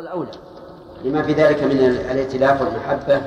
الأول 0.00 0.06
أولى 0.06 0.30
لما 1.04 1.22
في 1.22 1.32
ذلك 1.32 1.62
من 1.62 1.78
الائتلاف 2.10 2.60
والمحبة 2.60 3.22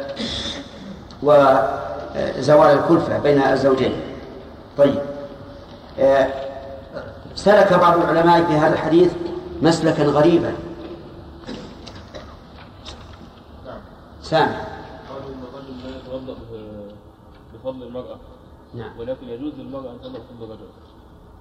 وزوال 1.24 2.78
الكلفة 2.78 3.20
بين 3.20 3.42
الزوجين. 3.42 4.02
طيب. 4.78 5.02
آه، 6.00 6.28
سلك 7.36 7.74
بعض 7.74 7.98
العلماء 7.98 8.44
في 8.44 8.54
هذا 8.54 8.74
الحديث 8.74 9.14
مسلكا 9.62 10.04
غريبا. 10.04 10.54
سامع 14.22 14.62
قالوا 15.10 15.30
إن 15.30 15.44
الرجل 15.54 15.84
لا 15.84 15.98
يتوضأ 15.98 16.36
بفضل 17.54 17.84
المرأة. 17.84 18.18
نعم. 18.74 19.00
ولكن 19.00 19.30
يجوز 19.30 19.54
للمرأة 19.58 19.92
أن 19.92 20.00
تتوضا 20.00 20.20
بفضل 20.20 20.46
الرجل. 20.46 20.68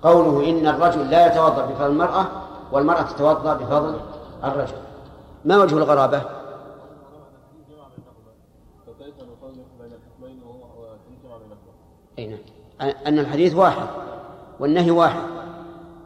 قوله 0.02 0.50
إن 0.50 0.66
الرجل 0.66 1.10
لا 1.10 1.26
يتوضأ 1.26 1.66
بفضل 1.66 1.86
المرأة 1.86 2.26
والمرأة 2.72 3.02
تتوضأ 3.02 3.54
بفضل 3.54 4.00
الرجل. 4.44 4.83
ما 5.44 5.62
وجه 5.62 5.76
الغرابة؟ 5.76 6.18
فكيف 8.86 9.14
نفرق 9.14 9.66
بين 9.80 9.92
الحكمين 9.92 10.42
وهو 10.42 10.82
وتنجمع 10.82 11.36
بينهما 11.36 11.56
أي 12.18 12.26
نعم. 12.26 12.38
أن 13.06 13.18
الحديث 13.18 13.54
واحد 13.54 13.88
والنهي 14.60 14.90
واحد. 14.90 15.28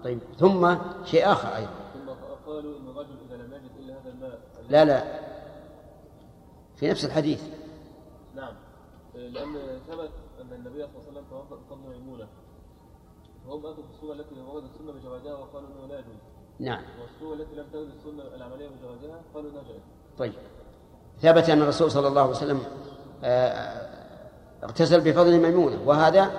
طيب 0.04 0.18
ثم 0.38 0.76
شيء 1.04 1.32
آخر 1.32 1.56
أيضا. 1.56 1.70
ثم 1.94 2.10
قالوا 2.46 2.78
ان 2.78 2.88
الرجل 2.88 3.16
اذا 3.28 3.36
لم 3.36 3.52
يجد 3.52 3.70
الا 3.78 3.94
هذا 3.94 4.10
الماء 4.10 4.40
لا 4.70 4.84
لا. 4.84 5.20
في 6.76 6.90
نفس 6.90 7.04
الحديث. 7.04 7.42
نعم. 8.34 8.54
لأن 9.14 9.80
ثبت 9.88 10.10
أن 10.40 10.52
النبي 10.52 10.86
صلى 10.86 10.88
الله 10.88 11.02
عليه 11.08 11.10
وسلم 11.10 11.24
توضا 11.30 11.56
بفضل 11.56 11.88
ميمونه 11.88 12.28
وهم 13.46 13.66
أتوا 13.66 13.82
في 13.82 13.90
الصورة 13.94 14.12
التي 14.12 14.40
وردت 14.40 14.70
السنة 14.74 14.92
بجوازها 14.92 15.34
وقالوا 15.34 15.68
إنه 15.68 15.86
لا 15.86 15.98
يجوز. 15.98 16.27
نعم. 16.60 16.82
والصورة 17.02 17.34
التي 17.34 17.56
لم 17.56 17.64
ترد 17.72 17.88
السنة 17.98 18.36
العملية 18.36 18.68
بجوازها 18.68 19.20
قالوا 19.34 19.50
جائزة. 19.50 19.80
طيب. 20.18 20.32
ثبت 21.22 21.50
أن 21.50 21.62
الرسول 21.62 21.90
صلى 21.90 22.08
الله 22.08 22.20
عليه 22.20 22.30
وسلم 22.30 22.60
آه، 23.24 23.88
اغتسل 24.64 25.00
بفضل 25.00 25.38
ميمونة 25.40 25.78
وهذا 25.86 26.30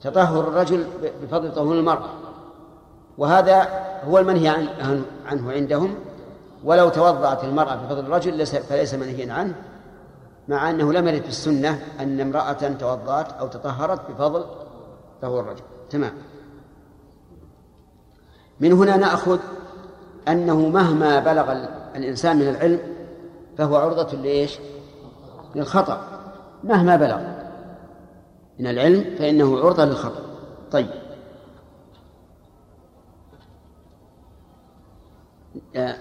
تطهر 0.00 0.40
الرجل 0.48 0.86
بفضل 1.22 1.54
طهور 1.54 1.74
المرأة. 1.74 2.08
وهذا 3.18 3.68
هو 4.04 4.18
المنهي 4.18 4.48
عن 4.48 4.66
عن- 4.80 5.04
عنه 5.26 5.52
عندهم. 5.52 5.94
ولو 6.64 6.88
توضأت 6.88 7.44
المرأة 7.44 7.74
بفضل 7.74 8.00
الرجل 8.00 8.36
ليس- 8.36 8.56
فليس 8.56 8.94
منهيا 8.94 9.32
عنه 9.32 9.54
مع 10.48 10.70
أنه 10.70 10.92
لم 10.92 11.08
يرد 11.08 11.22
في 11.22 11.28
السنة 11.28 11.82
أن 12.00 12.20
امرأة 12.20 12.52
توضأت 12.52 13.32
أو 13.32 13.46
تطهرت 13.46 14.10
بفضل 14.10 14.44
طهور 15.22 15.40
الرجل. 15.40 15.62
تمام. 15.90 16.12
من 18.60 18.72
هنا 18.72 18.96
نأخذ 18.96 19.38
أنه 20.28 20.68
مهما 20.68 21.20
بلغ 21.20 21.52
ال- 21.52 21.68
الإنسان 21.96 22.36
من 22.36 22.48
العلم 22.48 22.80
فهو 23.58 23.76
عرضة 23.76 24.16
لإيش؟ 24.16 24.58
للخطأ. 25.54 26.22
مهما 26.64 26.96
بلغ 26.96 27.20
من 28.58 28.66
العلم 28.66 29.16
فإنه 29.18 29.58
عرضة 29.58 29.84
للخطأ. 29.84 30.22
طيب. 30.72 30.90
يا 35.74 35.96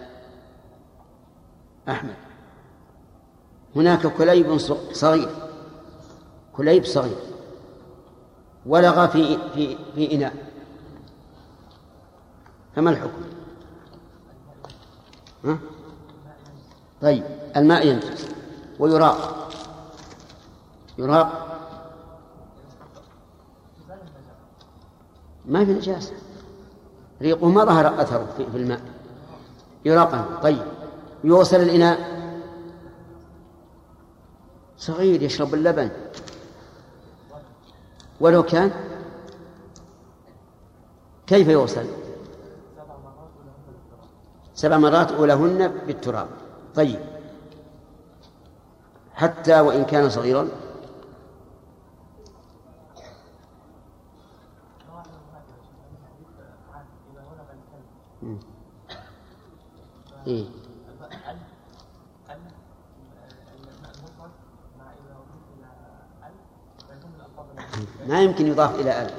أحمد. 1.90 2.16
هناك 3.76 4.08
كليب 4.08 4.58
صغير. 4.92 5.30
كليب 6.54 6.86
صغير. 6.86 7.18
ولغ 8.66 9.08
في 9.08 9.38
في 9.54 9.78
في 9.96 10.16
إناء. 10.16 10.34
فما 12.76 12.90
الحكم؟ 12.90 13.22
ها؟ 15.46 15.58
طيب 17.02 17.24
الماء 17.56 17.88
ينجس 17.88 18.28
ويراق. 18.80 19.50
يراق؟ 20.98 21.46
ما 25.46 25.66
في 25.66 25.74
نجاسة. 25.74 26.14
ريقه 27.22 27.48
ما 27.48 27.66
ظهر 27.66 28.02
أثره 28.02 28.28
في 28.52 28.58
الماء. 28.58 28.82
يراقا 29.86 30.40
طيب 30.44 30.66
يوصل 31.24 31.58
الإناء. 31.58 32.16
صغير 34.78 35.22
يشرب 35.22 35.54
اللبن. 35.54 35.90
ولو 38.20 38.44
كان 38.44 38.72
كيف 41.28 41.48
يوصل؟ 41.48 42.05
سبع 44.56 44.78
مرات 44.78 45.12
أولهن 45.12 45.68
بالتراب. 45.68 46.28
طيب. 46.76 47.00
حتى 49.14 49.60
وإن 49.60 49.86
كان 49.86 50.10
صغيرا. 50.10 50.48
إيه؟ 60.28 60.46
ما 68.08 68.22
يمكن 68.22 68.48
يضاف 68.48 68.80
إلى 68.80 69.02
أل. 69.02 69.12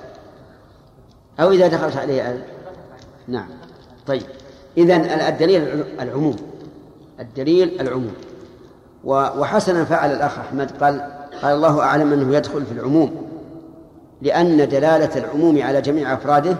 أو 1.41 1.51
إذا 1.51 1.69
دخلت 1.69 1.97
عليه 1.97 2.31
أل. 2.31 2.45
نعم. 3.29 3.49
طيب. 4.07 4.46
إذن 4.79 5.01
الدليل 5.01 5.85
العموم. 6.01 6.37
الدليل 7.21 7.81
العموم. 7.81 8.13
وحسنا 9.05 9.85
فعل 9.85 10.13
الأخ 10.13 10.39
أحمد 10.39 10.71
قال 10.71 11.01
قال 11.43 11.55
الله 11.55 11.81
أعلم 11.81 12.13
أنه 12.13 12.37
يدخل 12.37 12.67
في 12.67 12.73
العموم 12.73 13.27
لأن 14.23 14.69
دلالة 14.69 15.17
العموم 15.17 15.63
على 15.63 15.81
جميع 15.81 16.15
أفراده 16.15 16.57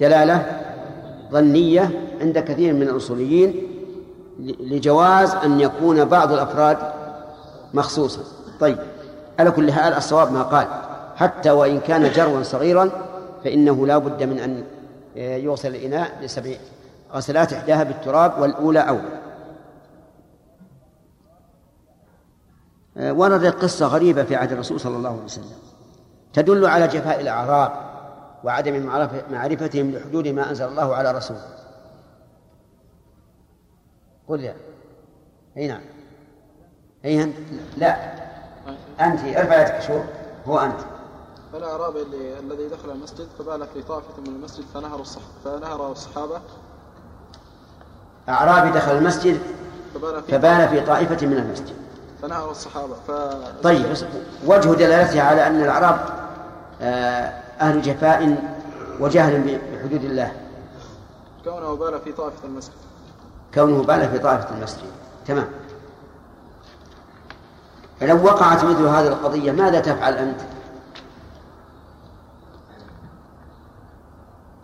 دلالة 0.00 0.60
ظنية 1.32 1.90
عند 2.20 2.38
كثير 2.38 2.74
من 2.74 2.82
الأصوليين 2.82 3.54
لجواز 4.40 5.34
أن 5.34 5.60
يكون 5.60 6.04
بعض 6.04 6.32
الأفراد 6.32 6.78
مخصوصا. 7.74 8.20
طيب 8.60 8.78
على 9.38 9.50
كل 9.50 9.72
حال 9.72 9.94
الصواب 9.94 10.32
ما 10.32 10.42
قال. 10.42 10.66
حتى 11.16 11.50
وإن 11.50 11.80
كان 11.80 12.10
جروا 12.12 12.42
صغيرا 12.42 12.90
فإنه 13.44 13.86
لا 13.86 13.98
بد 13.98 14.22
من 14.22 14.38
أن 14.38 14.64
يوصل 15.16 15.68
الإناء 15.68 16.20
لسبع 16.22 16.52
غسلات 17.12 17.52
إحداها 17.52 17.82
بالتراب 17.82 18.40
والأولى 18.40 18.80
أولى 18.80 19.22
وردت 22.96 23.62
قصة 23.62 23.86
غريبة 23.86 24.22
في 24.24 24.36
عهد 24.36 24.52
الرسول 24.52 24.80
صلى 24.80 24.96
الله 24.96 25.10
عليه 25.10 25.22
وسلم. 25.22 25.58
تدل 26.32 26.66
على 26.66 26.88
جفاء 26.88 27.20
الأعراب 27.20 27.72
وعدم 28.44 28.82
معرف- 28.86 29.30
معرفتهم 29.32 29.90
لحدود 29.90 30.28
ما 30.28 30.50
أنزل 30.50 30.64
الله 30.64 30.94
على 30.94 31.12
رسوله. 31.12 31.44
قل 34.28 34.40
يا. 34.40 34.56
أي 35.56 35.68
نعم. 35.68 35.80
أي 37.04 37.22
أنت؟ 37.22 37.36
لا. 37.76 38.12
أنت. 39.00 39.20
ارفع 39.36 39.62
يدك 39.62 39.80
شوف 39.80 40.02
هو 40.46 40.58
أنت. 40.58 40.80
اللي 41.54 42.38
الذي 42.38 42.68
دخل 42.68 42.90
المسجد 42.90 43.28
فبال 43.38 43.66
في 43.74 43.82
طائفة 43.82 44.08
من 44.18 44.26
المسجد 44.26 44.64
فنهر 44.74 45.00
الصح 45.00 45.20
فنهر 45.44 45.92
الصحابة. 45.92 46.40
أعرابي 48.28 48.70
دخل 48.70 48.92
المسجد 48.92 49.40
فبال 49.94 50.22
في 50.22 50.32
فبال 50.32 50.68
في 50.68 50.80
طائفة 50.80 51.26
من 51.26 51.36
المسجد. 51.36 51.76
فنهر 52.22 52.50
الصحابة. 52.50 52.94
ف 53.08 53.10
طيب 53.62 53.96
وجه 54.46 54.68
دلالتها 54.68 55.22
على 55.22 55.46
أن 55.46 55.62
الأعراب 55.62 56.00
آه، 56.80 57.32
أهل 57.60 57.82
جفاء 57.82 58.36
وجهل 59.00 59.60
بحدود 59.72 60.04
الله. 60.04 60.32
كونه 61.44 61.76
بال 61.76 62.00
في 62.00 62.12
طائفة 62.12 62.44
المسجد. 62.44 62.72
كونه 63.54 63.82
بال 63.82 64.10
في 64.10 64.18
طائفة 64.18 64.56
المسجد. 64.56 64.90
تمام. 65.26 65.48
فلو 68.00 68.24
وقعت 68.24 68.64
مثل 68.64 68.86
هذه 68.86 69.06
القضية 69.08 69.52
ماذا 69.52 69.80
تفعل 69.80 70.14
أنت؟ 70.14 70.40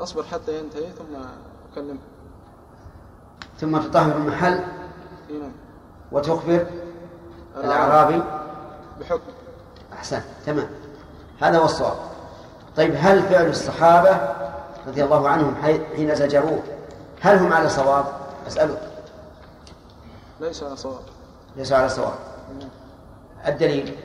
أصبر 0.01 0.23
حتى 0.23 0.59
ينتهي 0.59 0.93
ثم 0.93 1.17
أكلمه. 1.73 1.99
ثم 3.61 3.79
تطهر 3.79 4.17
المحل 4.17 4.61
نعم. 5.31 5.53
وتخبر 6.13 6.67
الأعرابي. 7.57 8.23
بحكم. 9.01 9.21
أحسن 9.93 10.21
تمام. 10.47 10.69
هذا 11.41 11.59
هو 11.59 11.65
الصواب. 11.65 11.97
طيب 12.77 12.95
هل 12.99 13.23
فعل 13.23 13.47
الصحابة 13.47 14.35
رضي 14.87 15.05
الله 15.05 15.29
عنهم 15.29 15.55
حي- 15.63 15.97
حين 15.97 16.15
زجروه 16.15 16.63
هل 17.21 17.39
هم 17.39 17.53
على 17.53 17.69
صواب؟ 17.69 18.05
أسألك. 18.47 18.83
ليس 20.41 20.63
على 20.63 20.77
صواب. 20.77 21.01
ليس 21.57 21.73
على 21.73 21.89
صواب. 21.89 22.15
نعم. 22.61 22.69
الدليل؟ 23.47 23.97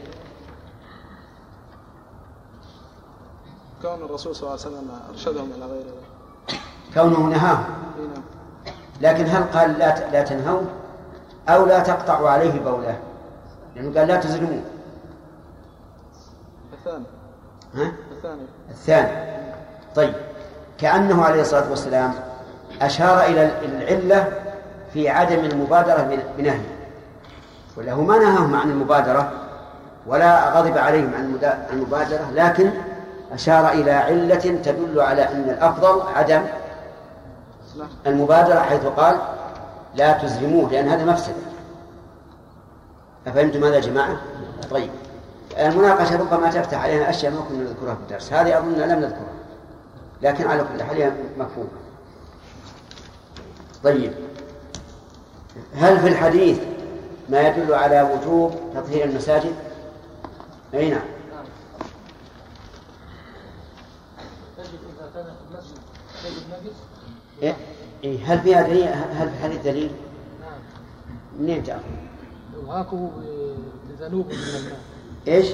كون 3.83 4.01
الرسول 4.05 4.35
صلى 4.35 4.41
الله 4.41 4.65
عليه 4.65 4.75
وسلم 4.75 4.91
أرشدهم 5.09 5.51
إلى 5.57 5.65
غير 5.65 5.81
ذلك. 5.81 6.59
كونه 6.93 7.19
نهاهم. 7.19 7.63
نعم. 7.97 8.23
لكن 9.01 9.25
هل 9.25 9.43
قال 9.43 9.79
لا 9.79 10.11
لا 10.11 10.23
تنهوا؟ 10.23 10.61
أو 11.49 11.65
لا 11.65 11.79
تقطعوا 11.79 12.29
عليه 12.29 12.59
بوله؟ 12.59 12.97
لأنه 13.75 13.99
قال 13.99 14.07
لا 14.07 14.15
تظلموه 14.15 14.61
الثاني. 16.73 17.05
ها؟ 17.75 17.93
الثاني. 18.11 18.41
الثاني. 18.69 19.33
طيب. 19.95 20.13
كأنه 20.77 21.25
عليه 21.25 21.41
الصلاة 21.41 21.69
والسلام 21.69 22.13
أشار 22.81 23.23
إلى 23.23 23.51
العلة 23.65 24.31
في 24.93 25.09
عدم 25.09 25.39
المبادرة 25.39 26.17
بنهي 26.37 26.61
وله 27.77 28.01
ما 28.01 28.17
نهاهم 28.17 28.55
عن 28.55 28.71
المبادرة 28.71 29.31
ولا 30.07 30.49
غضب 30.49 30.77
عليهم 30.77 31.13
عن 31.15 31.39
المبادرة 31.73 32.31
لكن 32.33 32.71
أشار 33.33 33.71
إلى 33.71 33.91
علة 33.91 34.35
تدل 34.35 34.99
على 35.01 35.21
أن 35.21 35.49
الأفضل 35.49 36.01
عدم 36.15 36.41
المبادرة 38.07 38.59
حيث 38.59 38.85
قال 38.85 39.21
لا 39.95 40.11
تزلموه 40.11 40.71
لأن 40.71 40.87
هذا 40.87 41.05
مفسد. 41.05 41.33
أفهمتم 43.27 43.63
هذا 43.63 43.75
يا 43.75 43.79
جماعة؟ 43.79 44.17
طيب. 44.71 44.89
المناقشة 45.59 46.17
ربما 46.17 46.49
تفتح 46.49 46.83
علينا 46.83 47.09
أشياء 47.09 47.31
ما 47.31 47.41
كنا 47.49 47.63
نذكرها 47.63 47.95
في 47.95 48.01
الدرس. 48.01 48.33
هذه 48.33 48.57
أظن 48.57 48.73
لم 48.73 48.99
نذكرها 48.99 49.33
لكن 50.21 50.47
على 50.47 50.63
كل 50.63 50.83
حال 50.83 50.97
هي 50.97 51.11
مفهومة. 51.37 51.69
طيب. 53.83 54.13
هل 55.75 55.99
في 55.99 56.07
الحديث 56.07 56.59
ما 57.29 57.47
يدل 57.47 57.73
على 57.73 58.01
وجوب 58.01 58.55
تطهير 58.75 59.05
المساجد؟ 59.05 59.53
أي 60.73 60.89
نعم. 60.89 61.01
إيه؟ 67.41 67.55
إيه؟ 68.03 68.25
هل 68.25 68.39
فيها 68.39 68.61
دليل 68.61 68.87
هل 68.87 69.29
في 69.29 69.35
الحديث 69.35 69.61
دليل؟ 69.61 69.91
نعم 70.41 70.59
منين 71.39 71.63
تأخذ؟ 71.63 71.81
إرهاقه 72.63 73.11
بذنوب 73.89 74.25
من 74.25 74.33
الماء 74.33 74.79
إيش؟ 75.27 75.47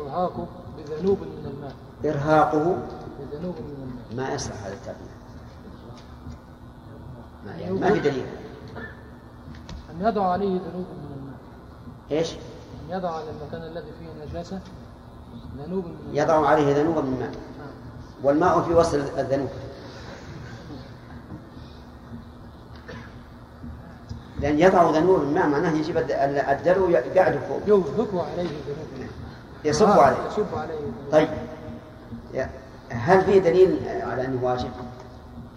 إرهاقه 0.00 0.46
بذنوب 0.78 1.18
من 1.20 1.52
الماء 1.54 1.74
إرهاقه 2.04 2.76
بذنوب 3.20 3.54
من 3.54 3.92
الماء 4.12 4.28
ما 4.28 4.34
يصلح 4.34 4.64
هذا 4.64 4.74
التعبير 4.74 5.12
ما, 7.46 7.52
يعني 7.52 7.72
ما 7.72 7.92
في 7.92 8.00
دليل 8.00 8.26
أن 9.90 10.06
يضع 10.06 10.26
عليه 10.26 10.46
ذنوب 10.46 10.86
من 11.02 11.16
الماء 11.16 11.38
إيش؟ 12.10 12.32
أن 12.32 12.96
يضع 12.96 13.10
على 13.10 13.30
المكان 13.30 13.62
الذي 13.62 13.90
فيه 14.00 14.26
نجاسة 14.26 14.60
ذنوب 15.58 15.84
من 15.84 15.96
الماء 16.00 16.24
يضع 16.24 16.46
عليه 16.48 16.82
ذنوبا 16.82 17.00
من 17.00 17.20
ماء 17.20 17.30
نعم. 17.30 17.70
والماء 18.22 18.62
في 18.62 18.74
وصل 18.74 18.98
الذنوب 18.98 19.48
لأن 24.42 24.58
يضع 24.58 24.90
ذنوب 24.90 25.20
من 25.24 25.34
ماء 25.34 25.48
معناه 25.48 25.70
يجيب 25.72 25.96
الد- 25.98 26.10
الدلو 26.48 26.88
يقعد 26.90 27.38
فوق 27.48 27.60
يوهق 27.66 28.26
عليه 28.32 28.42
ذنوب. 28.48 29.08
يصب 29.64 29.86
آه، 29.88 30.02
عليه 30.02 30.16
يصب 30.26 30.54
عليه. 30.54 30.78
طيب 31.12 31.28
هل 32.90 33.24
في 33.24 33.40
دليل 33.40 33.78
على 33.88 34.24
أنه 34.26 34.44
واجب؟ 34.44 34.70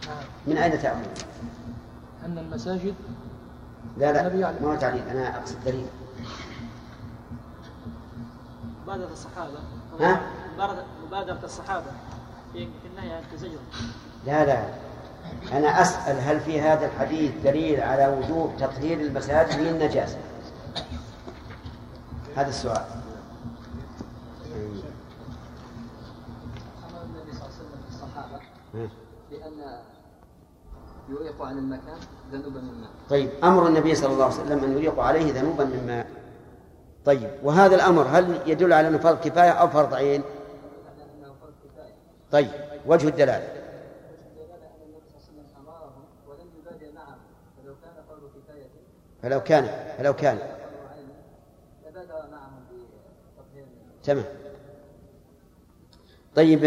نعم. 0.08 0.18
من 0.48 0.58
أين 0.58 0.82
تأخذ؟ 0.82 0.98
أن 2.26 2.38
المساجد 2.38 2.94
لا 3.98 4.12
لا 4.12 4.54
ما 4.62 4.72
هو 4.72 4.76
تعليل 4.76 5.04
أنا 5.10 5.38
أقصد 5.38 5.56
دليل 5.66 5.86
مبادرة 8.84 9.10
الصحابة 9.12 9.52
ها؟ 10.00 10.22
مبادرة- 10.58 11.44
الصحابة 11.44 11.86
في 12.54 12.66
في 12.66 12.88
النهي 12.92 13.14
عن 13.16 13.24
التزين 13.32 13.58
لا 14.26 14.46
لا 14.46 14.64
أنا 15.54 15.82
أسأل 15.82 16.20
هل 16.20 16.40
في 16.40 16.62
هذا 16.62 16.86
الحديث 16.86 17.32
دليل 17.44 17.82
على 17.82 18.08
وجوب 18.08 18.52
تطهير 18.60 19.00
المساجد 19.00 19.60
من 19.60 19.68
النجاسة؟ 19.68 20.18
هذا 22.36 22.50
السؤال 22.50 22.82
أمر 26.90 27.04
النبي 27.04 27.32
صلى 27.34 27.46
الله 27.46 27.54
عليه 27.54 27.56
وسلم 27.56 27.82
الصحابة 27.90 28.36
ها. 28.76 28.90
بأن 29.32 29.54
يريقوا 31.10 31.46
عن 31.48 31.58
المكان 31.58 31.98
ذنوبا 32.32 32.60
من 32.62 32.70
الماء 32.70 32.90
طيب 33.10 33.30
أمر 33.44 33.68
النبي 33.68 33.96
صلى 33.96 34.14
الله 34.14 34.26
عليه 34.26 34.36
وسلم 34.36 34.64
أن 34.64 34.72
يريق 34.72 35.00
عليه 35.00 35.34
ذنوبا 35.34 35.64
من 35.64 35.84
ماء 35.88 36.08
طيب 37.06 37.30
وهذا 37.44 37.76
الأمر 37.76 38.02
هل 38.12 38.42
يدل 38.46 38.74
على 38.74 38.88
أنه 38.88 38.98
فرض 38.98 39.20
كفاية 39.20 39.50
أو 39.52 39.68
فرض 39.68 39.94
عين؟ 39.94 40.22
على 40.22 41.32
طيب 42.32 42.52
وجه 42.86 43.08
الدلالة 43.08 43.48
دلالة 43.48 44.56
أن 44.56 44.82
النبي 44.88 45.10
صلى 45.10 45.32
الله 45.32 45.44
عليه 45.44 45.46
وسلم 45.46 45.46
أمرهم 45.62 46.04
ولم 46.28 46.48
يبادر 46.60 46.94
معهم 46.96 47.18
فلو 47.64 47.74
كان 47.84 47.94
فرض 48.10 48.22
كفاية 48.36 48.66
فلو 49.26 49.44
كان 49.44 49.94
فلو 49.98 50.14
كان. 50.14 50.40
تمام. 54.04 54.26
طيب 56.36 56.66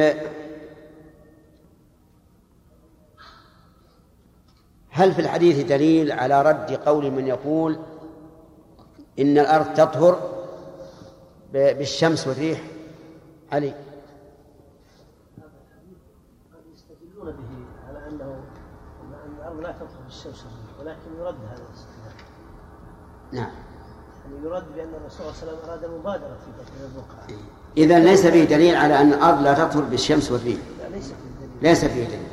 هل 4.91 5.13
في 5.13 5.21
الحديث 5.21 5.67
دليل 5.67 6.13
على 6.13 6.43
رد 6.43 6.73
قول 6.73 7.11
من 7.11 7.27
يقول 7.27 7.79
إن 9.19 9.39
الأرض 9.39 9.75
تطهر 9.75 10.45
بالشمس 11.53 12.27
والريح؟ 12.27 12.63
علي. 13.53 13.75
يستدلون 16.75 17.33
به 17.33 17.67
على 17.89 18.09
انه 18.09 18.45
أن 19.03 19.35
الأرض 19.39 19.61
لا 19.61 19.73
تطهر 19.73 20.03
بالشمس 20.05 20.47
ولكن 20.81 21.15
يرد 21.19 21.45
هذا. 21.45 21.65
نعم. 23.33 23.51
يعني 24.25 24.45
يرد 24.45 24.65
بأن 24.77 24.89
الرسول 25.01 25.19
صلى 25.19 25.21
الله 25.21 25.35
عليه 25.35 25.43
وسلم 25.43 25.71
أراد 25.71 26.01
مبادرة 26.01 26.37
في 26.45 26.65
تطهير 26.65 26.87
البقعة. 26.87 27.41
إذا 27.77 27.99
ليس 27.99 28.27
فيه 28.27 28.45
دليل 28.45 28.77
على 28.77 29.01
أن 29.01 29.13
الأرض 29.13 29.43
لا 29.43 29.55
تطهر 29.55 29.83
بالشمس 29.83 30.33
والريح. 30.33 30.59
لا 30.83 30.97
ليس 30.97 31.07
في 31.07 31.13
الدليل 31.13 31.63
ليس 31.63 31.85
فيه 31.85 32.05
دليل. 32.05 32.29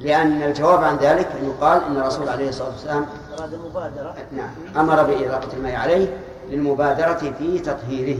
لأن 0.00 0.42
الجواب 0.42 0.84
عن 0.84 0.96
ذلك 0.96 1.26
أنه 1.26 1.54
قال 1.60 1.84
إن 1.84 1.96
الرسول 1.96 2.28
عليه 2.28 2.48
الصلاة 2.48 2.68
والسلام 2.70 3.06
أراد 3.38 3.54
مبادرة. 3.54 4.14
نعم. 4.32 4.50
أمر 4.76 5.02
بإراقة 5.02 5.56
الماء 5.56 5.74
عليه 5.74 6.16
للمبادرة 6.50 7.34
في 7.38 7.58
تطهيره 7.58 8.18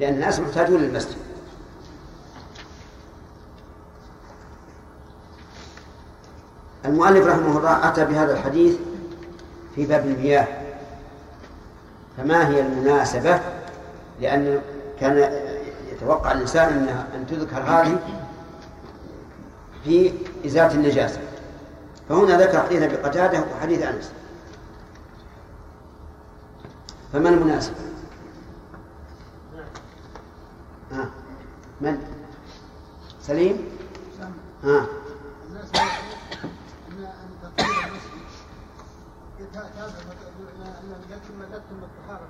لأن 0.00 0.14
الناس 0.14 0.40
محتاجون 0.40 0.80
للمسجد. 0.80 1.16
المؤلف 6.84 7.26
رحمه 7.26 7.58
الله 7.58 7.88
أتى 7.88 8.04
بهذا 8.04 8.32
الحديث 8.32 8.76
في 9.74 9.86
باب 9.86 10.06
المياه. 10.06 10.61
فما 12.16 12.48
هي 12.48 12.60
المناسبة 12.60 13.40
لأن 14.20 14.60
كان 15.00 15.32
يتوقع 15.92 16.32
الإنسان 16.32 16.68
أن 16.72 16.88
أن 17.16 17.26
تذكر 17.26 17.60
هذه 17.60 17.98
في 19.84 20.12
إزالة 20.46 20.74
النجاسة 20.74 21.20
فهنا 22.08 22.36
ذكر 22.40 22.62
حديث 22.62 22.82
أبي 22.82 22.96
قتادة 22.96 23.44
وحديث 23.56 23.82
أنس 23.82 24.12
فما 27.12 27.28
المناسب؟ 27.28 27.72
ها 30.92 31.10
من؟ 31.80 31.98
سليم؟ 33.22 33.56
ها 34.64 34.86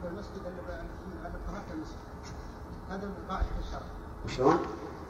المسجد 0.08 0.42
على 1.24 1.32
طهاره 1.46 1.64
المسجد 1.74 1.96
هذا 2.90 3.06
من 3.06 3.14
قاعدة 3.28 3.46
الشرع 3.66 3.82
وشلون؟ 4.24 4.58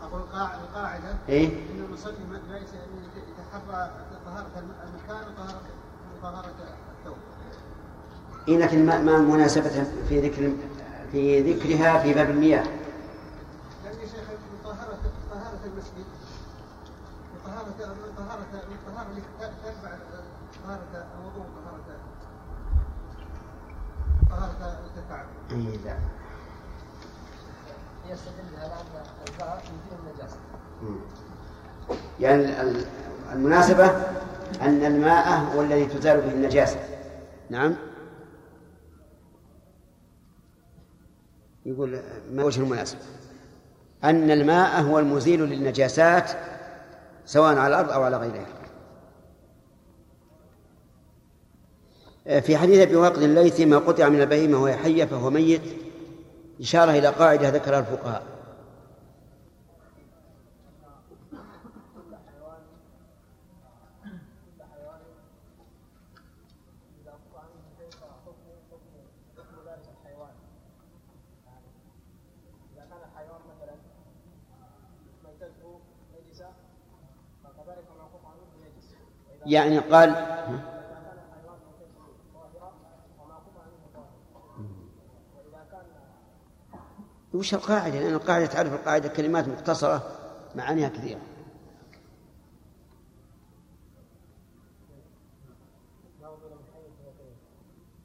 أقول 0.02 0.22
قاع- 0.22 0.54
القاعده 0.54 1.14
إيه؟ 1.28 1.46
ان 1.48 1.84
المصلي 1.84 2.14
ليس 2.50 2.68
يتحرى 3.14 3.90
طهاره 4.26 4.46
المكان 4.58 5.32
وطهاره 5.32 5.62
طهاره 6.22 6.54
الثوب 7.00 7.16
إيه 8.48 8.58
لكن 8.58 8.86
ما 8.86 8.98
ما 8.98 9.18
مناسبة 9.18 9.84
في 10.08 10.20
ذكر 10.28 10.52
في 11.12 11.52
ذكرها 11.52 11.98
في 11.98 12.14
باب 12.14 12.30
المياه؟ 12.30 12.64
لأن 13.84 13.98
يا 14.00 14.06
شيخ 14.06 14.28
من 14.30 14.58
طهارة 14.64 14.98
طهاره 15.30 15.58
المسجد 15.66 16.04
طهاره 17.46 17.74
الطهاره 17.80 18.44
اللي 19.10 19.22
تتبع 19.40 19.96
طهارة 20.64 21.06
الوضوء 21.20 21.46
إيه 25.50 25.76
لا 25.84 25.96
يزيل 28.08 28.32
النجاسة. 29.98 30.36
يعني 32.20 32.60
ال- 32.62 32.86
المناسبة 33.32 33.86
أن 34.62 34.84
الماء 34.84 35.38
هو 35.38 35.60
الذي 35.62 35.86
تزال 35.86 36.20
به 36.20 36.30
النجاسة. 36.32 36.80
نعم. 37.50 37.74
يقول 41.66 42.02
ما 42.32 42.44
وجه 42.44 42.60
المناسبة؟ 42.60 43.00
أن 44.04 44.30
الماء 44.30 44.82
هو 44.82 44.98
المزيل 44.98 45.40
للنجاسات 45.40 46.30
سواء 47.26 47.56
على 47.58 47.68
الأرض 47.74 47.90
أو 47.92 48.02
على 48.02 48.16
غيرها. 48.16 48.46
في 52.24 52.56
حديث 52.56 52.78
أبي 52.78 52.96
واقد 52.96 53.22
الليثي 53.22 53.66
ما 53.66 53.78
قطع 53.78 54.08
من 54.08 54.20
البهيمه 54.20 54.62
وهي 54.62 54.76
حيه 54.76 55.04
فهو 55.04 55.30
ميت 55.30 55.62
إشارة 56.60 56.90
إلى 56.90 57.08
قاعدة 57.08 57.48
ذكرها 57.48 57.78
الفقهاء. 57.78 58.22
يعني 79.46 79.78
قال 79.78 80.14
وش 87.34 87.54
القاعدة؟ 87.54 88.00
لأن 88.00 88.14
القاعدة 88.14 88.46
تعرف 88.46 88.72
القاعدة 88.72 89.08
كلمات 89.08 89.48
مختصرة 89.48 90.02
معانيها 90.56 90.88
كثيرة. 90.88 91.20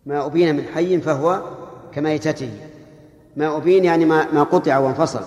ما 0.06 0.26
أبين 0.26 0.56
من 0.56 0.64
حي 0.64 1.02
فهو 1.02 1.44
كميتته. 1.92 2.52
ما 3.38 3.58
أبين 3.58 3.86
يعني 3.86 4.06
ما 4.06 4.32
ما 4.32 4.44
قطع 4.44 4.78
وانفصل. 4.78 5.22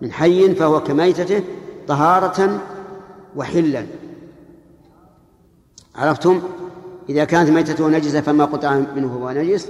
من 0.00 0.12
حي 0.12 0.54
فهو 0.54 0.82
كميتته 0.82 1.44
طهارة 1.88 2.60
وحلا. 3.36 3.86
عرفتم؟ 5.94 6.42
إذا 7.08 7.24
كانت 7.24 7.50
ميتته 7.50 7.88
نجسة 7.88 8.20
فما 8.20 8.44
قطع 8.44 8.74
منه 8.74 9.08
فهو 9.08 9.30
نجس. 9.30 9.68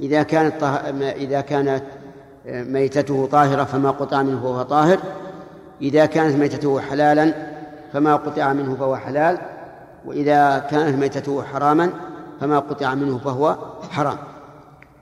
إذا 0.00 0.22
كانت 0.22 0.60
طه... 0.60 0.76
إذا 1.10 1.40
كانت 1.40 1.84
ميتته 2.46 3.28
طاهرة 3.32 3.64
فما 3.64 3.90
قطع 3.90 4.22
منه 4.22 4.40
فهو 4.40 4.62
طاهر. 4.62 4.98
إذا 5.80 6.06
كانت 6.06 6.36
ميتته 6.36 6.80
حلالا 6.80 7.34
فما 7.92 8.16
قطع 8.16 8.52
منه 8.52 8.76
فهو 8.76 8.96
حلال 8.96 9.38
وإذا 10.04 10.58
كانت 10.58 10.98
ميتته 10.98 11.42
حراما 11.42 11.90
فما 12.40 12.58
قطع 12.58 12.94
منه 12.94 13.18
فهو 13.18 13.56
حرام. 13.90 14.18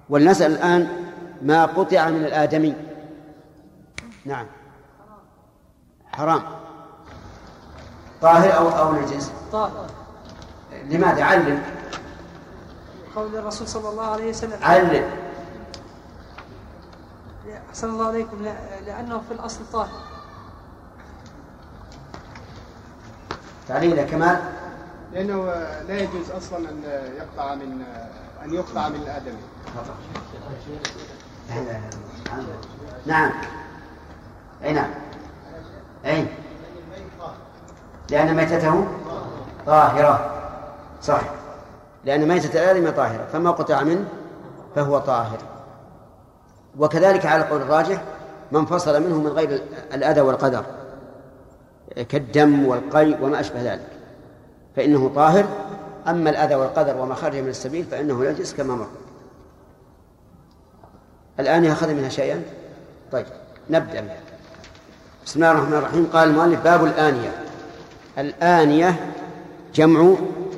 ولنسأل 0.09 0.53
الآن 0.53 0.89
ما 1.43 1.67
قطع 1.67 2.09
من 2.09 2.25
الآدمي. 2.25 2.75
نعم. 4.25 4.47
حرام. 6.13 6.43
طاهر 8.23 8.57
أو 8.57 8.69
أو 8.69 8.93
نجس؟ 8.93 9.33
طاهر. 9.53 9.87
لماذا؟ 10.91 11.25
علم 11.25 11.63
قول 13.17 13.37
الرسول 13.37 13.69
صلى 13.69 13.89
الله 13.89 14.05
عليه 14.07 14.29
وسلم. 14.31 14.59
علم 14.63 15.05
أحسن 17.69 17.91
الله 17.91 18.07
عليكم 18.07 18.45
لأنه 18.87 19.23
في 19.29 19.35
الأصل 19.35 19.61
طاهر. 19.73 20.01
تعليل 23.69 24.03
كمال. 24.03 24.41
لأنه 25.13 25.45
لا 25.89 26.01
يجوز 26.01 26.31
أصلا 26.31 26.59
أن 26.59 26.83
يقطع 27.17 27.55
من 27.55 27.85
أن 28.45 28.55
يقطع 28.55 28.89
من 28.89 28.97
الآدمي 28.97 29.43
نعم. 33.07 33.31
أي 34.65 34.73
نعم 34.73 34.91
أي 36.05 36.27
لأن 38.11 38.37
ميتته 38.37 38.87
طاهرة. 39.67 40.31
صح 41.03 41.21
لأن 42.05 42.29
ميتة 42.29 42.59
الآدم 42.59 42.91
طاهرة. 42.97 43.27
فما 43.33 43.51
قطع 43.51 43.83
منه 43.83 44.05
فهو 44.75 44.99
طاهر. 44.99 45.39
وكذلك 46.79 47.27
على 47.27 47.43
القول 47.43 47.63
الراجح 47.63 48.03
ما 48.53 48.59
انفصل 48.59 49.03
منه 49.03 49.19
من 49.19 49.27
غير 49.27 49.63
الأذى 49.95 50.21
والقدر 50.21 50.65
كالدم 52.09 52.67
والقيء 52.67 53.17
وما 53.23 53.41
أشبه 53.41 53.73
ذلك 53.73 53.87
فإنه 54.77 55.11
طاهر. 55.15 55.45
أما 56.09 56.31
الأذى 56.31 56.55
والقدر 56.55 56.97
وما 56.97 57.15
خرج 57.15 57.37
من 57.37 57.49
السبيل 57.49 57.85
فإنه 57.85 58.25
يجلس 58.25 58.55
كما 58.55 58.75
مر. 58.75 58.89
الآن 61.41 61.67
أخذ 61.67 61.95
منها 61.95 62.09
شيئا؟ 62.09 62.43
طيب 63.13 63.27
نبدأ 63.71 64.17
بسم 65.27 65.45
الله 65.45 65.53
الرحمن 65.53 65.75
الرحيم. 65.75 66.07
قال 66.13 66.29
المؤلف 66.29 66.65
باب 66.65 66.85
الآنية. 66.85 67.31
الآنية 68.19 69.13
جمع 69.75 70.15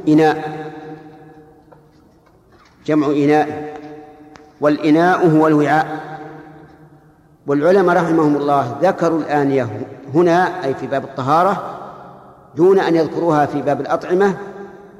إناء. 0.08 0.72
جمع 2.86 3.06
إناء 3.06 3.71
والإناء 4.62 5.28
هو 5.28 5.46
الوعاء. 5.46 5.86
والعلماء 7.46 7.96
رحمهم 7.96 8.36
الله 8.36 8.76
ذكروا 8.82 9.18
الآنية 9.18 9.68
هنا 10.14 10.64
أي 10.64 10.74
في 10.74 10.86
باب 10.86 11.04
الطهارة 11.04 11.78
دون 12.56 12.78
أن 12.78 12.96
يذكروها 12.96 13.46
في 13.46 13.62
باب 13.62 13.80
الأطعمة 13.80 14.34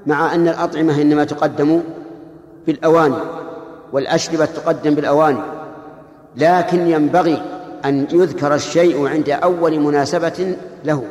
مع 0.07 0.35
أن 0.35 0.49
الأطعمة 0.49 1.03
إنما 1.03 1.25
تقدم 1.25 1.81
بالأواني 2.67 3.17
والأشربة 3.93 4.45
تقدم 4.45 4.95
بالأواني. 4.95 5.41
لكن 6.37 6.87
ينبغي 6.87 7.43
أن 7.85 8.07
يذكر 8.13 8.55
الشيء 8.55 9.09
عند 9.09 9.31
أول 9.31 9.81
مناسبة 9.81 10.57
له. 10.85 11.03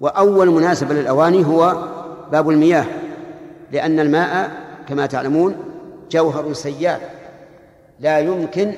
وأول 0.00 0.50
مناسبة 0.50 0.94
للأواني 0.94 1.46
هو 1.46 1.76
باب 2.32 2.50
المياه 2.50 2.84
لأن 3.72 4.00
الماء 4.00 4.50
كما 4.88 5.06
تعلمون 5.06 5.56
جوهر 6.10 6.52
سيال 6.52 6.98
لا 8.00 8.18
يمكن 8.18 8.72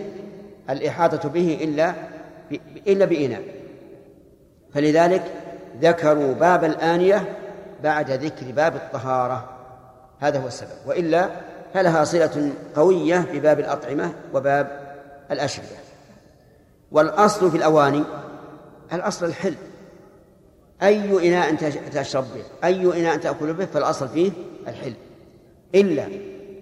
الإحاطة 0.70 1.28
به 1.28 1.58
إلا 1.62 1.94
إلا 2.86 3.04
بإناء. 3.04 3.42
فلذلك 4.74 5.22
ذكروا 5.80 6.34
باب 6.34 6.64
الآنية 6.64 7.36
بعد 7.82 8.10
ذكر 8.10 8.52
باب 8.52 8.76
الطهارة. 8.76 9.48
هذا 10.20 10.38
هو 10.38 10.46
السبب. 10.46 10.86
وإلا 10.86 11.30
فلها 11.74 12.04
صلة 12.04 12.52
قوية 12.76 13.26
بباب 13.32 13.60
الأطعمة 13.60 14.12
وباب 14.34 14.96
الأشربة. 15.30 15.68
والأصل 16.92 17.50
في 17.50 17.56
الأواني 17.56 18.04
الأصل 18.92 19.26
الحل. 19.26 19.54
أي 20.82 21.28
إناء 21.28 21.54
تشرب 21.92 22.24
به 22.34 22.68
أي 22.68 23.00
إناء 23.00 23.16
تأكل 23.16 23.52
به 23.52 23.64
فالأصل 23.64 24.08
فيه 24.08 24.32
الحل. 24.68 24.94
إلا 25.74 26.08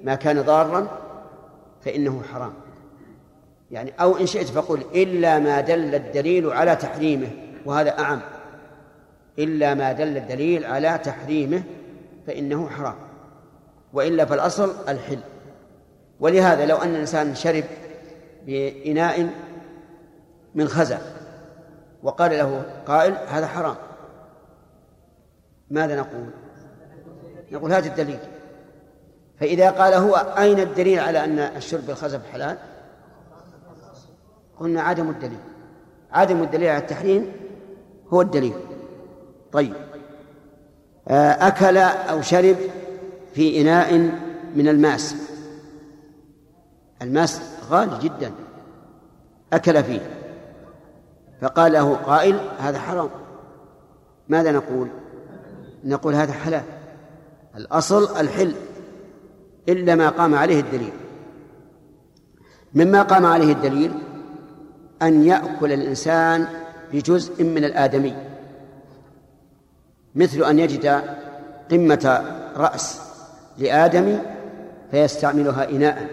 ما 0.05 0.15
كان 0.15 0.43
ضارا 0.43 0.89
فإنه 1.85 2.23
حرام. 2.33 2.53
يعني 3.71 3.93
أو 4.01 4.17
إن 4.17 4.27
شئت 4.27 4.47
فقل 4.47 4.83
إلا 4.95 5.39
ما 5.39 5.61
دل 5.61 5.95
الدليل 5.95 6.51
على 6.53 6.77
تحريمه 6.77 7.29
وهذا 7.65 7.99
أعم. 7.99 8.21
إلا 9.39 9.75
ما 9.75 9.93
دل 9.93 10.17
الدليل 10.17 10.65
على 10.65 11.01
تحريمه 11.05 11.63
فإنه 12.27 12.69
حرام. 12.69 12.95
وإلا 13.93 14.25
فالأصل 14.25 14.75
الحل. 14.89 15.21
ولهذا 16.21 16.67
لو 16.67 16.77
أن 16.77 16.89
الإنسان 16.89 17.35
شرب 17.35 17.65
بإناء 18.47 19.31
من 20.55 20.69
خزع 20.69 20.99
وقال 22.03 22.31
له 22.31 22.63
قائل 22.87 23.13
هذا 23.29 23.47
حرام 23.47 23.77
ماذا 25.71 25.97
نقول؟ 25.97 26.31
نقول 27.53 27.73
هذا 27.73 27.87
الدليل. 27.87 28.19
فإذا 29.41 29.71
قال 29.71 29.95
هو 29.95 30.15
أين 30.15 30.61
الدليل 30.61 30.99
على 30.99 31.25
أن 31.25 31.39
الشرب 31.39 31.87
بالخزف 31.87 32.21
حلال؟ 32.33 32.59
قلنا 34.61 34.83
عدم 34.83 35.11
الدليل. 35.11 35.39
عدم 36.13 36.43
الدليل 36.43 36.69
على 36.69 36.79
التحريم 36.79 37.33
هو 38.09 38.21
الدليل. 38.21 38.55
طيب. 39.53 39.75
أكل 41.09 41.77
أو 41.79 42.23
شرب 42.23 42.57
في 43.35 43.61
إناء 43.61 43.95
من 44.55 44.69
الماس. 44.69 45.15
الماس 47.03 47.41
غالي 47.71 47.99
جدا. 47.99 48.33
أكل 49.53 49.85
فيه. 49.85 50.01
فقال 51.41 51.73
له 51.73 51.95
قائل 51.95 52.41
هذا 52.59 52.79
حرام. 52.79 53.11
ماذا 54.29 54.53
نقول؟ 54.53 54.89
نقول 55.85 56.15
هذا 56.15 56.33
حلال. 56.33 56.63
الأصل 57.57 58.17
الحل. 58.17 58.55
إلا 59.69 59.95
ما 59.95 60.09
قام 60.09 60.35
عليه 60.35 60.61
الدليل. 60.61 60.93
مما 62.75 63.03
قام 63.03 63.27
عليه 63.27 63.53
الدليل 63.53 63.93
أن 65.03 65.25
يأكل 65.25 65.73
الإنسان 65.73 66.47
بجزء 66.93 67.45
من 67.45 67.65
الآدمي 67.65 68.15
مثل 70.15 70.45
أن 70.45 70.59
يجد 70.59 71.03
قمة 71.71 72.25
رأس 72.57 73.01
لآدم 73.59 74.19
فيستعملها 74.91 75.71
إناء. 75.71 76.09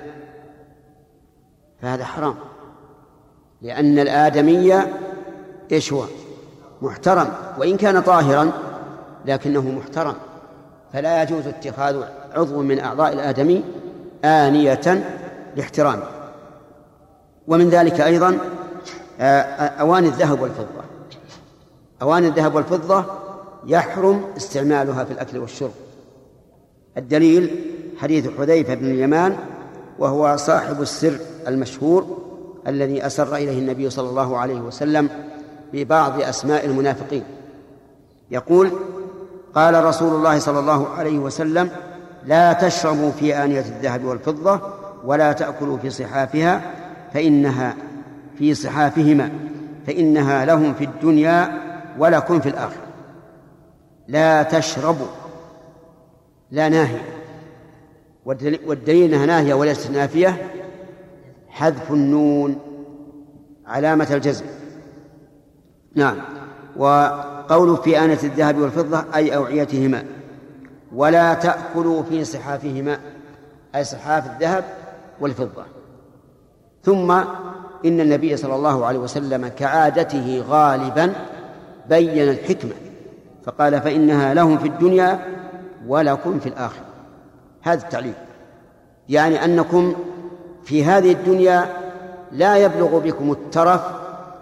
فهذا 1.81 2.05
حرام 2.05 2.35
لأن 3.61 3.99
الآدمي 3.99 4.81
إيش 5.71 5.93
هو؟ 5.93 6.03
محترم 6.81 7.27
وإن 7.57 7.77
كان 7.77 8.01
طاهرا 8.01 8.51
لكنه 9.25 9.61
محترم 9.61 10.15
فلا 10.93 11.23
يجوز 11.23 11.47
اتخاذ 11.47 12.03
عضو 12.35 12.61
من 12.61 12.79
أعضاء 12.79 13.13
الآدمي 13.13 13.63
آنية 14.25 15.05
لاحترامه. 15.55 16.03
ومن 17.47 17.69
ذلك 17.69 18.01
أيضا 18.01 18.37
آه، 19.19 19.41
أواني 19.65 20.07
الذهب 20.07 20.41
والفضة. 20.41 20.83
أواني 22.01 22.27
الذهب 22.27 22.55
والفضة 22.55 23.05
يحرم 23.67 24.25
استعمالها 24.37 25.03
في 25.03 25.11
الأكل 25.11 25.37
والشرب. 25.37 25.71
الدليل 26.97 27.73
حديث 27.97 28.27
حذيفة 28.37 28.73
بن 28.73 28.85
اليمان 28.85 29.37
وهو 29.99 30.37
صاحب 30.37 30.81
السر 30.81 31.17
المشهور 31.47 32.17
الذي 32.67 33.05
أسر 33.05 33.35
إليه 33.35 33.59
النبي 33.59 33.89
صلى 33.89 34.09
الله 34.09 34.37
عليه 34.37 34.61
وسلم 34.61 35.09
ببعض 35.73 36.21
أسماء 36.21 36.65
المنافقين. 36.65 37.23
يقول 38.31 38.71
قال 39.55 39.83
رسول 39.83 40.15
الله 40.15 40.39
صلى 40.39 40.59
الله 40.59 40.87
عليه 40.89 41.19
وسلم 41.19 41.69
لا 42.25 42.53
تشربوا 42.53 43.11
في 43.11 43.43
آنية 43.43 43.59
الذهب 43.59 44.03
والفضة 44.03 44.61
ولا 45.05 45.31
تأكلوا 45.31 45.77
في 45.77 45.89
صحافها 45.89 46.61
فإنها 47.13 47.75
في 48.37 48.53
صحافهما 48.53 49.29
فإنها 49.87 50.45
لهم 50.45 50.73
في 50.73 50.83
الدنيا 50.83 51.61
ولكم 51.97 52.39
في 52.39 52.49
الآخرة. 52.49 52.85
لا 54.07 54.43
تشربوا 54.43 55.07
لا 56.51 56.69
ناهية 56.69 57.01
والدليل 58.65 59.13
أنها 59.13 59.25
ناهية 59.25 59.53
وليست 59.53 59.91
نافية 59.91 60.51
حذف 61.49 61.91
النون 61.91 62.55
علامة 63.67 64.07
الجزم. 64.11 64.45
نعم. 65.95 66.17
وقول 66.77 67.77
في 67.77 67.99
آنة 67.99 68.19
الذهب 68.23 68.57
والفضة 68.57 69.05
أي 69.15 69.35
أوعيتهما. 69.35 70.03
ولا 70.95 71.33
تأكلوا 71.33 72.03
في 72.03 72.25
صحافهما 72.25 72.99
أي 73.75 73.83
صحاف 73.83 74.25
الذهب 74.25 74.63
والفضة. 75.19 75.63
ثم 76.83 77.11
إن 77.85 77.99
النبي 77.99 78.37
صلى 78.37 78.55
الله 78.55 78.85
عليه 78.85 78.99
وسلم 78.99 79.47
كعادته 79.47 80.43
غالبا 80.49 81.13
بين 81.89 82.29
الحكمة 82.29 82.71
فقال 83.45 83.81
فإنها 83.81 84.33
لهم 84.33 84.57
في 84.57 84.67
الدنيا 84.67 85.19
ولكم 85.87 86.39
في 86.39 86.49
الآخرة. 86.49 86.85
هذا 87.61 87.83
التعليل. 87.83 88.13
يعني 89.09 89.45
أنكم 89.45 89.95
في 90.63 90.83
هذه 90.83 91.11
الدنيا 91.11 91.65
لا 92.31 92.57
يبلغ 92.57 92.99
بكم 92.99 93.31
الترف 93.31 93.81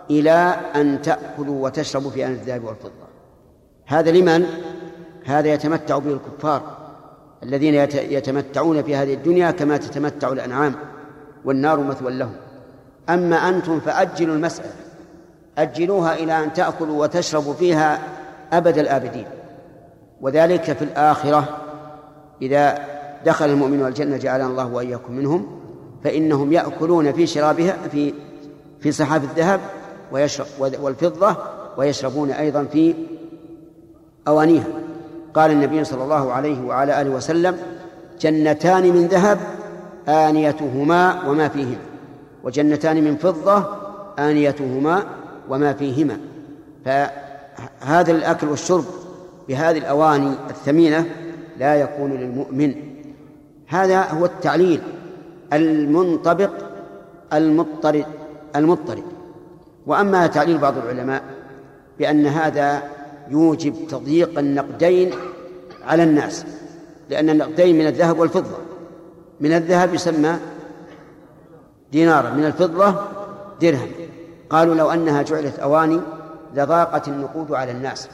إلى 0.10 0.55
أن 0.75 1.01
تأكلوا 1.01 1.63
وتشربوا 1.63 2.12
في 2.12 2.25
آن 2.25 2.31
الذهب 2.31 2.63
والفضة. 2.63 2.91
هذا 3.86 4.12
لمن؟ 4.12 4.45
هذا 5.25 5.53
يتمتع 5.53 5.98
به 5.98 6.12
الكفار 6.13 6.62
الذين 7.44 7.74
يتمتعون 7.94 8.84
في 8.84 8.96
هذه 8.96 9.13
الدنيا 9.13 9.51
كما 9.51 9.77
تتمتع 9.77 10.32
الأنعام 10.32 10.75
والنار 11.46 11.80
مثوى 11.80 12.12
لهم. 12.12 12.36
أما 13.10 13.36
أنتم 13.36 13.80
فأجلوا 13.80 14.36
المسألة 14.36 14.72
أجلوها 15.58 16.15
إلى 16.15 16.44
أن 16.44 16.53
تأكلوا 16.53 17.01
وتشربوا 17.03 17.53
فيها 17.53 18.00
أبد 18.53 18.77
الآبدين. 18.77 19.25
وذلك 20.22 20.63
في 20.63 20.82
الآخرة 20.82 21.58
إذا 22.42 22.80
دخل 23.25 23.50
المؤمنون 23.50 23.88
الجنة 23.88 24.18
جعلنا 24.18 24.48
الله 24.48 24.74
وإياكم 24.74 25.13
منهم 25.13 25.60
فإنهم 26.03 26.53
يأكلون 26.53 27.12
في 27.12 27.27
شرابها 27.27 27.77
في 27.92 28.13
في 28.80 28.92
صحاف 28.92 29.24
الذهب 29.24 29.60
ويشرب 30.12 30.48
والفضة 30.60 31.38
ويشربون 31.77 32.32
أيضا 32.32 32.63
في 32.63 32.94
أوانيها. 34.27 34.82
قال 35.33 35.51
النبي 35.51 35.83
صلى 35.83 36.03
الله 36.03 36.33
عليه 36.33 36.61
وعلى 36.61 37.01
آله 37.01 37.09
وسلم 37.09 37.57
جنتان 38.21 38.83
من 38.83 39.07
ذهب 39.07 39.39
آنيتهما 40.07 41.29
وما 41.29 41.47
فيهما 41.47 41.77
وجنتان 42.43 43.03
من 43.03 43.17
فضة 43.17 43.67
آنيتهما 44.19 45.03
وما 45.50 45.74
فيهما. 45.74 46.17
فهذا 46.85 48.11
الأكل 48.11 48.48
والشرب 48.48 48.85
بهذه 49.48 49.77
الأواني 49.77 50.33
الثمينة 50.50 51.05
لا 51.59 51.75
يكون 51.75 52.11
للمؤمن. 52.11 52.75
هذا 53.67 54.01
هو 54.01 54.25
التعليل 54.25 54.81
المنطبق 55.53 56.51
المضطرد 57.33 58.05
المضطرد 58.55 59.03
وأما 59.87 60.27
تعليل 60.27 60.57
بعض 60.57 60.74
العلماء 60.77 61.24
بأن 62.00 62.25
هذا 62.25 62.83
يوجب 63.29 63.88
تضييق 63.90 64.40
النقدين 64.40 65.12
على 65.83 66.03
الناس 66.03 66.46
لأن 67.09 67.29
النقدين 67.29 67.77
من 67.77 67.88
الذهب 67.88 68.20
والفضة. 68.20 68.57
من 69.40 69.53
الذهب 69.53 69.94
يسمى 69.94 70.36
دينارا 71.92 72.29
من 72.29 72.46
الفضة 72.46 72.96
درهم. 73.62 73.92
قالوا 74.50 74.75
لو 74.75 74.92
أنها 74.92 75.22
جعلت 75.22 75.59
أواني 75.59 76.01
لضاقت 76.55 77.07
النقود 77.07 77.51
على 77.51 77.72
الناس. 77.72 78.07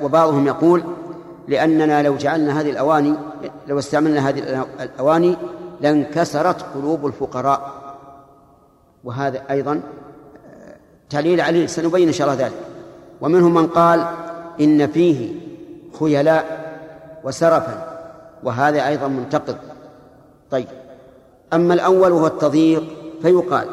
وبعضهم 0.00 0.46
يقول 0.46 0.84
لأننا 1.48 2.02
لو 2.02 2.16
جعلنا 2.16 2.60
هذه 2.60 2.70
الأواني 2.70 3.14
لو 3.66 3.78
استعملنا 3.78 4.28
هذه 4.28 4.66
الأواني 4.80 5.36
لانكسرت 5.80 6.62
قلوب 6.74 7.06
الفقراء. 7.06 7.72
وهذا 9.04 9.42
أيضا 9.50 9.80
تعليل 11.10 11.40
عليه 11.40 11.66
سنبين 11.66 12.08
إن 12.08 12.14
شاء 12.14 12.28
الله 12.28 12.46
ذلك. 12.46 12.54
ومنهم 13.24 13.54
من 13.54 13.66
قال 13.66 14.06
إن 14.60 14.86
فيه 14.86 15.32
خيلاء 15.98 16.74
وسرفا 17.24 17.98
وهذا 18.42 18.88
أيضا 18.88 19.08
منتقد. 19.08 19.56
طيب. 20.50 20.66
أما 21.52 21.74
الأول 21.74 22.12
وهو 22.12 22.26
التضييق 22.26 22.84
فيقال 23.22 23.66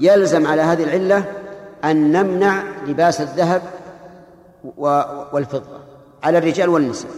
يلزم 0.00 0.46
على 0.46 0.62
هذه 0.62 0.84
العلة 0.84 1.24
أن 1.84 2.12
نمنع 2.12 2.62
لباس 2.86 3.20
الذهب 3.20 3.62
والفضة 5.32 5.80
على 6.22 6.38
الرجال 6.38 6.68
والنساء 6.68 7.10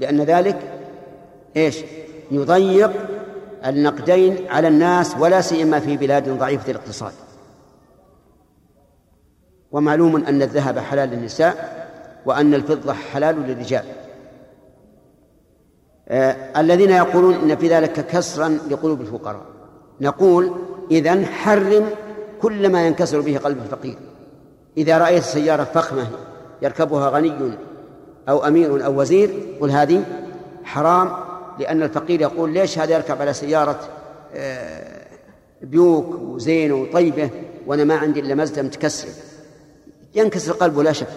لأن 0.00 0.20
ذلك 0.20 0.58
إيش؟ 1.56 1.78
يضيق 2.30 2.92
النقدين 3.66 4.36
على 4.50 4.68
الناس 4.68 5.16
ولا 5.20 5.40
سيما 5.40 5.80
في 5.80 5.96
بلاد 5.96 6.38
ضعيفة 6.38 6.70
الاقتصاد. 6.70 7.12
ومعلوم 9.72 10.16
أن 10.16 10.42
الذهب 10.42 10.78
حلال 10.78 11.08
للنساء 11.08 11.78
وأن 12.26 12.54
الفضة 12.54 12.92
حلال 12.92 13.36
للرجال. 13.42 13.84
آه 16.08 16.60
الذين 16.60 16.90
يقولون 16.90 17.34
إن 17.34 17.56
في 17.56 17.68
ذلك 17.68 18.06
كسرا 18.06 18.58
لقلوب 18.70 19.00
الفقراء. 19.00 19.46
نقول 20.00 20.52
إذا 20.90 21.26
حرم 21.26 21.90
كل 22.42 22.68
ما 22.68 22.86
ينكسر 22.86 23.20
به 23.20 23.38
قلب 23.38 23.58
الفقير. 23.58 23.98
إذا 24.76 24.98
رأيت 24.98 25.22
سيارة 25.22 25.64
فخمة 25.64 26.06
يركبها 26.62 27.10
غني 27.10 27.52
أو 28.28 28.46
أمير 28.46 28.86
أو 28.86 29.00
وزير 29.00 29.30
قل 29.60 29.70
هذه 29.70 30.04
حرام 30.64 31.12
لأن 31.58 31.82
الفقير 31.82 32.20
يقول 32.20 32.52
ليش 32.52 32.78
هذا 32.78 32.94
يركب 32.94 33.20
على 33.20 33.32
سيارة 33.32 33.80
آه، 34.34 35.06
بيوك 35.62 36.14
وزين 36.20 36.72
وطيبة 36.72 37.30
وأنا 37.66 37.84
ما 37.84 37.96
عندي 37.96 38.20
إلا 38.20 38.34
مزدة 38.34 38.62
متكسر 38.62 39.08
ينكسر 40.14 40.52
قلبه 40.52 40.82
لا 40.82 40.92
شك. 40.92 41.08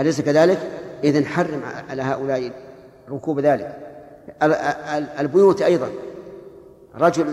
أليس 0.00 0.20
كذلك؟ 0.20 0.58
إذن 1.04 1.26
حرم 1.26 1.62
على 1.90 2.02
هؤلاء 2.02 2.52
ركوب 3.10 3.40
ذلك. 3.40 3.76
البيوت 5.20 5.62
أيضا. 5.62 5.88
رجل 6.94 7.32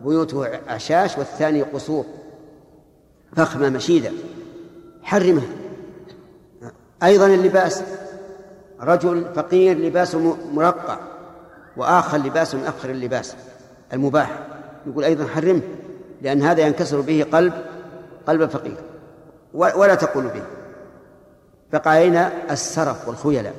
بيوته 0.00 0.46
أعشاش 0.68 1.18
والثاني 1.18 1.62
قصور. 1.62 2.04
فخمة 3.36 3.68
مشيدة. 3.68 4.10
حرمها 5.02 5.48
أيضا 7.02 7.26
اللباس. 7.26 7.82
رجل 8.80 9.26
فقير 9.34 9.78
لباسه 9.78 10.36
مرقع. 10.52 10.98
وآخر 11.76 12.18
لباس 12.18 12.54
مؤخر 12.54 12.90
اللباس. 12.90 13.36
المباح. 13.92 14.38
يقول 14.86 15.04
أيضا 15.04 15.26
حرمه. 15.26 15.62
لأن 16.22 16.42
هذا 16.42 16.66
ينكسر 16.66 17.00
به 17.00 17.26
قلب 17.32 17.52
قلب 18.26 18.42
الفقير 18.42 18.76
ولا 19.54 19.94
تقول 19.94 20.24
به. 20.24 20.42
بقى 21.72 21.90
علينا 21.90 22.32
السرف 22.50 23.08
والخيلاء. 23.08 23.54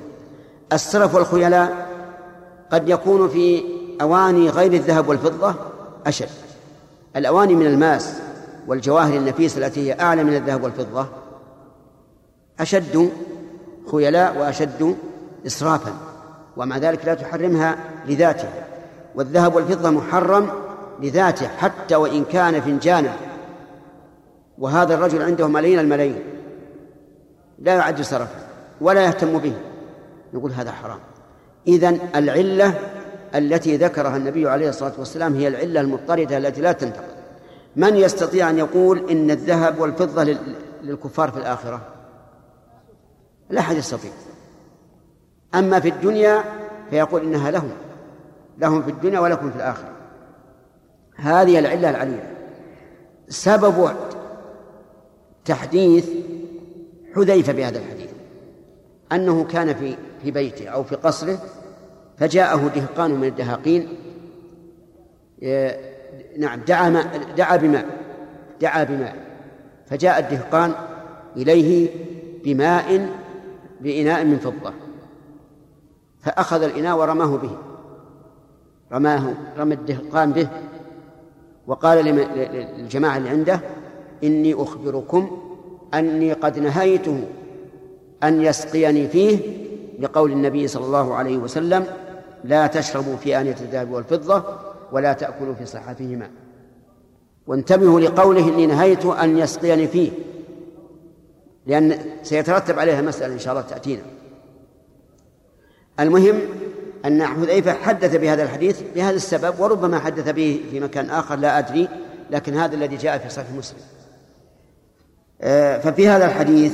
السرف 0.74 1.16
والخيلاء 1.16 1.88
قد 2.72 2.90
يكون 2.90 3.30
في 3.30 3.64
أواني 4.02 4.50
غير 4.50 4.74
الذهب 4.74 5.08
والفضة 5.08 5.56
أشد. 6.08 6.30
الأواني 7.16 7.56
من 7.56 7.66
الماس 7.66 8.14
والجواهر 8.68 9.18
النفيسة 9.18 9.66
التي 9.66 9.92
هي 9.92 10.02
أعلى 10.02 10.24
من 10.24 10.36
الذهب 10.36 10.64
والفضة 10.64 11.08
أشد 12.60 13.10
خيلاء 13.92 14.38
وأشد 14.38 14.96
إسرافا 15.48 15.94
ومع 16.58 16.78
ذلك 16.78 17.06
لا 17.06 17.14
تحرمها 17.14 17.78
لذاتها. 18.08 18.66
والذهب 19.16 19.56
والفضة 19.56 19.90
محرم 19.90 20.50
لذاته 21.02 21.48
حتى 21.48 21.96
وإن 21.96 22.24
كان 22.24 22.62
فنجانا. 22.62 23.14
وهذا 24.58 24.94
الرجل 24.94 25.22
عنده 25.22 25.48
ملايين 25.48 25.80
الملايين. 25.80 26.24
لا 27.60 27.74
يعد 27.74 28.02
سرفا 28.02 28.48
ولا 28.82 29.06
يهتم 29.06 29.38
به. 29.38 29.54
نقول 30.34 30.52
هذا 30.52 30.72
حرام. 30.72 31.00
إذن 31.68 32.00
العلة 32.16 32.74
التي 33.36 33.78
ذكرها 33.78 34.18
النبي 34.18 34.50
عليه 34.50 34.70
الصلاة 34.70 34.94
والسلام 34.98 35.36
هي 35.36 35.48
العلة 35.48 35.82
المضطردة 35.82 36.38
التي 36.38 36.62
لا 36.62 36.72
تنتقل. 36.72 37.16
من 37.76 37.96
يستطيع 37.96 38.50
أن 38.50 38.58
يقول 38.58 39.10
إن 39.10 39.32
الذهب 39.32 39.80
والفضة 39.80 40.24
لل- 40.24 40.56
للكفار 40.84 41.32
في 41.32 41.38
الآخرة؟ 41.38 41.82
لا 43.50 43.60
أحد 43.60 43.76
يستطيع. 43.76 44.12
أما 45.56 45.80
في 45.80 45.90
الدنيا 45.90 46.44
فيقول 46.90 47.22
إنها 47.22 47.52
لهم. 47.52 47.72
لهم 48.58 48.84
في 48.84 48.92
الدنيا 48.92 49.20
ولكم 49.20 49.50
في 49.50 49.56
الآخرة. 49.56 49.90
هذه 51.16 51.60
العلة 51.60 51.90
العليلة. 51.90 52.32
سبب 53.30 53.90
تحديث 55.46 56.10
حذيفة 57.16 57.54
بهذا 57.54 57.80
الحديث 57.80 58.10
أنه 59.12 59.44
كان 59.44 59.74
في 59.74 59.96
في 60.24 60.32
بيته 60.32 60.68
أو 60.68 60.84
في 60.84 60.96
قصره 60.96 61.40
فجاءه 62.18 62.68
دهقان 62.68 63.12
من 63.12 63.28
الدهاقين 63.28 63.88
نعم 66.38 66.60
دعا 66.68 66.90
ماء 66.90 67.22
دعا 67.38 67.56
بماء 67.56 67.86
دعا 68.62 68.84
بماء 68.84 69.16
فجاء 69.86 70.20
الدهقان 70.20 70.74
إليه 71.38 71.90
بماء 72.44 73.10
بإناء 73.82 74.26
من 74.26 74.38
فضة 74.38 74.74
فأخذ 76.20 76.64
الإناء 76.64 76.98
ورماه 76.98 77.38
به 77.38 77.58
رماه 78.92 79.34
رمى 79.58 79.74
الدهقان 79.74 80.32
به 80.32 80.48
وقال 81.68 82.06
للجماعة 82.78 83.18
اللي 83.18 83.30
عنده 83.30 83.60
إني 84.24 84.54
أخبركم 84.54 85.42
أني 85.94 86.34
قد 86.34 86.60
نهيته 86.60 87.20
أن 88.24 88.42
يسقيني 88.42 89.08
فيه 89.08 89.40
لقول 90.00 90.32
النبي 90.32 90.68
صلى 90.68 90.86
الله 90.86 91.14
عليه 91.14 91.38
وسلم 91.38 91.86
لا 92.44 92.68
تشربوا 92.68 93.16
في 93.16 93.42
آنية 93.42 93.56
الذهب 93.62 93.92
والفضة 93.92 94.44
ولا 94.92 95.14
تأكلوا 95.14 95.54
في 95.54 95.66
صحفهما 95.66 96.30
وانتبهوا 97.48 98.00
لقوله 98.00 98.50
إني 98.50 98.66
نهيت 98.66 99.06
أن 99.06 99.38
يسقيني 99.38 99.88
فيه 99.88 100.12
لأن 101.66 102.00
سيترتب 102.24 102.80
عليها 102.80 103.02
مسألة 103.02 103.34
إن 103.34 103.40
شاء 103.40 103.54
الله 103.54 103.66
تأتينا. 103.66 104.02
المهم 106.00 106.40
أن 107.06 107.26
حذيفة 107.26 107.74
حدث 107.74 108.16
بهذا 108.16 108.44
الحديث 108.44 108.82
بهذا 108.96 109.16
السبب 109.16 109.60
وربما 109.60 110.00
حدث 110.00 110.30
به 110.30 110.62
في 110.72 110.80
مكان 110.80 111.10
آخر 111.10 111.36
لا 111.36 111.60
أدري 111.60 111.88
لكن 112.32 112.54
هذا 112.54 112.76
الذي 112.76 112.96
جاء 112.96 113.18
في 113.18 113.30
صحيح 113.30 113.52
مسلم. 113.52 113.80
ففي 115.84 116.08
هذا 116.08 116.26
الحديث 116.26 116.74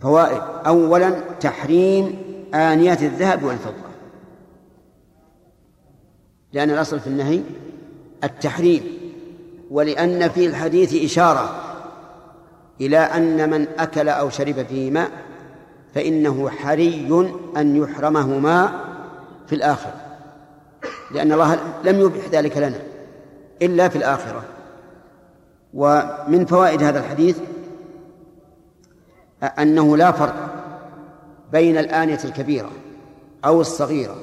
فوائد. 0.00 0.42
أولا 0.66 1.10
تحريم 1.40 2.18
آنية 2.54 2.98
الذهب 3.02 3.42
والفضة. 3.42 3.86
لأن 6.52 6.70
الأصل 6.70 7.00
في 7.00 7.06
النهي 7.06 7.40
التحريم 8.24 8.82
ولأن 9.70 10.28
في 10.28 10.46
الحديث 10.46 11.04
إشارة 11.04 11.62
إلى 12.80 12.98
أن 12.98 13.50
من 13.50 13.66
أكل 13.78 14.08
أو 14.08 14.30
شرب 14.30 14.66
فيه 14.68 14.90
ماء 14.90 15.10
فإنه 15.94 16.48
حري 16.48 17.34
أن 17.56 17.76
يحرمهما 17.76 18.70
في 19.46 19.54
الآخرة 19.54 19.94
لأن 21.14 21.32
الله 21.32 21.58
لم 21.84 22.00
يبح 22.00 22.28
ذلك 22.32 22.56
لنا 22.56 22.78
إلا 23.62 23.88
في 23.88 23.96
الآخرة. 23.96 24.44
ومن 25.76 26.46
فوائد 26.46 26.82
هذا 26.82 26.98
الحديث 26.98 27.38
أنه 29.42 29.96
لا 29.96 30.12
فرق 30.12 30.34
بين 31.52 31.78
الآنية 31.78 32.18
الكبيرة 32.24 32.70
أو 33.44 33.60
الصغيرة 33.60 34.16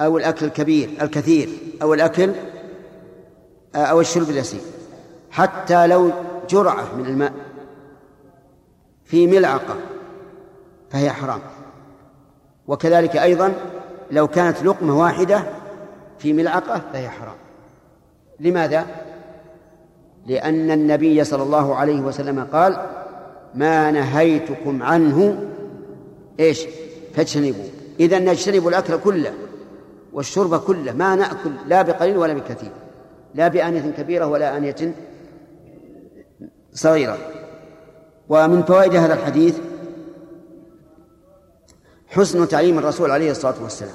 أو 0.00 0.18
الأكل 0.18 0.46
الكبير 0.46 0.90
الكثير 1.02 1.48
أو 1.82 1.94
الأكل 1.94 2.32
أو 3.74 4.00
الشرب 4.00 4.30
اليسير. 4.30 4.60
حتى 5.30 5.86
لو 5.86 6.10
جرعة 6.50 6.94
من 6.96 7.06
الماء 7.06 7.32
في 9.04 9.26
ملعقة 9.26 9.76
فهي 10.90 11.10
حرام. 11.10 11.40
وكذلك 12.66 13.16
أيضا 13.16 13.54
لو 14.10 14.28
كانت 14.28 14.62
لقمة 14.62 14.98
واحدة 14.98 15.44
في 16.18 16.32
ملعقة 16.32 16.82
فهي 16.92 17.08
حرام. 17.08 17.36
لماذا؟ 18.40 18.86
لأن 20.26 20.70
النبي 20.70 21.24
صلى 21.24 21.42
الله 21.42 21.74
عليه 21.74 22.00
وسلم 22.00 22.44
قال 22.52 22.76
ما 23.54 23.90
نهيتكم 23.90 24.82
عنه. 24.82 25.48
إيش؟ 26.40 26.66
فاجتنبوا 27.14 27.64
إذا 28.00 28.18
نجتنب 28.18 28.68
الأكل 28.68 29.00
كله 29.00 29.32
والشرب 30.12 30.60
كله 30.60 30.92
ما 30.92 31.16
نأكل 31.16 31.50
لا 31.66 31.82
بقليل 31.82 32.16
ولا 32.16 32.32
بكثير 32.32 32.70
لا 33.34 33.48
بآنية 33.48 33.90
كبيرة 33.90 34.26
ولا 34.26 34.56
آنية 34.56 34.94
صغيرة. 36.72 37.18
ومن 38.28 38.62
فوائد 38.62 38.94
هذا 38.94 39.14
الحديث 39.14 39.58
حسن 42.06 42.48
تعليم 42.48 42.78
الرسول 42.78 43.10
عليه 43.10 43.30
الصلاة 43.30 43.62
والسلام 43.62 43.94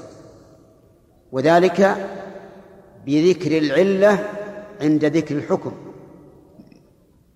وذلك 1.31 1.95
بذكر 3.05 3.57
العلة 3.57 4.29
عند 4.81 5.05
ذكر 5.05 5.35
الحكم. 5.35 5.71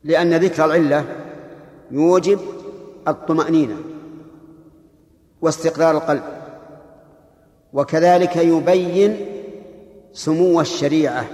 لأن 0.04 0.34
ذكر 0.34 0.66
العلة 0.66 1.06
يوجب 1.92 2.40
الطمأنينة 3.08 3.76
واستقرار 5.42 5.98
القلب 5.98 6.24
وكذلك 7.74 8.36
يبين 8.36 9.18
سمو 10.14 10.62
الشريعة 10.62 11.26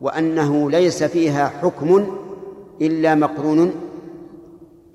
وأنه 0.00 0.70
ليس 0.70 1.04
فيها 1.04 1.48
حكم 1.48 2.16
إلا 2.80 3.14
مقرون 3.14 3.74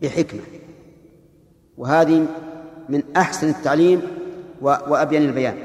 بحكمة. 0.02 0.42
وهذه 1.78 2.26
من 2.90 3.04
أحسن 3.18 3.50
التعليم 3.50 4.02
وأبين 4.62 5.22
البيان. 5.22 5.58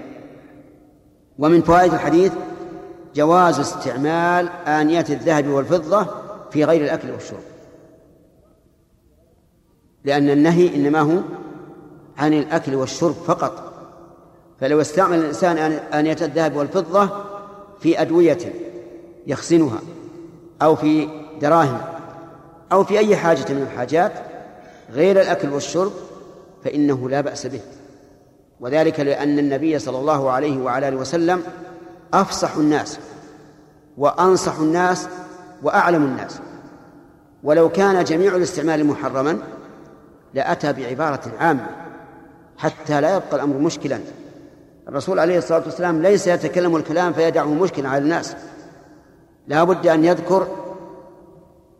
ومن 1.38 1.62
فوائد 1.62 1.92
الحديث 1.92 2.32
جواز 3.14 3.60
استعمال 3.60 4.48
آنية 4.66 5.04
الذهب 5.10 5.48
والفضة 5.48 6.21
في 6.52 6.64
غير 6.64 6.84
الأكل 6.84 7.10
والشرب. 7.10 7.42
لأن 10.04 10.30
النهي 10.30 10.74
إنما 10.74 11.00
هو 11.00 11.20
عن 12.18 12.32
الأكل 12.32 12.74
والشرب 12.74 13.14
فقط. 13.14 13.72
فلو 14.60 14.80
استعمل 14.80 15.18
الإنسان 15.18 15.58
آنية 15.92 16.16
الذهب 16.22 16.56
والفضة 16.56 17.08
في 17.80 18.00
أدوية 18.00 18.52
يخزنها 19.26 19.78
أو 20.62 20.76
في 20.76 21.08
دراهم 21.40 21.80
أو 22.72 22.84
في 22.84 22.98
أي 22.98 23.16
حاجة 23.16 23.52
من 23.52 23.62
الحاجات 23.62 24.12
غير 24.92 25.20
الأكل 25.20 25.48
والشرب 25.48 25.92
فإنه 26.64 27.08
لا 27.08 27.20
بأس 27.20 27.46
به. 27.46 27.60
وذلك 28.60 29.00
لأن 29.00 29.38
النبي 29.38 29.78
صلى 29.78 29.98
الله 29.98 30.30
عليه 30.30 30.58
وعلى 30.62 30.88
آله 30.88 30.96
وسلم 30.96 31.42
أفصح 32.14 32.56
الناس 32.56 32.98
وأنصح 33.98 34.58
الناس 34.58 35.08
وأعلم 35.62 36.04
الناس. 36.04 36.40
ولو 37.42 37.68
كان 37.68 38.04
جميع 38.04 38.36
الاستعمال 38.36 38.86
محرما 38.86 39.38
لأتى 40.34 40.72
بعبارة 40.72 41.32
عامة 41.38 41.66
حتى 42.56 43.00
لا 43.00 43.16
يبقى 43.16 43.36
الأمر 43.36 43.58
مشكلا. 43.58 44.00
الرسول 44.88 45.18
عليه 45.18 45.38
الصلاة 45.38 45.62
والسلام 45.64 46.02
ليس 46.02 46.26
يتكلم 46.26 46.76
الكلام 46.76 47.12
فيدعه 47.12 47.54
مشكلا 47.54 47.88
على 47.88 48.04
الناس. 48.04 48.36
لا 49.46 49.64
بد 49.64 49.86
أن 49.86 50.04
يذكر. 50.04 50.46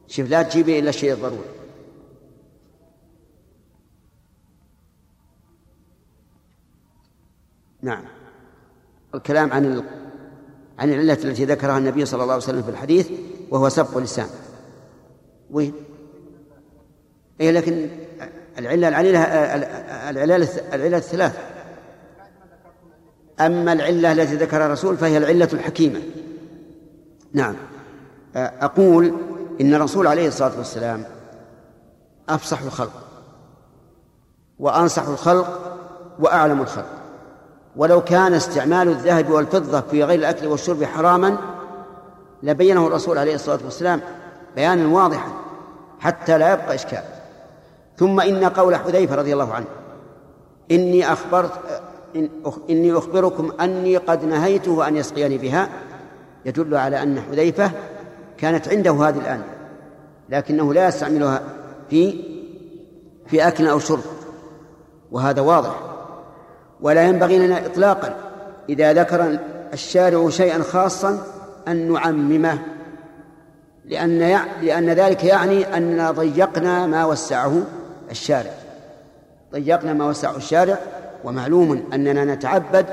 شوف 0.07 0.29
لا 0.29 0.43
تجيبي 0.43 0.79
إلا 0.79 0.89
الشيء 0.89 1.13
الضروري. 1.13 1.53
نعم. 7.83 8.05
الكلام 9.15 9.53
عن 9.53 9.65
ال... 9.65 9.85
عن 10.79 10.93
العلة 10.93 11.19
التي 11.25 11.45
ذكرها 11.45 11.79
النبي 11.79 12.05
صلى 12.05 12.23
الله 12.23 12.33
عليه 12.33 12.43
وسلم 12.43 12.63
في 12.63 12.71
الحديث 12.71 13.11
وهو 13.53 13.69
سبق 13.69 13.97
اللسان 13.97 14.27
وين؟ 15.51 15.73
إيه 17.41 17.51
لكن 17.51 17.89
العلة 18.59 18.89
العليلة 18.89 19.23
العلة 20.11 20.49
العلة 20.73 20.97
الثلاث 20.97 21.39
أما 23.41 23.73
العلة 23.73 24.13
التي 24.13 24.37
ذكرها 24.37 24.67
الرسول 24.67 24.97
فهي 24.97 25.19
العلة 25.19 25.49
الحكيمة. 25.53 26.01
نعم. 27.33 27.57
أقول 28.37 29.15
إن 29.61 29.75
الرسول 29.75 30.07
عليه 30.07 30.29
الصلاة 30.29 30.59
والسلام 30.59 31.05
أفصح 32.29 32.63
الخلق 32.63 33.05
وأنصح 34.59 35.09
الخلق 35.09 35.79
وأعلم 36.19 36.61
الخلق. 36.61 36.91
ولو 37.77 38.05
كان 38.05 38.35
استعمال 38.35 38.89
الذهب 38.89 39.31
والفضة 39.31 39.81
في 39.81 40.05
غير 40.05 40.19
الأكل 40.19 40.47
والشرب 40.47 40.85
حراما 40.85 41.52
لبينه 42.43 42.87
الرسول 42.87 43.19
عليه 43.19 43.35
الصلاة 43.35 43.59
والسلام 43.65 44.01
بيانا 44.57 44.89
واضحا 44.89 45.29
حتى 46.01 46.39
لا 46.39 46.53
يبقى 46.53 46.75
إشكال. 46.75 47.03
ثم 47.97 48.21
إن 48.21 48.45
قول 48.45 48.77
حذيفة 48.77 49.15
رضي 49.15 49.33
الله 49.33 49.55
عنه 49.55 49.67
إني 50.71 51.13
أخبرت 51.13 51.53
إن 52.17 52.29
إني 52.71 52.93
أخبركم 52.93 53.53
أني 53.61 53.97
قد 53.97 54.25
نهيته 54.25 54.89
أن 54.89 54.97
يسقيني 54.97 55.39
بها 55.39 55.69
يدل 56.45 56.75
على 56.75 57.03
أن 57.03 57.21
حذيفة 57.21 57.71
كانت 58.39 58.69
عنده 58.69 58.93
هذه 58.93 59.19
الآن 59.19 59.43
لكنه 60.29 60.75
لا 60.75 60.89
يستعملها 60.89 61.43
في 61.91 62.25
في 63.27 63.49
أكل 63.49 63.67
أو 63.67 63.79
شرب 63.79 64.03
وهذا 65.13 65.41
واضح. 65.41 65.81
ولا 66.81 67.03
ينبغي 67.03 67.39
لنا 67.39 67.67
إطلاقا 67.67 68.15
إذا 68.69 68.93
ذكر 68.93 69.39
الشارع 69.73 70.29
شيئا 70.29 70.63
خاصا 70.63 71.19
أن 71.69 71.93
نعممه 71.93 72.59
لأن. 73.85 74.19
لأن 74.63 74.91
ذلك 74.91 75.25
يعني 75.25 75.77
أننا 75.77 76.11
ضيقنا 76.11 76.87
ما 76.87 77.05
وسعه 77.05 77.63
الشارع 78.11 78.53
ضيقنا 79.53 79.93
ما 79.93 80.07
وسعه 80.09 80.37
الشارع 80.37 80.79
ومعلوم 81.25 81.85
أننا 81.93 82.25
نتعبد 82.25 82.87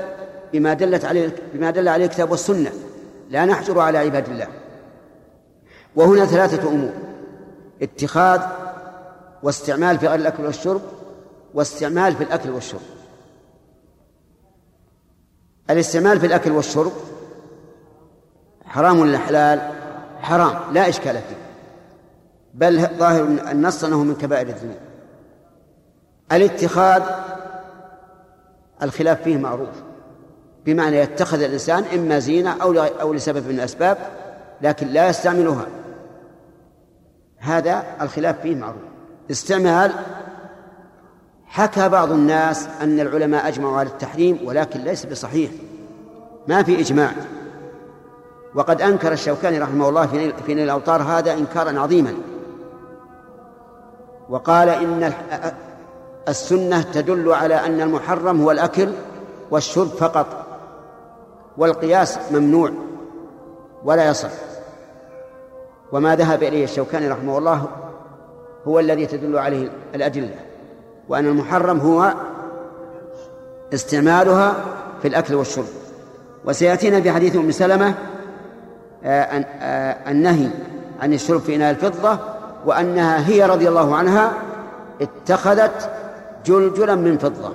بما 0.52 0.74
دلت 0.74 1.04
عليه 1.04 1.36
بما 1.54 1.70
دل 1.70 1.88
عليه 1.88 2.04
الكتاب 2.04 2.30
والسنة 2.30 2.72
لا 3.30 3.44
نحجر 3.44 3.78
على 3.78 3.98
عباد 3.98 4.28
الله 4.28 4.46
وهنا 5.96 6.26
ثلاثة 6.26 6.68
أمور 6.68 6.92
اتخاذ 7.82 8.40
واستعمال 9.42 9.98
في 9.98 10.06
غير 10.06 10.18
الأكل 10.18 10.44
والشرب 10.44 10.80
واستعمال 11.54 12.14
في 12.14 12.24
الأكل 12.24 12.50
والشرب 12.50 12.80
الاستعمال 15.70 16.20
في 16.20 16.26
الأكل 16.26 16.50
والشرب 16.50 16.92
حرام 18.70 18.98
ولا 18.98 19.18
حلال؟ 19.18 19.70
حرام 20.20 20.56
لا 20.72 20.88
إشكال 20.88 21.14
فيه. 21.14 21.36
بل 22.54 22.86
ظاهر 22.98 23.22
النص 23.24 23.84
أنه 23.84 24.04
من 24.04 24.14
كبائر 24.14 24.46
الذنوب. 24.46 24.78
الاتخاذ 26.32 27.02
الخلاف 28.82 29.22
فيه 29.22 29.36
معروف. 29.36 29.68
بمعنى 30.66 30.96
يتخذ 30.96 31.42
الإنسان 31.42 31.84
إما 31.94 32.18
زينة 32.18 32.62
أو 32.62 32.72
أو 32.82 33.12
لسبب 33.12 33.46
من 33.46 33.54
الأسباب 33.54 33.98
لكن 34.62 34.86
لا 34.86 35.08
يستعملها. 35.08 35.66
هذا 37.38 37.84
الخلاف 38.00 38.40
فيه 38.40 38.56
معروف. 38.56 38.82
استعمال 39.30 39.92
حكى 41.46 41.88
بعض 41.88 42.12
الناس 42.12 42.68
أن 42.82 43.00
العلماء 43.00 43.48
أجمعوا 43.48 43.78
على 43.78 43.88
التحريم 43.88 44.38
ولكن 44.44 44.80
ليس 44.80 45.06
بصحيح. 45.06 45.50
ما 46.48 46.62
في 46.62 46.80
إجماع. 46.80 47.12
وقد 48.54 48.82
أنكر 48.82 49.12
الشوكاني 49.12 49.58
رحمه 49.58 49.88
الله 49.88 50.06
في 50.06 50.16
نيل, 50.16 50.34
في 50.46 50.54
نيل 50.54 50.64
الأوطار 50.64 51.02
هذا 51.02 51.32
إنكارا 51.32 51.80
عظيما. 51.80 52.14
وقال 54.28 54.68
إن 54.68 55.12
السنة 56.28 56.82
تدل 56.82 57.32
على 57.32 57.54
أن 57.54 57.80
المحرم 57.80 58.40
هو 58.42 58.50
الأكل 58.50 58.88
والشرب 59.50 59.86
فقط 59.88 60.26
والقياس 61.56 62.18
ممنوع 62.32 62.70
ولا 63.84 64.08
يصح. 64.08 64.30
وما 65.92 66.16
ذهب 66.16 66.42
إليه 66.42 66.64
الشوكاني 66.64 67.08
رحمه 67.08 67.38
الله 67.38 67.64
هو 68.68 68.78
الذي 68.78 69.06
تدل 69.06 69.38
عليه 69.38 69.70
الأدلة 69.94 70.34
وأن 71.08 71.26
المحرم 71.26 71.78
هو 71.78 72.14
استعمالها 73.74 74.54
في 75.02 75.08
الأكل 75.08 75.34
والشرب. 75.34 75.64
وسيأتينا 76.44 77.00
في 77.00 77.12
حديث 77.12 77.36
أم 77.36 77.50
سلمة 77.50 77.94
النهي 79.04 80.50
عن 81.00 81.12
الشرب 81.12 81.40
في 81.40 81.56
إناء 81.56 81.70
الفضة 81.70 82.18
وأنها 82.66 83.28
هي 83.28 83.46
رضي 83.46 83.68
الله 83.68 83.96
عنها 83.96 84.32
اتخذت 85.00 85.90
جلجلا 86.44 86.94
من 86.94 87.18
فضة. 87.18 87.52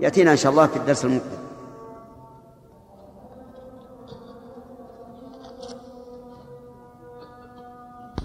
يأتينا 0.00 0.32
إن 0.32 0.36
شاء 0.36 0.52
الله 0.52 0.66
في 0.66 0.76
الدرس 0.76 1.04
المقبل. 1.04 1.38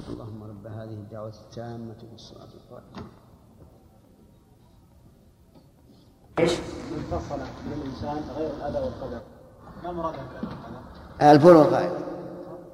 اللهم 0.09 0.43
رب 0.43 0.67
هذه 0.67 0.93
الدعوة 0.93 1.33
التامة 1.49 1.97
والصلاة 2.11 2.47
القائمة. 2.53 3.09
إيش؟ 6.39 6.51
منفصلة 6.91 7.45
من 7.65 7.73
الإنسان 7.81 8.23
غير 8.37 8.49
الأذى 8.57 8.85
والقدر. 8.85 9.21
ما 9.83 9.91
مراد 9.91 10.15
البول 11.21 11.55
والغائط 11.55 11.91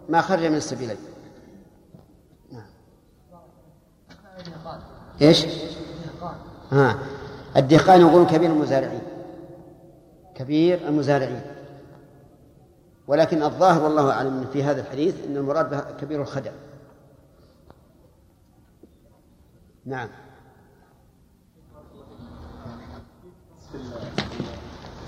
ما 0.09 0.21
خرج 0.21 0.45
من 0.45 0.55
السبيلين. 0.55 0.97
نعم. 2.51 2.63
إيش؟ 5.21 5.45
ها. 6.71 6.99
الدخان 7.57 8.01
يقول 8.01 8.27
كبير 8.27 8.51
المزارعين. 8.51 9.01
كبير 10.35 10.87
المزارعين. 10.87 11.41
ولكن 13.07 13.43
الظاهر 13.43 13.83
والله 13.83 14.11
أعلم 14.11 14.47
في 14.53 14.63
هذا 14.63 14.81
الحديث 14.81 15.15
إن 15.25 15.37
المراد 15.37 15.69
به 15.69 15.79
كبير 15.79 16.21
الخدع 16.21 16.51
نعم. 19.85 20.09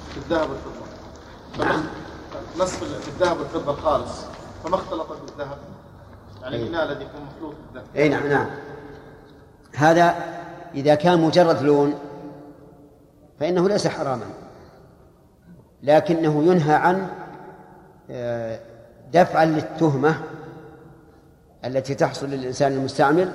في 0.10 0.17
الذهب 0.17 0.50
والفضة. 0.50 0.86
نعم. 1.60 1.84
نصف 2.58 2.84
في 2.84 3.08
الذهب 3.08 3.39
والفضة 3.39 3.72
الخالص 3.72 4.22
فما 4.63 4.76
اختلط 4.76 5.08
بالذهب؟ 5.08 5.58
يعني 6.42 6.56
الإناء 6.56 6.84
الذي 6.84 7.04
يكون 7.04 7.22
مخلوط 7.22 7.56
بالذهب. 7.74 7.96
اي 7.96 8.10
نعم 8.10 8.28
نعم. 8.28 8.48
هذا 9.76 10.16
إذا 10.76 10.96
كان 10.96 11.22
مجرد 11.22 11.62
لون 11.62 11.94
فإنه 13.39 13.70
ليس 13.70 13.88
حراما. 13.88 14.26
لكنه 15.84 16.44
ينهى 16.44 16.76
عن 16.76 17.08
آه، 18.12 18.60
دفعا 19.13 19.46
للتهمة 19.46 20.16
التي 21.66 21.96
تحصل 21.96 22.30
للإنسان 22.30 22.72
المستعمل 22.72 23.32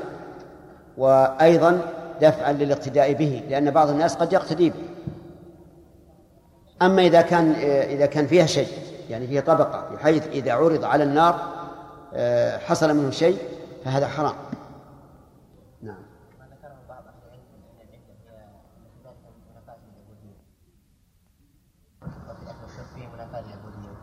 وأيضا 0.99 1.81
دفعا 2.21 2.53
للاقتداء 2.53 3.13
به 3.13 3.43
لأن 3.51 3.71
بعض 3.71 3.89
الناس 3.89 4.15
قد 4.17 4.33
يقتدي 4.33 4.71
به. 4.71 4.89
أما 6.83 7.03
إذا 7.03 7.23
كان 7.23 7.53
آه، 7.53 7.95
إذا 7.95 8.07
كان 8.07 8.27
فيها 8.27 8.47
شيء 8.47 8.88
يعني 9.09 9.27
فيها 9.27 9.41
طبقة 9.41 9.95
بحيث 9.95 10.27
إذا 10.27 10.53
عرض 10.53 10.85
على 10.85 11.05
النار 11.05 11.59
آه، 12.15 12.59
حصل 12.59 12.97
منه 12.97 13.11
شيء 13.11 13.39
فهذا 13.85 14.09
حرام. 14.09 14.35
نعم. 15.83 15.97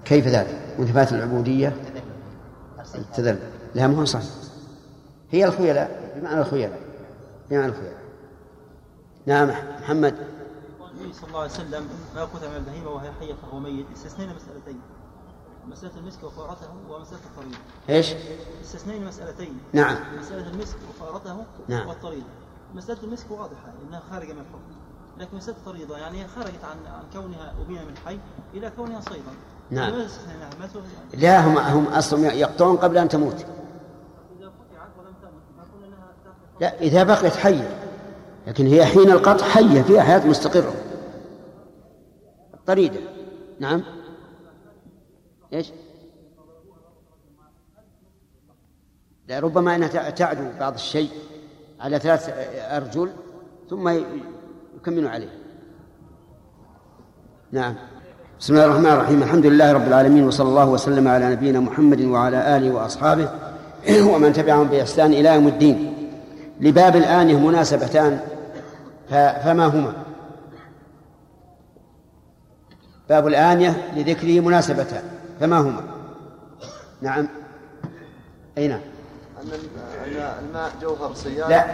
كيف 0.06 0.28
ذلك؟ 0.28 0.76
منتفات 0.80 1.14
العبودية؟ 1.14 1.74
التذلل 2.96 3.40
لا 3.76 3.88
مو 3.88 4.06
صح 4.06 4.22
هي 5.32 5.46
الخيلاء 5.46 6.14
بمعنى 6.16 6.40
الخيلاء. 6.40 6.80
بمعنى 7.50 7.66
الخيلاء. 7.66 8.06
نعم 9.26 9.52
محمد. 9.82 10.35
النبي 11.06 11.20
صلى 11.20 11.28
الله 11.28 11.40
عليه 11.40 11.52
وسلم 11.52 11.90
ما 12.16 12.24
قتل 12.24 12.50
من 12.50 12.56
البهيمة 12.56 12.90
وهي 12.90 13.12
حية 13.20 13.34
فهو 13.34 13.60
ميت. 13.60 13.86
استثنينا 13.96 14.34
مسألتين. 14.34 14.82
مسألة 15.68 15.92
المسك 15.98 16.24
وفارته 16.24 16.68
ومسألة 16.90 17.20
الطريق. 17.26 17.60
إيش؟ 17.90 18.14
استثنينا 18.64 19.08
مسألتين. 19.08 19.60
نعم. 19.74 19.96
مسألة 20.20 20.50
المسك 20.50 20.78
وفارته 20.90 21.46
نعم. 21.68 21.88
والطريق. 21.88 22.24
مسألة 22.76 23.04
المسك 23.04 23.32
واضحة 23.32 23.74
إنها 23.88 24.02
خارجة 24.12 24.34
من 24.34 24.40
الحكم. 24.40 24.76
لكن 25.18 25.38
مسألة 25.38 25.58
الطريضة 25.58 25.98
يعني 25.98 26.24
هي 26.24 26.28
خرجت 26.28 26.64
عن 26.64 26.94
عن 26.94 27.04
كونها 27.14 27.54
أبينا 27.62 27.86
من 27.86 27.98
حي 28.06 28.20
إلى 28.54 28.72
كونها 28.78 29.02
صيدا. 29.02 29.32
نعم. 29.72 30.08
لا 31.14 31.48
هم 31.48 31.58
هم 31.58 31.86
أصلا 31.86 32.34
يقطعون 32.34 32.78
قبل 32.78 32.98
أن 32.98 33.10
تموت. 33.10 33.46
إذا 34.40 34.52
لا 36.62 36.82
إذا 36.82 37.04
بقيت 37.04 37.36
حية. 37.36 37.82
لكن 38.48 38.68
هي 38.68 38.86
حين 38.86 39.12
القطع 39.12 39.46
حية 39.46 39.82
فيها 39.82 40.04
حياة 40.04 40.28
مستقرة. 40.28 40.74
طريده 42.68 43.00
نعم. 43.60 43.84
إيش؟ 45.54 45.72
لا 49.28 49.40
ربما 49.40 49.76
أنها 49.76 49.88
تع- 49.88 50.10
تعدو 50.10 50.44
بعض 50.60 50.74
الشيء 50.74 51.10
على 51.80 52.00
ثلاث 52.00 52.30
أرجل 52.58 53.10
ثم 53.70 53.90
يكمل 54.78 55.08
عليه. 55.08 55.30
نعم. 57.52 57.76
بسم 58.40 58.54
الله 58.54 58.66
الرحمن 58.66 58.86
الرحيم. 58.86 59.24
الحمد 59.24 59.46
لله 59.46 59.72
رب 59.74 59.88
العالمين 59.88 60.24
وصلى 60.28 60.50
الله 60.50 60.70
وسلم 60.70 61.08
على 61.08 61.30
نبينا 61.32 61.60
محمد 61.60 62.02
وعلى 62.02 62.58
آله 62.58 62.72
وأصحابه 62.76 63.30
ومن 64.14 64.34
تبعهم 64.34 64.68
بإحسان 64.68 65.14
إلى 65.14 65.36
يوم 65.36 65.48
الدين. 65.48 66.10
لباب 66.62 66.96
الآنية 66.96 67.38
مناسبتان 67.38 68.20
فما 69.10 69.66
هما؟ 69.66 69.94
باب 73.10 73.28
الآنية 73.28 73.92
لذكره 73.96 74.40
مناسبتان 74.40 75.04
فما 75.40 75.58
هما؟ 75.60 75.84
نعم. 77.02 77.28
أي 78.58 78.68
نعم. 78.68 78.80
أن 79.42 79.50
الماء 80.50 80.72
جوهر 80.82 81.14
سيال 81.14 81.50
لا 81.50 81.66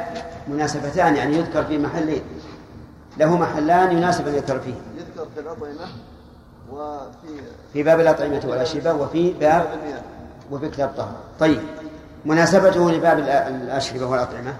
مناسبتان 0.47 1.15
يعني 1.15 1.35
يذكر 1.37 1.63
في 1.63 1.77
محل 1.77 2.21
له 3.17 3.37
محلان 3.37 3.97
يناسب 3.97 4.27
أن 4.27 4.35
يذكر 4.35 4.59
فيه. 4.59 4.73
يذكر 4.97 5.27
في 5.35 5.39
الأطعمة 5.39 5.87
وفي 6.71 7.41
في 7.73 7.83
باب 7.83 7.99
الأطعمة 7.99 8.41
والأشربة 8.45 8.93
وفي 8.93 9.33
باب 9.33 9.67
المياه. 9.73 10.01
وفي 10.51 10.69
كتاب 10.69 10.89
الطهارة 10.89 11.17
طيب. 11.39 11.61
مناسبته 12.25 12.91
لباب 12.91 13.17
الأ- 13.17 13.47
الأشربة 13.47 14.05
والأطعمة؟ 14.05 14.53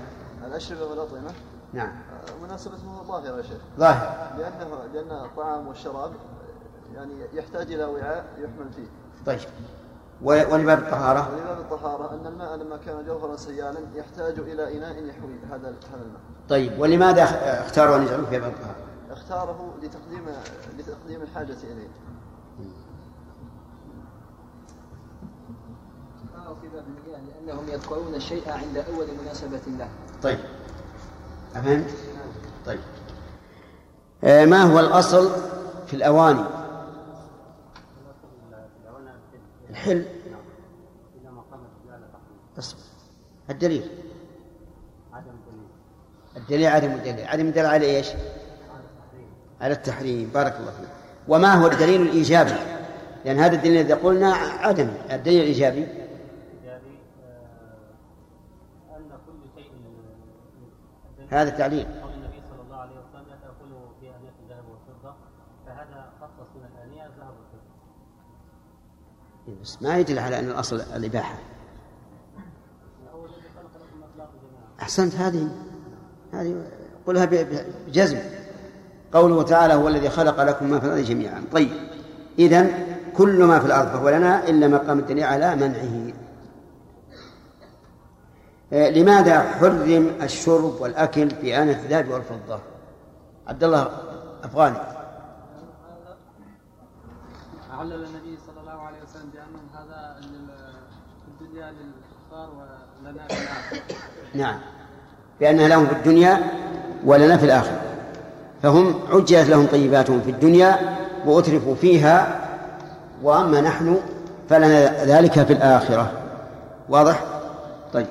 الأشربة 0.47 0.85
والأطعمة؟ 0.85 1.31
نعم. 1.73 1.87
آه، 1.87 2.45
مناسبته 2.45 3.03
ظاهرة 3.07 3.37
يا 3.37 3.41
شيخ. 3.41 3.57
ظاهر. 3.79 4.15
لأنه 4.37 4.77
لأن 4.93 5.25
الطعام 5.25 5.67
والشراب 5.67 6.11
يعني 6.95 7.13
يحتاج 7.33 7.73
إلى 7.73 7.83
وعاء 7.85 8.25
يحمل 8.37 8.73
فيه. 8.75 8.87
طيب. 9.25 9.39
ولباب 10.21 10.79
الطهارة 10.79 11.29
ولباب 11.33 11.59
الطهارة 11.59 12.13
أن 12.13 12.27
الماء 12.27 12.55
لما 12.55 12.77
كان 12.77 13.05
جوهرا 13.05 13.35
سيالا 13.35 13.79
يحتاج 13.95 14.39
إلى 14.39 14.77
إناء 14.77 15.03
يحوي 15.05 15.33
هذا 15.49 15.55
هذا 15.67 16.01
الماء. 16.01 16.21
طيب. 16.49 16.79
ولماذا 16.79 17.23
اخ- 17.23 17.33
اختاروا 17.65 17.95
أن 17.97 18.01
يجعلوه 18.03 18.25
في 18.29 18.39
باب 18.39 18.51
الطهارة 18.51 18.75
اختاره 19.11 19.73
لتقديم 19.83 20.25
لتقديم 20.77 21.21
الحاجة 21.21 21.55
إليه. 21.63 21.87
في 26.61 26.67
باب 26.67 26.83
المياه 26.87 27.21
لأنهم 27.45 27.69
يذكرون 27.69 28.15
الشيء 28.15 28.43
عند 28.51 28.77
أول 28.77 29.07
مناسبة 29.23 29.59
له. 29.79 29.89
طيب. 30.23 30.39
أفهمت؟ 31.55 31.89
طيب. 32.65 32.79
آه، 34.23 34.45
ما 34.45 34.63
هو 34.63 34.79
الأصل 34.79 35.31
في 35.87 35.93
الأواني؟ 35.95 36.43
الحل. 39.71 40.05
أصبر. 42.59 42.79
الدليل. 43.49 43.83
الدليل. 46.37 46.67
عدم 46.67 46.91
الدليل. 46.91 47.27
عدم 47.27 47.47
الدليل 47.47 47.65
على 47.65 47.85
إيش؟ 47.97 48.07
على 49.61 49.73
التحريم. 49.73 50.29
بارك 50.33 50.55
الله 50.55 50.71
فيك. 50.71 50.89
وما 51.27 51.53
هو 51.53 51.67
الدليل 51.67 52.01
الإيجابي؟ 52.01 52.53
لأن 53.25 53.39
هذا 53.39 53.55
الدليل 53.55 53.81
الذي 53.81 53.93
قلنا 53.93 54.33
عدم. 54.33 54.93
الدليل 55.11 55.45
كل 59.25 59.55
شيء 59.55 59.71
هذا 61.31 61.49
التعليل 61.49 61.85
قول 61.85 62.13
النبي 62.13 62.41
صلى 62.49 62.61
الله 62.61 62.75
عليه 62.75 62.91
وسلم 62.91 63.25
لا 63.29 63.35
تأكلوا 63.35 63.85
في 63.99 64.05
آنية 64.09 64.33
الذهب 64.43 64.65
والفضة 64.69 65.15
فهذا 65.65 66.11
خصص 66.21 66.49
من 66.55 66.65
الآنية 66.75 67.05
الذهب 67.05 67.33
والفضة 67.39 67.71
بس 69.61 69.81
ما 69.81 69.97
يدل 69.97 70.19
على 70.19 70.39
أن 70.39 70.49
الأصل 70.49 70.81
الإباحة. 70.95 71.37
أحسنت 74.81 75.15
هذه؟ 75.15 75.49
هذه 76.33 76.63
قلها 77.07 77.25
بجزم. 77.87 78.19
قوله 79.13 79.43
تعالى 79.43 79.73
هو 79.73 79.87
الذي 79.87 80.09
خلق 80.09 80.43
لكم 80.43 80.69
ما 80.69 80.79
في 80.79 80.85
الأرض 80.85 81.01
جميعا. 81.01 81.43
طيب. 81.51 81.69
إذا 82.39 82.67
كل 83.17 83.43
ما 83.43 83.59
في 83.59 83.65
الأرض 83.65 83.87
فهو 83.87 84.09
لنا 84.09 84.49
إلا 84.49 84.67
ما 84.67 84.77
قام 84.77 84.99
الدليل 84.99 85.23
على 85.23 85.55
منعه. 85.55 86.13
آه، 88.73 88.89
لماذا 88.89 89.41
حرم 89.41 90.11
الشرب 90.21 90.81
والأكل 90.81 91.29
في 91.29 91.57
آنة 91.57 91.71
الذهب 91.71 92.09
والفضة؟ 92.09 92.59
عبد 93.47 93.63
الله 93.63 93.89
أفغاني. 94.43 95.00
علل 97.81 97.93
النبي 97.93 98.37
صلى 98.47 98.61
الله 98.61 98.81
عليه 98.81 98.97
وسلم 99.09 99.29
بأن 99.33 99.55
هذا 99.73 100.15
في 100.21 101.45
الدنيا 101.45 101.71
للكفار 101.71 102.49
ولنا 103.05 103.27
في 103.27 103.33
الآخرة. 103.33 103.81
نعم. 104.33 104.59
بأنها 105.39 105.67
لهم 105.67 105.85
في 105.85 105.91
الدنيا 105.93 106.51
ولنا 107.05 107.37
في 107.37 107.45
الآخرة. 107.45 107.81
فهم 108.63 108.95
عجلت 109.11 109.49
لهم 109.49 109.65
طيباتهم 109.67 110.21
في 110.21 110.31
الدنيا 110.31 110.97
وأترفوا 111.25 111.75
فيها 111.75 112.41
وأما 113.23 113.61
نحن 113.61 113.97
فلنا 114.49 115.03
ذلك 115.05 115.43
في 115.43 115.53
الآخرة. 115.53 116.11
واضح؟ 116.89 117.23
طيب. 117.93 118.07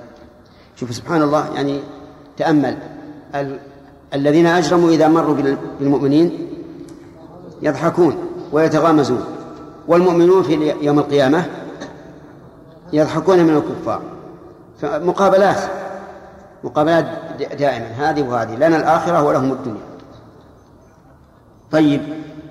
شوف 0.77 0.95
سبحان 0.95 1.23
الله 1.23 1.55
يعني 1.55 1.81
تأمل. 2.37 2.77
ال... 3.35 3.59
الذين 4.15 4.47
أجرموا 4.47 4.91
إذا 4.91 5.09
مروا 5.09 5.35
بال- 5.35 5.59
بالمؤمنين 5.81 6.49
يضحكون 7.63 8.19
ويتغامزون. 8.53 9.25
والمؤمنون 9.91 10.43
في 10.43 10.75
يوم 10.81 10.99
القيامة 10.99 11.45
يضحكون 12.93 13.39
من 13.45 13.57
الكفار. 13.57 14.03
مقابلات 16.65 17.05
د- 17.39 17.57
دائما 17.57 17.87
هذه 17.87 18.23
وهذه 18.29 18.55
لنا 18.57 18.77
الآخرة 18.77 19.23
ولهم 19.23 19.53
الدنيا. 19.53 19.83
طيب 21.73 22.03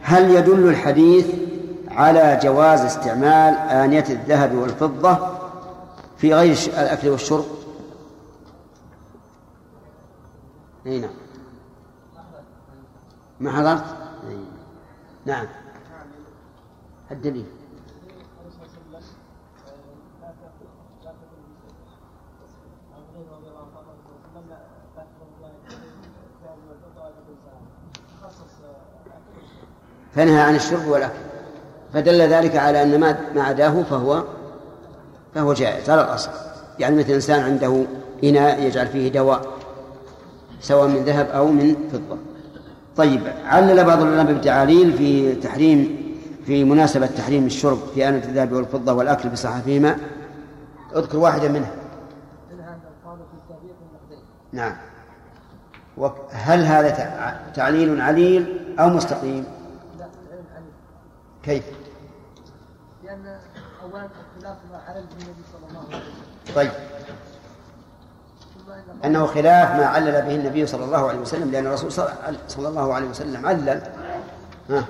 هل 0.02 0.32
يدل 0.32 0.68
الحديث 0.70 1.28
على 1.92 2.40
جواز 2.44 2.82
استعمال 2.82 3.54
آنية 3.56 4.06
الذهب 4.10 4.56
والفضة 4.56 5.18
في 6.18 6.34
غير 6.34 6.58
الأكل 6.68 7.10
والشرب؟ 7.10 7.46
أي 10.86 11.00
نعم. 11.00 11.10
ما 13.40 13.52
حضرت؟ 13.52 13.84
أي. 14.30 14.38
نعم. 15.26 15.46
الدليل. 17.12 17.46
فنهى 30.16 30.42
عن 30.42 30.56
الشرب 30.56 30.88
والأكل. 30.88 31.14
فدل 31.94 32.22
ذلك 32.22 32.56
على 32.56 32.84
أن 32.84 33.00
ما 33.00 33.44
عداه 33.44 33.84
فهو 33.84 34.24
فهو 35.36 35.54
جائز 35.54 35.90
على 35.90 36.02
الأصل. 36.02 36.32
يعني 36.80 36.96
مثل 36.96 37.14
إنسان 37.14 37.40
عنده 37.40 37.86
إناء 38.24 38.64
يجعل 38.64 38.88
فيه 38.88 39.12
دواء 39.12 39.42
سواء 40.62 40.88
من 40.88 41.04
ذهب 41.04 41.28
أو 41.28 41.48
من 41.48 41.90
فضة. 41.92 42.18
طيب 42.98 43.22
علل 43.46 43.84
بعض 43.84 44.02
العلماء 44.02 44.26
بالتعاليل 44.26 44.94
في 44.94 45.36
تحريم 45.36 45.99
في 46.50 46.64
مناسبة 46.64 47.06
تحريم 47.06 47.46
الشرب 47.46 47.78
في 47.94 48.10
آنة 48.10 48.18
الذهب 48.18 48.52
والفضة 48.52 48.94
والأكل 48.94 49.30
بصحفهما 49.30 49.98
اذكر 50.96 51.18
واحدا 51.18 51.48
منها. 51.50 51.72
نعم. 54.54 54.76
وهل 55.98 56.66
هذا 56.66 56.90
تع- 56.90 57.52
تعليل 57.56 58.02
عليل 58.02 58.76
أو 58.80 58.90
مستقيم؟ 58.90 59.46
لا 60.00 60.04
عليه 60.56 60.66
كيف؟ 61.44 61.64
لأن 63.04 63.40
أولا 63.84 64.06
اختلاف 64.06 64.58
ما 64.72 64.78
علل 64.88 64.98
النبي 64.98 65.44
صلى 65.54 65.70
الله 65.70 65.80
عليه 65.88 65.98
وسلم. 65.98 66.56
طيب. 66.56 66.72
أنه 69.06 69.26
خلاف 69.26 69.72
ما 69.80 69.86
علل 69.86 70.12
به 70.12 70.36
النبي 70.36 70.66
صلى 70.68 70.86
الله 70.86 71.10
عليه 71.10 71.20
وسلم 71.20 71.52
لأن 71.52 71.68
الرسول 71.68 71.92
صلى- 71.92 72.12
صلى 72.48 72.68
الله 72.68 72.94
عليه 72.94 73.10
وسلم 73.10 73.46
علل. 73.46 73.82
ها. 74.70 74.86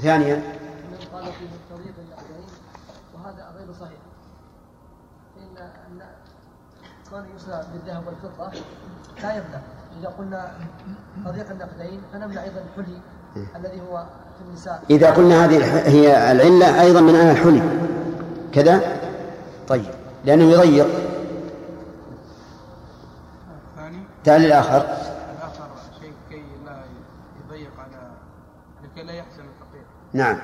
ثانيا 0.00 0.36
من 0.36 0.98
قال 1.12 1.24
فيه 1.24 1.46
الطريق 1.46 1.94
النقدين 1.98 2.46
وهذا 3.14 3.52
غير 3.58 3.72
صحيح 3.80 3.98
فإن 5.36 5.56
أن 5.56 6.02
كون 7.10 7.24
يسرى 7.36 7.64
بالذهب 7.72 8.02
والفضة 8.06 8.60
لا 9.22 9.32
يمنع. 9.32 9.60
إذا 10.00 10.08
قلنا 10.18 10.50
طريق 11.24 11.50
النقدين 11.50 12.00
فنمنع 12.12 12.42
أيضا 12.42 12.62
الحلي 12.78 13.00
الذي 13.56 13.80
هو 13.80 14.04
في 14.38 14.44
النساء. 14.48 14.82
إذا 14.90 15.10
قلنا 15.10 15.44
هذه 15.44 15.88
هي 15.88 16.32
العلة 16.32 16.80
أيضا 16.80 17.00
من 17.00 17.14
أنا 17.14 17.30
الحلي. 17.32 17.62
كذا؟ 18.52 19.00
طيب. 19.68 19.84
لأنه 20.24 20.44
يضيق. 20.44 20.86
الثاني؟ 23.70 24.02
تعليل 24.24 24.52
آخر 24.52 24.76
الآخر 24.76 25.68
شيء 26.00 26.12
كي 26.30 26.42
لا 26.66 26.80
يضيق 27.46 27.70
على 27.78 28.10
لكي 28.84 29.02
لا 29.02 29.12
يحزن 29.12 29.42
الفقير. 29.42 29.82
نعم. 30.12 30.38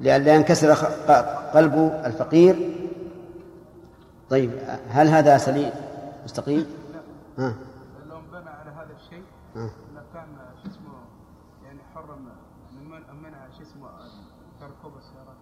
لأن 0.00 0.22
لا 0.22 0.34
ينكسر 0.34 0.72
قلب 1.54 2.00
الفقير 2.04 2.87
طيب 4.30 4.50
هل 4.90 5.08
هذا 5.08 5.38
سليم؟ 5.38 5.70
مستقيم؟ 6.24 6.66
ها. 7.38 7.54
لو 8.08 8.16
بنى 8.32 8.50
على 8.50 8.70
هذا 8.70 8.96
الشيء 8.96 9.22
ها. 9.56 9.70
لكان 9.94 10.26
شو 10.62 10.70
اسمه 10.70 10.94
يعني 11.66 11.78
حرم 11.94 12.28
من 12.74 12.90
منع 13.22 13.38
شو 13.56 13.62
اسمه 13.62 13.88
ركوب 14.62 14.92
السيارات. 14.98 15.36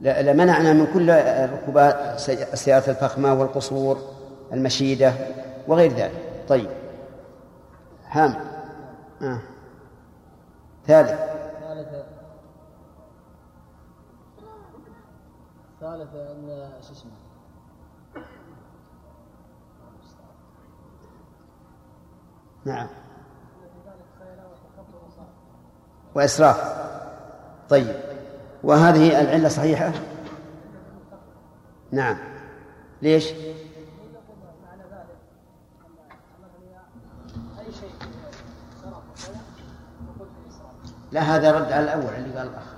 لا 0.00 0.22
لا 0.22 0.32
منعنا 0.32 0.72
من 0.72 0.86
كل 0.94 1.10
ركوبات 1.52 1.94
السي- 2.14 2.52
السيارات 2.52 2.88
الفخمة 2.88 3.34
والقصور 3.34 3.98
المشيدة 4.52 5.12
وغير 5.68 5.92
ذلك. 5.92 6.44
طيب. 6.48 6.70
حامد 8.04 8.36
آه. 9.22 9.40
ثالث. 10.86 11.10
ثالثا 11.60 12.04
ثالثا 15.80 16.32
أن 16.32 16.72
شو 16.82 16.92
اسمه؟ 16.92 17.10
نعم. 22.64 22.86
وإسراف. 26.14 26.84
طيب. 27.68 27.96
وهذه 28.62 29.20
العلة 29.20 29.48
صحيحة؟ 29.48 29.92
نعم. 31.92 32.18
ليش؟ 33.02 33.32
لا 41.12 41.20
هذا 41.20 41.52
رد 41.52 41.72
على 41.72 41.84
الأول 41.84 42.14
اللي 42.14 42.38
قال 42.38 42.48
الأخ. 42.48 42.74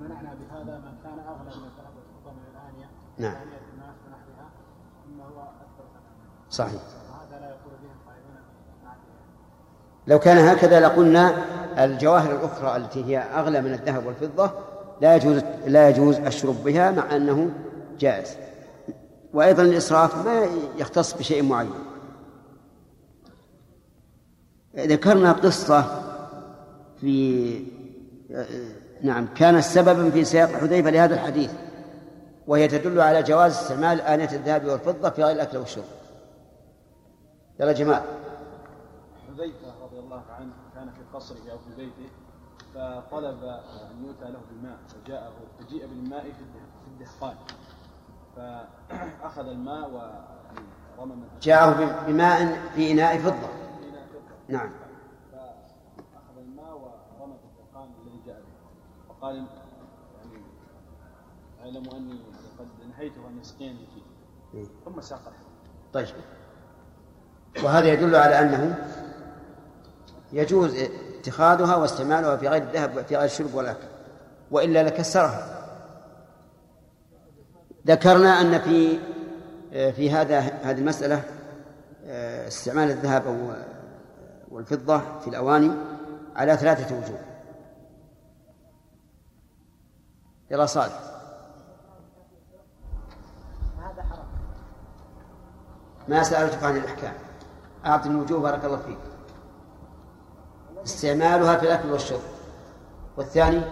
منعنا 0.00 0.34
بهذا 0.34 0.78
من 0.78 0.94
كان 1.04 1.18
أغلى 1.18 1.56
من 1.56 1.64
الذهب 1.64 1.92
والفضه 1.96 2.32
من 2.32 2.42
الانيه 2.52 2.90
نعم. 3.18 3.36
صحيح 6.50 6.82
وهذا 7.10 7.40
لا 7.40 7.48
يقول 7.48 7.72
به 7.82 7.90
القائلون 7.92 8.42
لو 10.08 10.18
كان 10.18 10.38
هكذا 10.38 10.80
لقلنا 10.80 11.34
الجواهر 11.84 12.30
الأخرى 12.30 12.76
التي 12.76 13.04
هي 13.04 13.18
أغلى 13.18 13.60
من 13.60 13.72
الذهب 13.72 14.06
والفضة 14.06 14.50
لا 15.00 15.16
يجوز 15.16 15.42
لا 15.66 15.88
يجوز 15.88 16.16
الشرب 16.16 16.64
بها 16.64 16.90
مع 16.90 17.16
أنه 17.16 17.50
جائز. 17.98 18.36
وأيضا 19.34 19.62
الإسراف 19.62 20.26
ما 20.26 20.46
يختص 20.78 21.12
بشيء 21.12 21.42
معين. 21.42 21.70
ذكرنا 24.76 25.32
قصة 25.32 25.84
في 27.00 27.64
نعم 29.02 29.28
كانت 29.34 29.64
سببا 29.64 30.10
في 30.10 30.24
سياق 30.24 30.48
حذيفة 30.48 30.90
لهذا 30.90 31.14
الحديث 31.14 31.50
وهي 32.46 32.68
تدل 32.68 33.00
على 33.00 33.22
جواز 33.22 33.52
استعمال 33.52 34.00
آنية 34.00 34.32
الذهب 34.32 34.64
والفضة 34.64 35.10
في 35.10 35.22
غير 35.22 35.36
الأكل 35.36 35.58
والشرب. 35.58 35.84
يلا 37.60 37.72
جماعة. 37.72 38.04
حذيفة. 39.28 39.77
الله 40.08 40.24
عنه 40.30 40.52
كان 40.74 40.90
في 40.90 41.00
قصره 41.14 41.50
أو 41.52 41.58
في 41.58 41.74
بيته 41.76 42.08
فطلب 42.74 43.42
أن 43.90 44.04
يؤتى 44.04 44.24
له 44.30 44.40
بالماء 44.50 44.78
فجاءه 44.88 45.32
فجيء 45.58 45.86
بالماء 45.86 46.22
في 46.22 46.28
الده- 46.40 46.68
في 46.84 46.88
الدهقان. 46.88 47.36
فأخذ 48.36 49.46
الماء 49.46 49.90
ورمى 50.98 51.14
من 51.14 51.28
جاءه 51.42 52.06
بماء 52.06 52.68
في 52.74 52.92
إناء 52.92 53.18
فضة. 53.18 53.48
نعم. 54.48 54.70
فأخذ 55.32 56.38
الماء 56.38 56.72
ورمى 57.20 57.34
في 57.38 57.44
الدهقان 57.44 57.90
الذي 58.06 58.20
جاء 58.26 58.40
به. 58.40 59.08
وقال 59.08 59.36
يعني 59.36 60.42
اعلموا 61.60 61.92
أني 61.96 62.20
قد 62.58 62.68
نهيته 62.90 63.28
أن 63.28 63.38
يسقيني 63.40 63.86
فيه. 64.52 64.64
ثم 64.84 65.00
ساق 65.00 65.32
طيب. 65.92 66.06
وهذا 67.64 67.92
يدل 67.92 68.14
على 68.16 68.40
أنه 68.40 68.88
يجوز 70.32 70.74
اتخاذها 71.18 71.76
واستعمالها 71.76 72.36
في 72.36 72.48
غير 72.48 72.62
الذهب 72.62 73.04
في 73.04 73.16
غير 73.16 73.24
الشرب 73.24 73.54
والأكل 73.54 73.86
وإلا 74.50 74.82
لكسرها. 74.82 75.54
ذكرنا 77.86 78.40
أن 78.40 78.58
في 78.58 78.98
في 79.92 80.10
هذا 80.10 80.38
هذه 80.40 80.78
المسألة 80.78 81.22
استعمال 82.46 82.90
الذهب 82.90 83.26
أو 83.26 83.52
والفضة 84.50 84.98
في 85.20 85.28
الأواني 85.28 85.70
على 86.36 86.56
ثلاثة 86.56 86.96
وجوه. 86.96 87.20
حرام 94.02 94.26
ما 96.08 96.22
سألتك 96.22 96.62
عن 96.62 96.76
الأحكام. 96.76 97.14
أعطني 97.86 98.12
الوجوه 98.12 98.40
بارك 98.40 98.64
الله 98.64 98.76
فيك. 98.76 98.98
استعمالها 100.84 101.56
في 101.56 101.62
الأكل 101.62 101.92
والشرب. 101.92 102.20
والثاني 103.16 103.62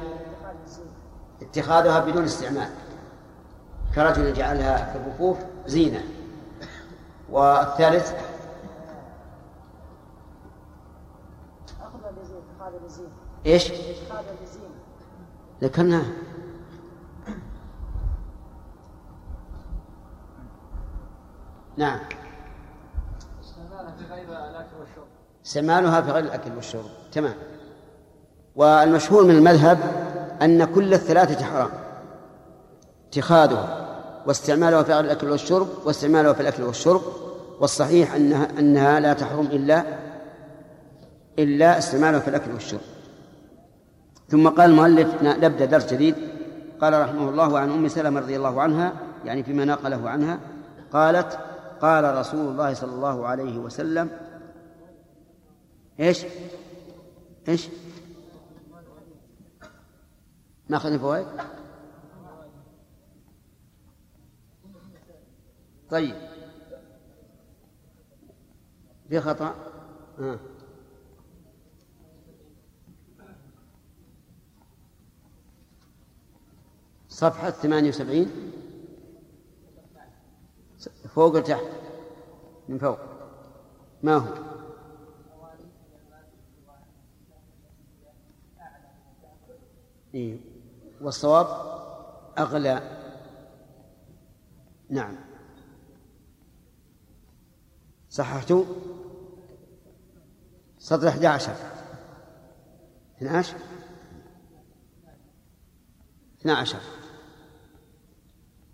اتخاذها 1.43 2.01
بدون 2.01 2.25
استعمال. 2.25 2.69
كرجل 3.95 4.33
جعلها 4.33 4.93
في 4.93 4.99
الرفوف 4.99 5.39
زينة. 5.67 6.05
والثالث 7.31 8.13
لزين 14.43 14.71
ذكرناها 15.63 16.13
نعم. 21.77 22.01
استعمالها 23.41 23.97
في 23.97 24.05
غير 24.05 24.29
الأكل 24.29 24.77
والشرب. 24.81 25.16
استعمالها 25.47 26.01
في 26.01 26.11
غير 26.11 26.25
الأكل 26.25 26.51
والشرب. 26.57 26.85
تمام. 27.13 27.35
والمشهور 28.57 29.25
من 29.25 29.31
المذهب 29.31 29.79
أن 30.43 30.65
كل 30.65 30.95
الثلاثة 30.95 31.45
حرام. 31.45 31.71
اتخاذها 33.09 33.87
واستعمالها 34.27 34.83
في 34.83 34.93
غير 34.93 35.05
الأكل 35.05 35.31
والشرب 35.31 35.69
واستعمالها 35.85 36.33
في 36.33 36.41
الأكل 36.41 36.63
والشرب. 36.63 37.03
والصحيح 37.61 38.15
أنها 38.15 38.49
أنها 38.59 39.01
لا 39.01 39.13
تحرم 39.13 39.47
إلا 39.47 39.85
إلا 41.39 41.79
استعمالها 41.79 42.21
في 42.21 42.29
الأكل 42.29 42.53
والشرب. 42.53 42.81
ثم 44.29 44.49
قال 44.49 44.71
المؤلف 44.71 45.23
نبدأ 45.23 45.65
درس 45.65 45.93
جديد. 45.93 46.15
قال 46.81 47.01
رحمه 47.01 47.29
الله 47.29 47.59
عن 47.59 47.71
أم 47.71 47.89
سلمة 47.89 48.21
رضي 48.21 48.37
الله 48.37 48.63
عنها 48.63 48.93
يعني 49.25 49.43
فيما 49.43 49.65
نقله 49.65 50.09
عنها 50.11 50.39
قالت 50.93 51.39
قال 51.81 52.19
رسول 52.19 52.49
الله 52.49 52.75
صلى 52.75 52.93
الله 52.93 53.27
عليه 53.27 53.59
وسلم 53.59 54.09
إيش؟ 56.01 56.25
إيش؟ 57.49 57.69
ما 60.69 60.77
اخذنا 60.77 60.99
فوائد؟ 60.99 61.27
طيب 65.91 66.17
في 69.09 69.21
خطأ؟ 69.21 69.55
آه. 70.19 70.39
صفحة 77.09 77.51
78 77.51 78.27
فوق 81.15 81.37
وتحت 81.37 81.65
من 82.69 82.79
فوق 82.79 82.99
ما 84.03 84.17
هو؟ 84.17 84.46
إيه. 90.17 90.39
والصواب 91.01 91.47
أغلى. 92.39 93.03
نعم. 94.91 95.17
صححت 98.11 98.55
سطر 100.79 101.09
11 101.09 101.53
12 103.19 103.57
12 106.41 106.79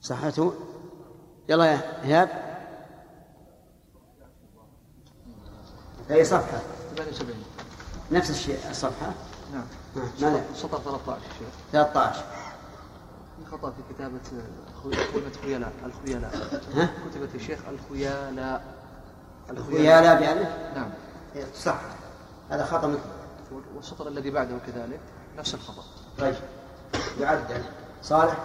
صحته 0.00 0.52
يلا 1.48 1.64
يا 1.64 2.04
إيهاب. 2.04 2.52
أي 6.10 6.24
صفحة؟ 6.24 6.58
78 6.96 7.44
نفس 8.12 8.30
الشيء 8.30 8.70
الصفحة؟ 8.70 9.14
نعم. 9.52 9.81
ماذا؟ 9.96 10.44
سطر 10.54 10.78
13 10.78 11.20
شيخ 11.38 11.48
13 11.72 12.24
في 13.38 13.50
خطأ 13.50 13.70
في 13.70 13.94
كتابة 13.94 14.20
كلمة 15.12 15.32
خيلاء 15.42 15.72
الخيلاء 15.84 16.60
ها؟ 16.74 16.90
كتبت 17.10 17.34
الشيخ 17.34 17.58
الخيلاء 17.68 18.74
الخيلاء 19.50 20.20
بألف؟ 20.20 20.48
نعم 20.76 20.90
صح 21.54 21.80
هذا 22.50 22.64
خطأ 22.64 22.86
مثل 22.86 23.00
والسطر 23.76 24.08
الذي 24.08 24.30
بعده 24.30 24.58
كذلك 24.66 25.00
نفس 25.38 25.54
الخطأ 25.54 25.82
طيب 26.18 26.34
يعدل 27.20 27.62
صالح 28.02 28.36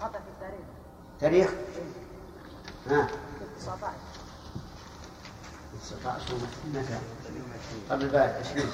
خطأ 0.00 0.18
في 0.18 0.18
التاريخ 0.34 0.66
تاريخ 1.20 1.50
ها 2.86 3.06
19 3.58 3.92
19 5.82 6.34
متى 6.74 6.98
قبل 7.90 8.08
بعد 8.08 8.30
20 8.30 8.66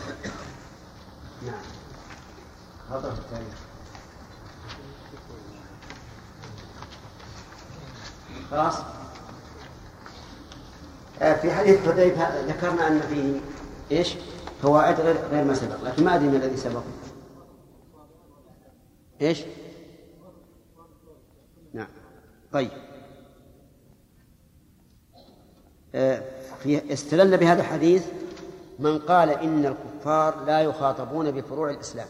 نعم 1.46 1.54
في 2.88 2.94
التاريخ 2.96 3.66
خلاص. 8.50 8.74
آه، 11.22 11.34
في 11.34 11.52
حديث 11.52 11.88
حذيفة 11.88 12.40
ذكرنا 12.40 12.88
أن 12.88 13.00
فيه 13.00 13.40
إيش؟ 13.96 14.14
فوائد 14.62 15.00
غير 15.00 15.16
غير 15.30 15.44
ما 15.44 15.54
سبق 15.54 15.82
لكن 15.84 16.04
ما 16.04 16.14
أدري 16.14 16.28
ما 16.28 16.36
الذي 16.36 16.56
سبق. 16.56 16.82
إيش؟ 19.20 19.44
نعم. 21.72 21.88
طيب. 22.52 22.70
آه، 25.94 26.22
في 26.62 26.92
استدل 26.92 27.36
بهذا 27.36 27.60
الحديث 27.60 28.06
من 28.78 28.98
قال 28.98 29.30
إن 29.30 29.66
الكفار 29.66 30.44
لا 30.44 30.60
يخاطبون 30.60 31.30
بفروع 31.30 31.70
الإسلام. 31.70 32.08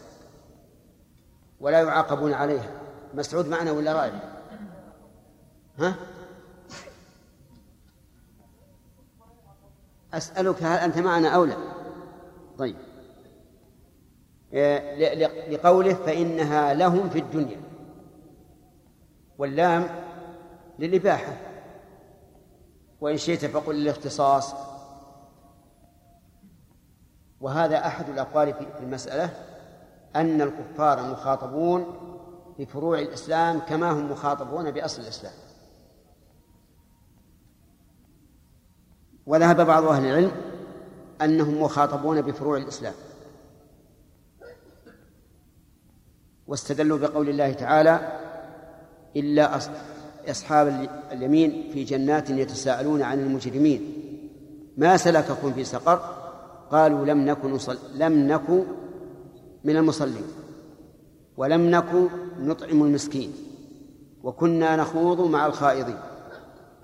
ولا 1.59 1.81
يعاقبون 1.81 2.33
عليها. 2.33 2.71
مسعود 3.13 3.47
معنا 3.47 3.71
ولا 3.71 3.93
رايح؟ 3.93 4.13
ها؟ 5.79 5.95
أسألك 10.13 10.63
هل 10.63 10.77
أنت 10.77 10.97
معنا 10.97 11.29
أو 11.29 11.45
لا؟ 11.45 11.57
طيب. 12.57 12.75
آه، 14.53 14.95
لقوله 15.49 15.93
فإنها 15.93 16.73
لهم 16.73 17.09
في 17.09 17.19
الدنيا. 17.19 17.61
واللام 19.37 19.87
للإباحة. 20.79 21.37
وإن 23.01 23.17
شئت 23.17 23.45
فقل 23.45 23.75
للاختصاص. 23.75 24.53
وهذا 27.41 27.87
أحد 27.87 28.09
الأقوال 28.09 28.53
في 28.53 28.79
المسألة. 28.79 29.46
أن 30.17 30.41
الكفار 30.41 31.11
مخاطبون 31.11 31.85
بفروع 32.59 32.99
الإسلام 32.99 33.59
كما 33.59 33.91
هم 33.91 34.11
مخاطبون 34.11 34.71
بأصل 34.71 35.01
الإسلام. 35.01 35.33
وذهب 39.25 39.61
بعض 39.61 39.83
أهل 39.83 40.05
العلم 40.05 40.31
أنهم 41.21 41.61
مخاطبون 41.61 42.21
بفروع 42.21 42.57
الإسلام. 42.57 42.93
واستدلوا 46.47 46.97
بقول 46.97 47.29
الله 47.29 47.53
تعالى 47.53 48.21
إلا 49.15 49.59
أصحاب 50.29 50.89
اليمين 51.11 51.71
في 51.73 51.83
جنات 51.83 52.29
يتساءلون 52.29 53.01
عن 53.01 53.19
المجرمين. 53.19 53.93
ما 54.77 54.97
سلككم 54.97 55.53
في 55.53 55.63
سقر؟ 55.63 56.17
قالوا 56.71 57.05
لم 57.05 57.25
نكن 57.25 57.57
لم 57.93 58.27
نكن 58.27 58.65
من 59.67 59.77
المصلين. 59.77 60.23
ولم 61.37 61.69
نكن 61.69 62.07
نطعم 62.39 62.83
المسكين. 62.83 63.33
وكنا 64.23 64.75
نخوض 64.75 65.21
مع 65.21 65.45
الخائضين. 65.45 65.99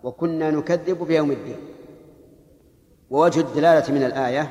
وكنا 0.03 0.51
نكذب 0.51 1.03
بيوم 1.03 1.31
الدين. 1.31 1.57
ووجه 3.09 3.39
الدلالة 3.39 3.93
من 3.93 4.03
الآية 4.03 4.49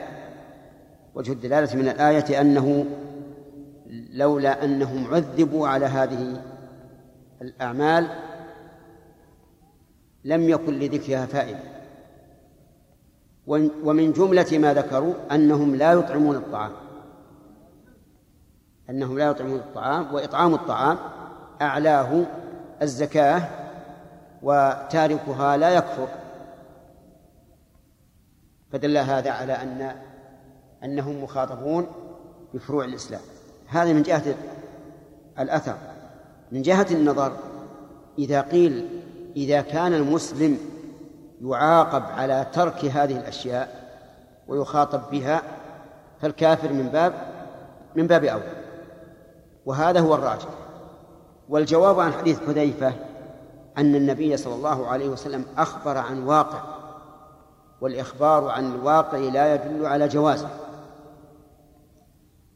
وجه 1.15 1.33
الدلالة 1.33 1.77
من 1.77 1.89
الآية 1.89 2.41
أنه 2.41 2.87
لولا 4.13 4.65
أنهم 4.65 5.15
عذبوا 5.15 5.69
على 5.69 5.87
هذه 5.87 6.43
الأعمال 7.43 8.09
لم 10.25 10.49
يكن 10.49 10.79
لذكرها 10.79 11.27
فائدة. 11.27 11.61
ومن 13.85 14.13
جملة 14.13 14.59
ما 14.59 14.75
ذكروا 14.75 15.15
أنهم 15.35 15.75
لا 15.75 15.93
يطعمون 15.93 16.37
الطعام. 16.37 16.73
أنهم 18.91 19.19
لا 19.19 19.31
يطعمون 19.31 19.59
الطعام 19.59 20.15
وإطعام 20.15 20.55
الطعام 20.55 20.99
أعلاه 21.63 22.25
الزكاة 22.83 23.43
وتاركها 24.43 25.57
لا 25.57 25.71
يكفر. 25.71 26.09
فدل 28.73 28.99
هذا 28.99 29.31
على 29.31 29.53
أن 29.53 29.97
أنهم 30.85 31.23
مخاطبون 31.23 31.87
بفروع 32.55 32.85
الإسلام. 32.85 33.21
هذا 33.69 33.93
من 33.93 34.03
جهة 34.03 34.35
الأثر. 35.39 35.77
من 36.53 36.63
جهة 36.63 36.87
النظر 36.91 37.37
إذا 38.19 38.41
قيل 38.41 39.03
إذا 39.37 39.61
كان 39.61 39.95
المسلم 39.95 40.59
يعاقب 41.45 42.03
على 42.03 42.47
ترك 42.53 42.85
هذه 42.85 43.19
الأشياء 43.19 43.83
ويخاطب 44.49 45.11
بها 45.11 45.43
فالكافر 46.21 46.73
من 46.73 46.89
باب 46.89 47.13
من 47.97 48.07
باب 48.07 48.25
أول. 48.25 48.62
وهذا 49.67 50.01
هو 50.01 50.15
الراجح. 50.15 50.49
والجواب 51.49 52.01
عن 52.01 52.13
حديث 52.13 52.41
حذيفة 52.47 52.93
أن 53.79 53.95
النبي 53.95 54.37
صلى 54.37 54.55
الله 54.55 54.87
عليه 54.87 55.09
وسلم 55.09 55.45
أخبر 55.59 55.99
عن 55.99 56.23
واقع 56.23 56.63
والإخبار 57.81 58.49
عن 58.49 58.75
الواقع 58.75 59.19
لا 59.19 59.55
يدل 59.55 59.87
على 59.87 60.09
جوازه 60.09 60.49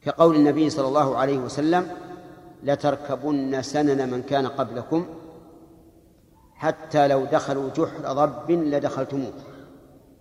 كقول 0.02 0.36
النبي 0.36 0.70
صلى 0.70 0.88
الله 0.88 1.16
عليه 1.16 1.38
وسلم 1.38 1.88
لتركبن 2.62 3.62
سنن 3.62 4.10
من 4.10 4.22
كان 4.22 4.46
قبلكم 4.46 5.06
حتى 6.54 7.08
لو 7.08 7.24
دخلوا 7.24 7.70
جحر 7.76 8.12
ضب 8.12 8.50
لدخلتموه. 8.50 9.32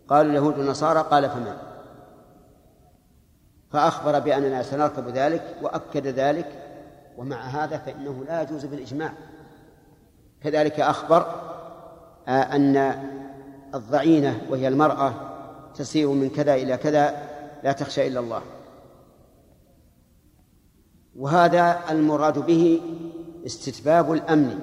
قال 0.08 0.30
اليهود 0.30 0.58
والنصارى 0.58 1.06
قال 1.12 1.30
فمن 1.30 1.58
فأخبر 3.72 4.20
بأننا 4.20 4.64
سنركب 4.64 5.08
ذلك 5.08 5.56
وأكد 5.62 6.08
ذلك 6.08 6.65
ومع 7.18 7.38
هذا 7.38 7.78
فإنه 7.78 8.24
لا 8.28 8.42
يجوز 8.42 8.66
بالإجماع. 8.66 9.14
كذلك 10.44 10.80
أخبر 10.80 11.26
آه، 12.28 12.32
أن 12.32 12.78
الضعينة 13.76 14.42
وهي 14.50 14.68
المرأة 14.68 15.14
تسير 15.76 16.10
من 16.10 16.30
كذا 16.30 16.56
إلى 16.56 16.78
كذا 16.78 17.28
لا 17.64 17.72
تخشى 17.72 18.08
إلا 18.08 18.20
الله. 18.20 18.42
وهذا 21.16 21.80
المراد 21.90 22.46
به 22.46 22.82
استتباب 23.46 24.14
الأمن 24.14 24.60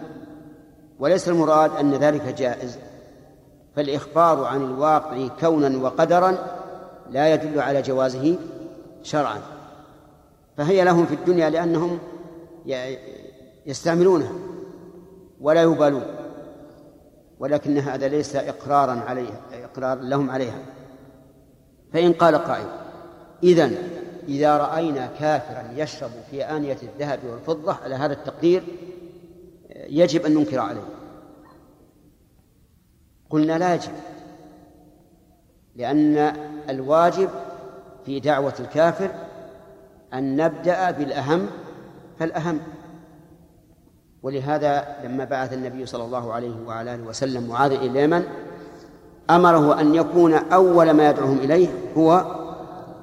وليس 0.98 1.28
المراد 1.28 1.76
أن 1.76 1.94
ذلك 1.94 2.22
جائز. 2.22 2.78
فالإخبار 3.76 4.44
عن 4.44 4.62
الواقع 4.62 5.28
كونا 5.40 5.78
وقدرا 5.78 6.36
لا 7.10 7.34
يدل 7.34 7.60
على 7.60 7.82
جوازه 7.82 8.38
شرعا. 9.02 9.40
فهي 10.56 10.84
لهم 10.84 11.06
في 11.06 11.14
الدنيا 11.14 11.50
لأنهم 11.50 11.98
يستعملونها 13.66 14.32
ولا 15.40 15.62
يبالون 15.62 16.04
ولكن 17.38 17.78
هذا 17.78 18.08
ليس 18.08 18.36
إقرارا 18.36 18.92
عليها 18.92 19.40
إقرار 19.52 19.98
لهم 19.98 20.30
عليها. 20.30 20.58
فإن 21.92 22.12
قال 22.12 22.36
قائل 22.36 22.66
إذن 23.42 23.76
إذا 24.28 24.56
رأينا 24.56 25.06
كافرا 25.06 25.72
يشرب 25.76 26.10
في 26.30 26.44
آنية 26.44 26.76
الذهب 26.82 27.18
والفضة 27.24 27.72
على 27.72 27.94
هذا 27.94 28.12
التقدير 28.12 28.62
يجب 29.74 30.26
أن 30.26 30.34
ننكر 30.34 30.58
عليه. 30.58 30.84
قلنا 33.30 33.58
لا 33.58 33.74
يجب 33.74 33.92
لأن 35.76 36.16
الواجب 36.68 37.28
في 38.06 38.20
دعوة 38.20 38.54
الكافر 38.60 39.10
أن 40.14 40.36
نبدأ 40.36 40.90
بالأهم 40.90 41.46
فالأهم. 42.18 42.60
ولهذا 44.22 44.96
لما 45.04 45.24
بعث 45.24 45.52
النبي 45.52 45.86
صلى 45.86 46.04
الله 46.04 46.32
عليه 46.32 46.54
وعلى 46.66 46.94
آله 46.94 47.02
وسلم 47.02 47.48
معاذ 47.48 47.72
إلى 47.72 47.86
اليمن 47.86 48.24
أمره 49.30 49.80
أن 49.80 49.94
يكون 49.94 50.34
أول 50.34 50.90
ما 50.90 51.10
يدعوهم 51.10 51.38
إليه 51.38 51.68
هو 51.96 52.24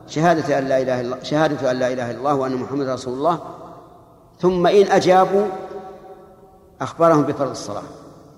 شهادة 0.07 0.59
أن 0.59 0.65
لا 0.65 0.81
إله 0.81 1.01
إلا 1.01 1.23
شهادة 1.23 1.71
أن 1.71 1.79
لا 1.79 1.93
إله 1.93 2.11
إلا 2.11 2.19
الله 2.19 2.35
وأن 2.35 2.55
محمد 2.55 2.87
رسول 2.87 3.13
الله. 3.13 3.39
ثم 4.39 4.67
إن 4.67 4.87
أجابوا 4.87 5.45
أخبرهم 6.81 7.23
بفرض 7.23 7.49
الصلاة. 7.49 7.83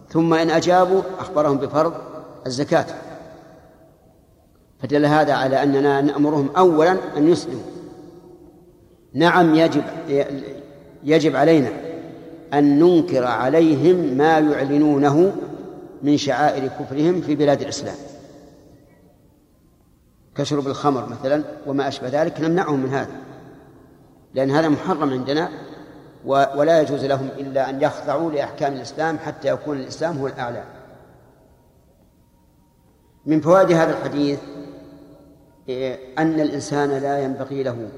ثم 0.09 0.33
إن 0.33 0.49
أجابوا 0.49 1.01
أخبرهم 1.19 1.57
بفرض 1.57 1.93
الزكاة. 2.45 2.85
فدل 4.79 5.05
هذا 5.05 5.33
على 5.33 5.63
أننا 5.63 6.01
نأمرهم 6.01 6.49
أولا 6.57 6.97
أن 7.17 7.27
يسلموا. 7.27 7.80
نعم 9.13 9.55
يجب 9.55 9.83
يجب 11.03 11.35
علينا 11.35 11.69
أن 12.53 12.79
ننكر 12.79 13.23
عليهم 13.25 13.95
ما 14.17 14.39
يعلنونه 14.39 15.35
من 16.03 16.17
شعائر 16.17 16.67
كفرهم 16.67 17.21
في 17.21 17.35
بلاد 17.35 17.61
الإسلام. 17.61 17.95
كشرب 20.35 20.67
الخمر 20.67 21.09
مثلا 21.09 21.43
وما 21.67 21.87
أشبه 21.87 22.07
ذلك 22.07 22.41
نمنعهم 22.41 22.79
من 22.79 22.89
هذا 22.89 23.15
لأن 24.33 24.51
هذا 24.51 24.69
محرم 24.69 25.09
عندنا 25.09 25.49
ولا 26.25 26.81
يجوز 26.81 27.05
لهم 27.05 27.29
إلا 27.37 27.69
أن 27.69 27.81
يخضعوا 27.81 28.31
لأحكام 28.31 28.73
الإسلام 28.73 29.17
حتى 29.17 29.47
يكون 29.47 29.77
الإسلام 29.77 30.17
هو 30.17 30.27
الأعلى. 30.27 30.63
من 33.25 33.41
فوائد 33.41 33.71
هذا 33.71 33.97
الحديث 33.97 34.39
إيه، 35.69 35.97
أن 36.17 36.39
الإنسان 36.39 36.89
لا 36.89 37.23
ينبغي 37.23 37.63
له 37.63 37.89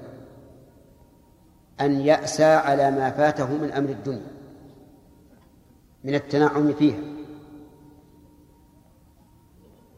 أن 1.86 2.02
يأسى 2.02 2.44
على 2.44 2.92
ما 2.92 3.10
فاته 3.10 3.46
من 3.46 3.72
أمر 3.72 3.90
الدنيا 3.90 4.34
من 6.04 6.16
التنعم 6.16 6.74
فيها. 6.74 7.00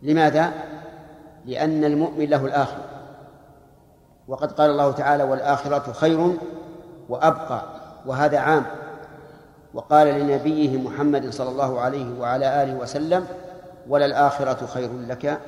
لماذا؟ 0.01 0.53
لأن 1.45 1.83
المؤمن 1.83 2.25
له 2.25 2.45
الآخرة. 2.45 2.85
وقد 4.27 4.51
قال 4.51 4.69
الله 4.69 4.91
تعالى 4.91 5.23
والآخرة 5.23 5.91
خير 5.91 6.37
وأبقى 7.09 7.61
وهذا 8.05 8.39
عام. 8.39 8.65
وقال 9.73 10.07
لنبيه 10.07 10.77
محمد 10.77 11.29
صلى 11.29 11.49
الله 11.49 11.79
عليه 11.79 12.19
وعلى 12.19 12.63
آله 12.63 12.75
وسلم 12.75 13.27
وللآخرة 13.87 14.65
خير 14.65 14.89
لك 15.07 15.39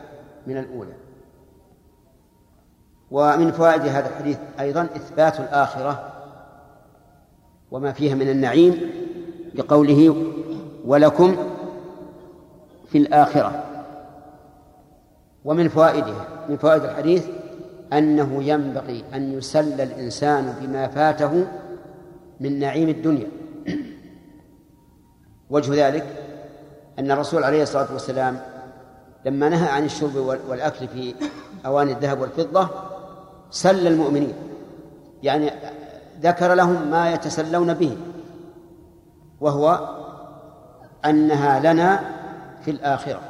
من 0.47 0.57
الأولى. 0.57 0.93
ومن 3.11 3.51
فوائد 3.51 3.81
هذا 3.81 4.09
الحديث 4.09 4.37
أيضا 4.59 4.83
إثبات 4.83 5.39
الآخرة 5.39 6.06
وما 7.71 7.91
فيها 7.91 8.15
من 8.15 8.29
النعيم 8.29 8.91
بقوله 9.55 10.15
ولكم 10.85 11.35
في 12.91 12.97
الآخرة. 12.97 13.63
ومن 15.45 15.69
فوائده 15.69 16.13
من 16.49 16.57
فوائد 16.57 16.83
الحديث 16.83 17.27
أنه 17.93 18.43
ينبغي 18.43 19.03
أن 19.13 19.33
يسلى 19.33 19.83
الإنسان 19.83 20.55
بما 20.61 20.87
فاته 20.87 21.47
من 22.39 22.59
نعيم 22.59 22.89
الدنيا. 22.89 23.27
وجه 25.49 25.87
ذلك 25.87 26.05
أن 26.99 27.11
الرسول 27.11 27.43
عليه 27.43 27.63
الصلاة 27.63 27.93
والسلام 27.93 28.39
لما 29.25 29.49
نهى 29.49 29.69
عن 29.69 29.85
الشرب 29.85 30.15
والأكل 30.49 30.87
في 30.87 31.13
أواني 31.65 31.91
الذهب 31.91 32.21
والفضة 32.21 32.69
سل 33.51 33.87
المؤمنين. 33.87 34.33
يعني 35.23 35.51
ذكر 36.19 36.53
لهم 36.53 36.91
ما 36.91 37.11
يتسلون 37.13 37.73
به 37.73 37.97
وهو 39.41 39.89
أنها 41.05 41.73
لنا 41.73 42.01
في 42.65 42.71
الآخرة. 42.71 43.21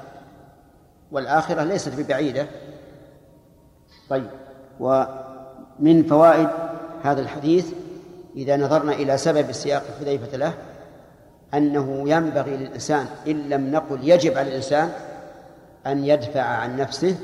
والآخرة 1.11 1.63
ليست 1.63 1.99
ببعيدة. 1.99 2.47
طيب 4.09 4.29
ومن 4.79 6.03
فوائد 6.09 6.49
هذا 7.03 7.21
الحديث 7.21 7.73
إذا 8.35 8.57
نظرنا 8.57 8.93
إلى 8.93 9.17
سبب 9.17 9.49
السياق 9.49 9.83
حذيفة 9.99 10.37
له 10.37 10.53
أنه 11.53 12.09
ينبغي 12.09 12.57
للإنسان 12.57 13.05
إن 13.27 13.49
لم 13.49 13.71
نقل 13.71 14.09
يجب 14.09 14.37
على 14.37 14.47
الإنسان 14.47 14.91
أن 15.87 16.05
يدفع 16.05 16.41
عن 16.41 16.77
نفسه 16.77 17.15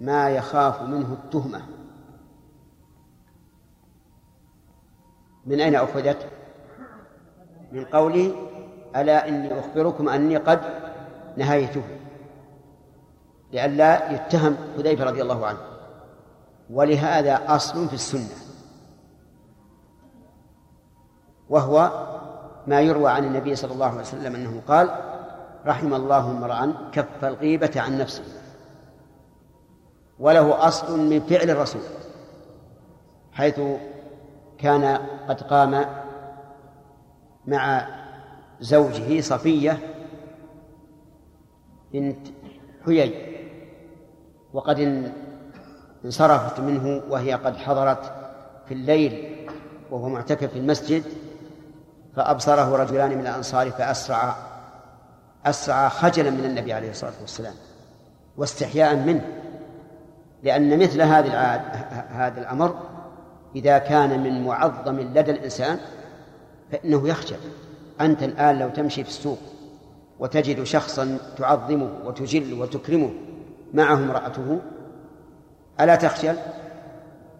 ما 0.00 0.30
يخاف 0.30 0.82
منه 0.82 1.16
التهمة. 1.24 1.60
من 5.46 5.60
أين 5.60 5.74
أخذت؟ 5.74 6.26
من 7.72 7.84
قوله 7.84 8.34
ألا 8.96 9.28
إني 9.28 9.60
أخبركم 9.60 10.08
أني 10.08 10.36
قد 10.36 10.60
نهيته. 11.36 11.82
لئلا 13.52 14.12
يتهم 14.12 14.56
حذيفة 14.76 15.04
رضي 15.04 15.22
الله 15.22 15.46
عنه. 15.46 15.58
ولهذا 16.70 17.40
أصل 17.46 17.88
في 17.88 17.94
السنة. 17.94 18.36
وهو 21.48 22.06
ما 22.66 22.80
يروى 22.80 23.10
عن 23.10 23.24
النبي 23.24 23.56
صلى 23.56 23.72
الله 23.72 23.86
عليه 23.86 24.00
وسلم 24.00 24.34
أنه 24.34 24.62
قال 24.68 24.90
رحم 25.66 25.94
الله 25.94 26.30
امرأ 26.30 26.90
كف 26.92 27.24
الغيبة 27.24 27.70
عن 27.76 27.98
نفسه. 27.98 28.24
وله 30.18 30.68
أصل 30.68 30.98
من 30.98 31.20
فعل 31.20 31.50
الرسول 31.50 31.82
حيث 33.32 33.60
كان 34.62 34.98
قد 35.28 35.40
قام 35.40 35.86
مع 37.46 37.86
زوجه 38.60 39.20
صفية 39.20 39.78
بنت 41.92 42.26
حيي 42.84 43.32
وقد 44.52 45.10
انصرفت 46.04 46.60
منه 46.60 47.02
وهي 47.10 47.32
قد 47.34 47.56
حضرت 47.56 48.12
في 48.66 48.74
الليل 48.74 49.46
وهو 49.90 50.08
معتكف 50.08 50.52
في 50.52 50.58
المسجد 50.58 51.04
فأبصره 52.16 52.76
رجلان 52.76 53.10
من 53.10 53.20
الأنصار 53.20 53.70
فأسرع 53.70 54.36
أسرع 55.46 55.88
خجلا 55.88 56.30
من 56.30 56.44
النبي 56.44 56.72
عليه 56.72 56.90
الصلاة 56.90 57.12
والسلام 57.20 57.54
واستحياء 58.36 58.96
منه 58.96 59.26
لأن 60.42 60.78
مثل 60.78 60.94
العاد 60.94 61.26
هذا 62.10 62.40
الأمر 62.40 62.91
إذا 63.56 63.78
كان 63.78 64.22
من 64.22 64.44
معظم 64.44 65.00
لدى 65.00 65.30
الإنسان 65.30 65.78
فإنه 66.72 67.08
يخجل. 67.08 67.36
أنت 68.00 68.22
الآن 68.22 68.58
لو 68.58 68.68
تمشي 68.68 69.04
في 69.04 69.10
السوق 69.10 69.38
وتجد 70.18 70.62
شخصا 70.62 71.18
تعظمه 71.36 71.90
وتجل 72.04 72.60
وتكرمه 72.60 73.10
معه 73.74 73.94
امرأته 73.94 74.60
ألا 75.80 75.96
تخجل؟ 75.96 76.36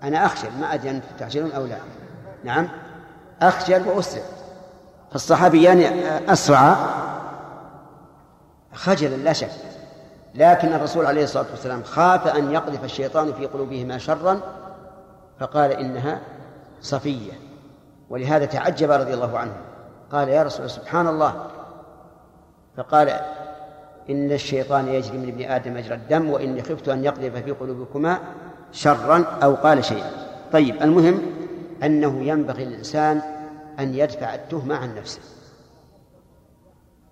أنا 0.02 0.26
أخجل 0.26 0.50
ما 0.60 0.74
أدري 0.74 0.90
أنتم 0.90 1.06
تخجلون 1.18 1.52
أو 1.52 1.66
لا. 1.66 1.78
نعم. 2.44 2.68
أخجل 3.42 3.88
وأسرع. 3.88 4.22
فالصحابيان 5.12 5.80
أسرعا 6.28 6.76
خجلا 8.72 9.16
لا 9.16 9.32
شك. 9.32 9.50
لكن 10.34 10.68
الرسول 10.68 11.06
عليه 11.06 11.24
الصلاة 11.24 11.46
والسلام 11.50 11.82
خاف 11.82 12.26
أن 12.26 12.52
يقذف 12.52 12.84
الشيطان 12.84 13.32
في 13.32 13.46
قلوبهما 13.46 13.98
شرا 13.98 14.40
فقال 15.42 15.72
إنها 15.72 16.20
صفية. 16.80 17.32
ولهذا 18.10 18.44
تعجب 18.44 18.90
رضي 18.90 19.14
الله 19.14 19.38
عنه. 19.38 19.52
قال 20.12 20.28
يا 20.28 20.42
رسول 20.42 20.70
سبحان 20.70 21.06
الله. 21.08 21.46
فقال 22.76 23.08
إن 24.10 24.32
الشيطان 24.32 24.88
يجري 24.88 25.18
من 25.18 25.28
ابن 25.28 25.50
آدم 25.50 25.74
مجرى 25.74 25.94
الدم 25.94 26.30
وإني 26.30 26.62
خفت 26.62 26.88
أن 26.88 27.04
يقذف 27.04 27.44
في 27.44 27.50
قلوبكما 27.50 28.18
شرا 28.72 29.24
أو 29.42 29.54
قال 29.54 29.84
شيئا. 29.84 30.10
طيب 30.52 30.82
المهم 30.82 31.22
أنه 31.82 32.22
ينبغي 32.22 32.64
للإنسان 32.64 33.20
أن 33.78 33.94
يدفع 33.94 34.34
التهمة 34.34 34.76
عن 34.76 34.94
نفسه. 34.94 35.20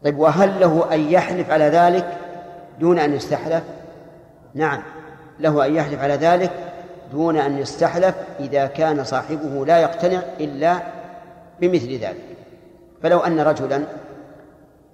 طيب 0.05 0.19
وهل 0.19 0.61
له 0.61 0.95
أن 0.95 1.01
يحلف 1.01 1.51
على 1.51 1.65
ذلك 1.65 2.19
دون 2.81 2.99
أن 2.99 3.15
يستحلف؟ 3.15 3.63
نعم 4.55 4.83
له 5.41 5.67
أن 5.67 5.75
يحلف 5.75 6.01
على 6.01 6.15
ذلك 6.15 6.70
دون 7.13 7.37
أن 7.37 7.59
يستحلف 7.59 8.15
إذا 8.41 8.67
كان 8.67 9.05
صاحبه 9.05 9.67
لا 9.67 9.79
يقتنع 9.79 10.23
إلا 10.41 10.83
بمثل 11.61 11.93
ذلك. 11.93 12.37
فلو 13.03 13.19
أن 13.21 13.41
رجلا 13.41 13.85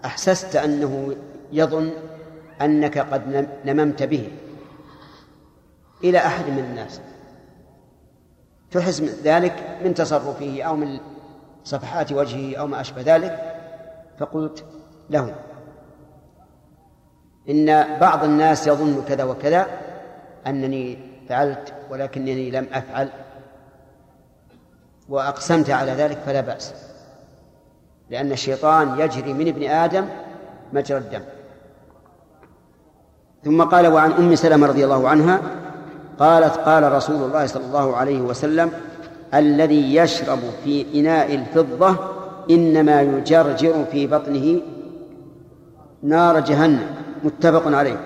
أحسست 0.05 0.57
أنه 0.57 1.17
يظن 1.53 1.91
أنك 2.63 2.99
قد 2.99 3.49
نممت 3.65 4.03
به 4.03 4.29
إلى 6.05 6.19
أحد 6.19 6.51
من 6.51 6.59
الناس 6.59 7.01
تحس 8.71 9.01
ذلك 9.01 9.79
من 9.85 9.95
تصرفه 9.95 10.63
أو 10.63 10.77
من 10.77 10.99
صفحات 11.65 12.13
وجهه 12.13 12.57
أو 12.57 12.67
ما 12.67 12.81
أشبه 12.81 13.03
ذلك؟ 13.03 13.53
فقلت 14.19 14.65
له 15.11 15.35
إن 17.49 17.99
بعض 17.99 18.25
الناس 18.25 18.67
يظن 18.67 19.05
كذا 19.09 19.25
وكذا 19.25 19.67
أنني 20.47 20.99
فعلت 21.29 21.75
ولكنني 21.91 22.51
لم 22.51 22.67
أفعل 22.73 23.09
وأقسمت 25.09 25.71
على 25.71 25.93
ذلك 25.93 26.19
فلا 26.27 26.41
بأس 26.41 26.75
لأن 28.11 28.33
الشيطان 28.33 29.01
يجري 29.01 29.33
من 29.33 29.49
ابن 29.49 29.63
آدم 29.71 30.07
مجرى 30.73 30.99
الدم. 30.99 31.23
ثم 33.45 33.63
قال 33.63 33.87
وعن 33.87 34.13
أم 34.13 34.35
سلمة 34.35 34.67
رضي 34.67 34.85
الله 34.85 35.09
عنها 35.09 35.41
قالت 36.19 36.57
قال 36.57 36.93
رسول 36.93 37.23
الله 37.23 37.47
صلى 37.47 37.65
الله 37.65 37.97
عليه 37.97 38.21
وسلم 38.21 38.71
الذي 39.35 39.97
يشرب 39.97 40.39
في 40.65 41.01
إناء 41.01 41.35
الفضة 41.35 41.97
إنما 42.51 43.03
يجرجر 43.03 43.85
في 43.85 44.07
بطنه 44.07 44.63
نار 46.03 46.41
جهنم. 46.41 46.87
متفق 47.25 47.77
عليه. 47.77 47.97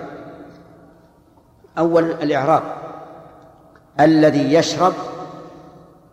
أول 1.77 2.11
الإعراب. 2.11 2.63
الذي 3.99 4.53
يشرب 4.53 4.93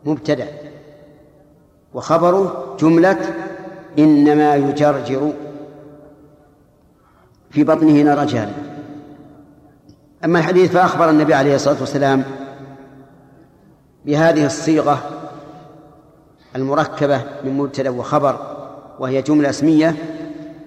مبتدأ. 0.04 0.46
وخبره 1.94 2.76
جملة 2.80 3.18
إنما 3.98 4.54
يجرجر 4.54 5.32
في 7.50 7.64
بطنه 7.64 8.02
نار 8.02 8.26
جهنم 8.26 8.68
أما 10.24 10.38
الحديث 10.38 10.72
فأخبر 10.72 11.10
النبي 11.10 11.34
عليه 11.34 11.54
الصلاة 11.54 11.76
والسلام 11.80 12.24
بهذه 14.06 14.46
الصيغة 14.46 15.02
المركبة 16.56 17.22
من 17.44 17.58
مبتدأ 17.58 17.90
وخبر 17.90 18.56
وهي 18.98 19.22
جملة 19.22 19.50
اسمية 19.50 19.94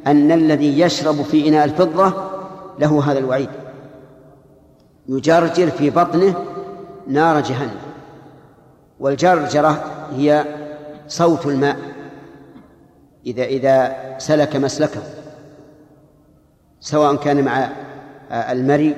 أن 0.08 0.32
الذي 0.32 0.80
يشرب 0.80 1.16
في 1.16 1.48
إناء 1.48 1.66
الفضة 1.66 2.14
له 2.80 3.12
هذا 3.12 3.20
الوعيد. 3.20 3.50
يجرجر 5.10 5.70
في 5.70 5.90
بطنه 5.90 6.36
نار 7.08 7.40
جهنم. 7.40 7.80
والجرجرة 9.00 9.84
هي 10.12 10.46
صوت 11.08 11.46
الماء. 11.46 11.78
إذا 13.26 13.44
إذا 13.44 13.96
سلك 14.18 14.56
مسلكه. 14.56 15.02
سواء 16.80 17.16
كان 17.16 17.46
مع 17.46 17.70
المري 18.32 18.96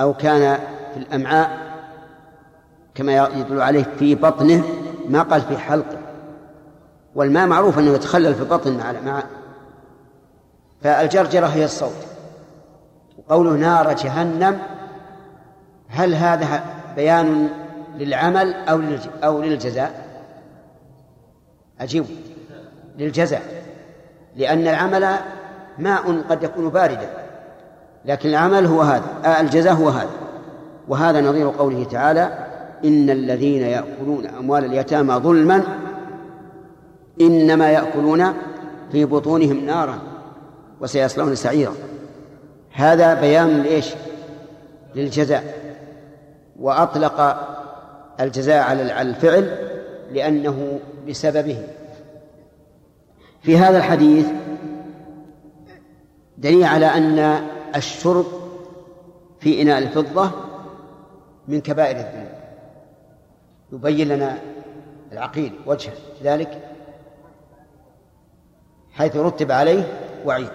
أو 0.00 0.14
كان 0.14 0.58
في 0.94 1.00
الأمعاء 1.00 1.64
كما 2.94 3.28
يدل 3.28 3.60
عليه 3.60 3.86
في 3.98 4.14
بطنه 4.14 4.64
ما 5.08 5.22
قال 5.22 5.42
في 5.42 5.58
حلقه. 5.58 5.98
والماء 7.14 7.46
معروف 7.46 7.78
أنه 7.78 7.90
يتخلل 7.90 8.34
في 8.34 8.40
البطن 8.40 8.76
مع 8.76 8.92
مع. 8.92 9.22
فالجرجرة 10.82 11.46
هي 11.46 11.64
الصوت. 11.64 12.06
وقوله 13.18 13.50
نار 13.50 13.92
جهنم 13.92 14.58
هل 15.94 16.14
هذا 16.14 16.64
بيان 16.96 17.48
للعمل 17.98 18.54
أو 18.54 18.82
أو 19.24 19.42
للجزاء؟ 19.42 20.04
أجيب. 21.80 22.04
للجزاء. 22.98 23.42
لأن 24.36 24.68
العمل 24.68 25.08
ماء 25.78 26.22
قد 26.30 26.42
يكون 26.42 26.68
باردا. 26.68 27.10
لكن 28.04 28.28
العمل 28.28 28.66
هو 28.66 28.80
هذا. 28.82 29.04
آه، 29.24 29.40
الجزاء 29.40 29.74
هو 29.74 29.88
هذا. 29.88 30.10
وهذا 30.88 31.20
نظير 31.20 31.50
قوله 31.50 31.84
تعالى 31.84 32.38
إن 32.84 33.10
الذين 33.10 33.62
يأكلون 33.62 34.26
أموال 34.26 34.64
اليتامى 34.64 35.14
ظلما 35.14 35.62
إنما 37.20 37.70
يأكلون 37.70 38.34
في 38.92 39.04
بطونهم 39.04 39.66
نارا 39.66 39.98
وسيصلون 40.80 41.34
سعيرا. 41.34 41.74
هذا 42.72 43.14
بيان 43.14 43.62
لإيش؟ 43.62 43.94
للجزاء. 44.94 45.63
وأطلق 46.60 47.36
الجزاء 48.20 48.62
على 48.62 49.02
الفعل 49.02 49.58
لأنه 50.10 50.80
بسببه. 51.08 51.66
في 53.42 53.58
هذا 53.58 53.78
الحديث 53.78 54.26
دليل 56.38 56.64
على 56.64 56.86
أن 56.86 57.18
الشرب 57.76 58.26
في 59.40 59.62
إناء 59.62 59.78
الفضة 59.78 60.30
من 61.48 61.60
كبائر 61.60 61.96
الذنوب. 61.96 62.34
يبين 63.72 64.08
لنا 64.08 64.38
العقيل 65.12 65.52
وجه 65.66 65.90
ذلك 66.22 66.60
حيث 68.92 69.16
رتب 69.16 69.52
عليه 69.52 69.82
وعيد 70.24 70.50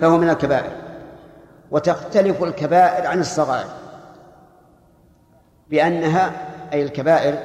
فهو 0.00 0.18
من 0.18 0.30
الكبائر. 0.30 0.72
وتختلف 1.70 2.42
الكبائر 2.42 3.06
عن 3.06 3.20
الصغائر. 3.20 3.83
بأنها 5.74 6.32
أي 6.72 6.82
الكبائر 6.82 7.38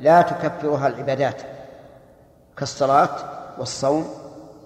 لا 0.00 0.22
تكفرها 0.22 0.88
العبادات 0.88 1.42
كالصلاة 2.56 3.16
والصوم 3.58 4.04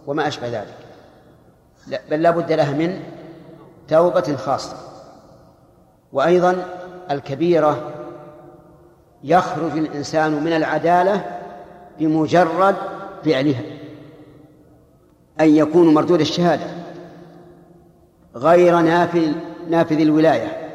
وما 0.06 0.28
أشبه 0.28 0.48
ذلك. 0.48 0.74
بل 2.10 2.22
لا 2.22 2.30
بد 2.30 2.52
لها 2.52 2.72
من 2.72 3.00
توبة 3.88 4.36
خاصة. 4.36 4.76
وأيضا 6.12 6.64
الكبيرة 7.10 7.90
يخرج 9.24 9.78
الإنسان 9.78 10.44
من 10.44 10.52
العدالة 10.52 11.24
بمجرد 11.98 12.76
فعلها 13.24 13.62
أن 15.40 15.56
يكون 15.56 15.94
مردود 15.94 16.20
الشهادة 16.20 16.66
غير 18.34 18.78
نافذ 18.78 19.32
نافذ 19.70 20.00
الولاية 20.00 20.70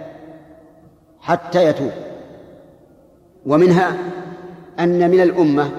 حتى 1.22 1.66
يتوب. 1.66 2.09
ومنها 3.50 3.98
أن 4.80 5.12
من 5.12 5.22
الأمة 5.22 5.72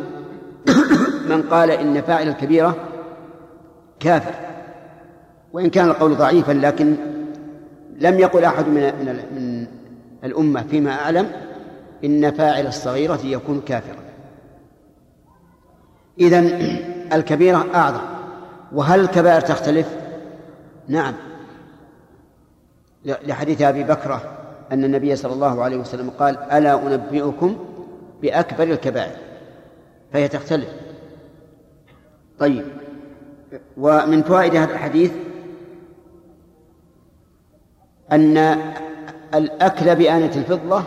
من 1.31 1.43
قال 1.51 1.71
إن 1.71 2.03
فاعل 2.03 2.29
الكبيرة 2.29 2.77
كافر 4.01 4.35
وإن 5.53 5.71
كان 5.71 5.89
القول 5.89 6.17
ضعيفا 6.17 6.53
لكن 6.53 6.97
لم 7.99 8.19
يقل 8.19 8.45
أحد 8.45 8.69
من 8.69 8.83
من 9.35 9.67
الأمة 10.25 10.63
فيما 10.63 10.93
أعلم 10.93 11.31
إن 12.05 12.31
فاعل 12.31 12.67
الصغيرة 12.67 13.21
يكون 13.25 13.61
كافرا. 13.67 14.03
إذن 16.21 16.47
الكبيرة 17.13 17.67
أعظم. 17.75 18.01
وهل 18.73 19.01
الكبائر 19.01 19.41
تختلف؟ 19.41 19.97
نعم. 20.89 21.15
لحديث 23.05 23.63
أبي 23.63 23.85
بكرة 23.85 24.40
أن 24.73 24.85
النبي 24.85 25.17
صلى 25.17 25.33
الله 25.33 25.63
عليه 25.63 25.77
وسلم 25.77 26.11
قال 26.11 26.39
ألا 26.39 26.87
أنبئكم 26.87 27.57
بأكبر 28.23 28.63
الكبائر؟ 28.63 29.17
فهي 30.13 30.29
تختلف. 30.29 30.69
طيب 32.39 32.65
ومن 33.77 34.23
فوائد 34.23 34.57
هذا 34.57 34.73
الحديث 34.73 35.13
أن 38.13 38.37
الأكل 39.35 39.97
بآنة 39.97 40.37
الفضة 40.37 40.85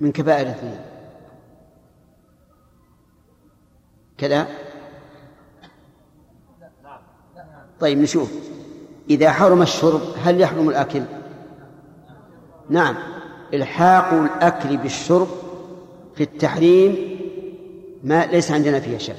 من 0.00 0.12
كبائر 0.12 0.46
الذنوب. 0.46 0.80
كذا؟ 4.18 4.46
طيب 7.80 7.98
نشوف. 7.98 8.32
إذا 9.10 9.30
حرم 9.30 9.62
الشرب 9.62 10.00
هل 10.24 10.40
يحرم 10.40 10.68
الأكل؟ 10.68 11.02
نعم 12.70 12.94
إلحاق 13.54 14.12
الأكل 14.12 14.76
بالشرب 14.76 15.28
في 16.14 16.22
التحريم 16.22 17.16
ما 18.04 18.26
ليس 18.26 18.50
عندنا 18.50 18.80
فيه 18.80 18.98
شك. 18.98 19.16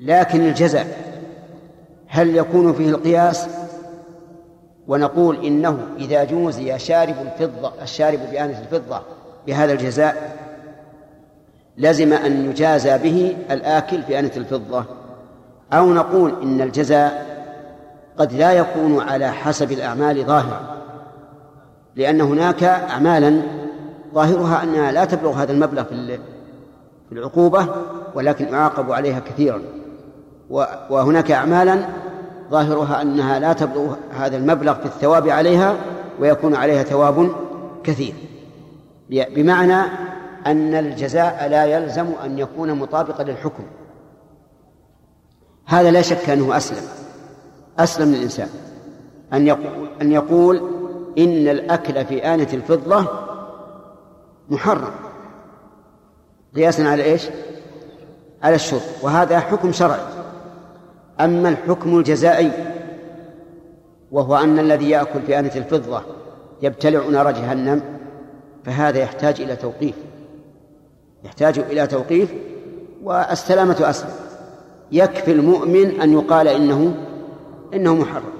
لكن 0.00 0.40
الجزاء 0.40 1.14
هل 2.06 2.36
يكون 2.36 2.72
فيه 2.72 2.90
القياس؟ 2.90 3.46
ونقول 4.88 5.46
إنه 5.46 5.78
إذا 5.98 6.24
جوزي 6.24 6.78
شارب 6.78 7.14
الفضة 7.20 7.72
الشارب 7.82 8.18
بآنة 8.30 8.60
الفضة 8.60 9.00
بهذا 9.46 9.72
الجزاء 9.72 10.36
لزم 11.78 12.12
أن 12.12 12.50
يجازى 12.50 12.98
به 12.98 13.36
الآكل 13.50 14.00
بآنة 14.00 14.30
الفضة. 14.36 14.84
أو 15.72 15.92
نقول 15.92 16.42
إن 16.42 16.60
الجزاء 16.60 17.34
قد 18.18 18.32
لا 18.32 18.52
يكون 18.52 19.00
على 19.00 19.32
حسب 19.32 19.72
الأعمال 19.72 20.24
ظاهرا 20.24 20.74
لأن 21.96 22.20
هناك 22.20 22.64
أعمالا 22.64 23.42
ظاهرها 24.14 24.62
أنها 24.62 24.92
لا 24.92 25.04
تبلغ 25.04 25.32
هذا 25.32 25.52
المبلغ 25.52 25.84
في 25.84 26.18
العقوبة 27.12 27.66
ولكن 28.14 28.44
يعاقب 28.44 28.92
عليها 28.92 29.20
كثيرا. 29.20 29.60
وهناك 30.90 31.30
أعمالا 31.30 31.86
ظاهرها 32.50 33.02
أنها 33.02 33.38
لا 33.38 33.52
تبلغ 33.52 33.94
هذا 34.10 34.36
المبلغ 34.36 34.74
في 34.74 34.86
الثواب 34.86 35.28
عليها 35.28 35.76
ويكون 36.20 36.54
عليها 36.54 36.82
ثواب 36.82 37.30
كثير. 37.84 38.14
بمعنى 39.10 39.82
أن 40.46 40.74
الجزاء 40.74 41.48
لا 41.48 41.64
يلزم 41.64 42.06
أن 42.24 42.38
يكون 42.38 42.74
مطابقا 42.74 43.24
للحكم. 43.24 43.64
هذا 45.66 45.90
لا 45.90 46.02
شك 46.02 46.30
أنه 46.30 46.56
أسلم. 46.56 46.82
أسلم 47.78 48.14
للإنسان. 48.14 48.48
أن 49.32 49.46
يقول 49.46 49.88
أن 50.02 50.12
يقول 50.12 50.73
إن 51.18 51.48
الأكل 51.48 52.04
في 52.04 52.34
آنة 52.34 52.48
الفضة 52.52 53.06
محرم. 54.48 54.94
قياسا 56.56 56.82
على 56.82 57.04
إيش؟ 57.04 57.28
على 58.42 58.54
الشرب 58.54 58.80
وهذا 59.02 59.40
حكم 59.40 59.72
شرعي. 59.72 60.00
أما 61.20 61.48
الحكم 61.48 61.98
الجزائي 61.98 62.50
وهو 64.12 64.36
أن 64.36 64.58
الذي 64.58 64.90
يأكل 64.90 65.22
في 65.22 65.38
آنة 65.38 65.52
الفضة 65.56 66.02
يبتلع 66.62 67.08
نار 67.08 67.30
جهنم 67.30 67.82
فهذا 68.64 68.98
يحتاج 68.98 69.40
إلى 69.40 69.56
توقيف. 69.56 69.94
يحتاج 71.24 71.58
إلى 71.58 71.86
توقيف 71.86 72.34
والسلامة 73.02 73.90
أسلم. 73.90 74.10
يكفي 74.92 75.32
المؤمن 75.32 76.00
أن 76.00 76.12
يقال 76.12 76.48
إنه 76.48 76.94
إنه 77.74 77.94
محرم. 77.94 78.33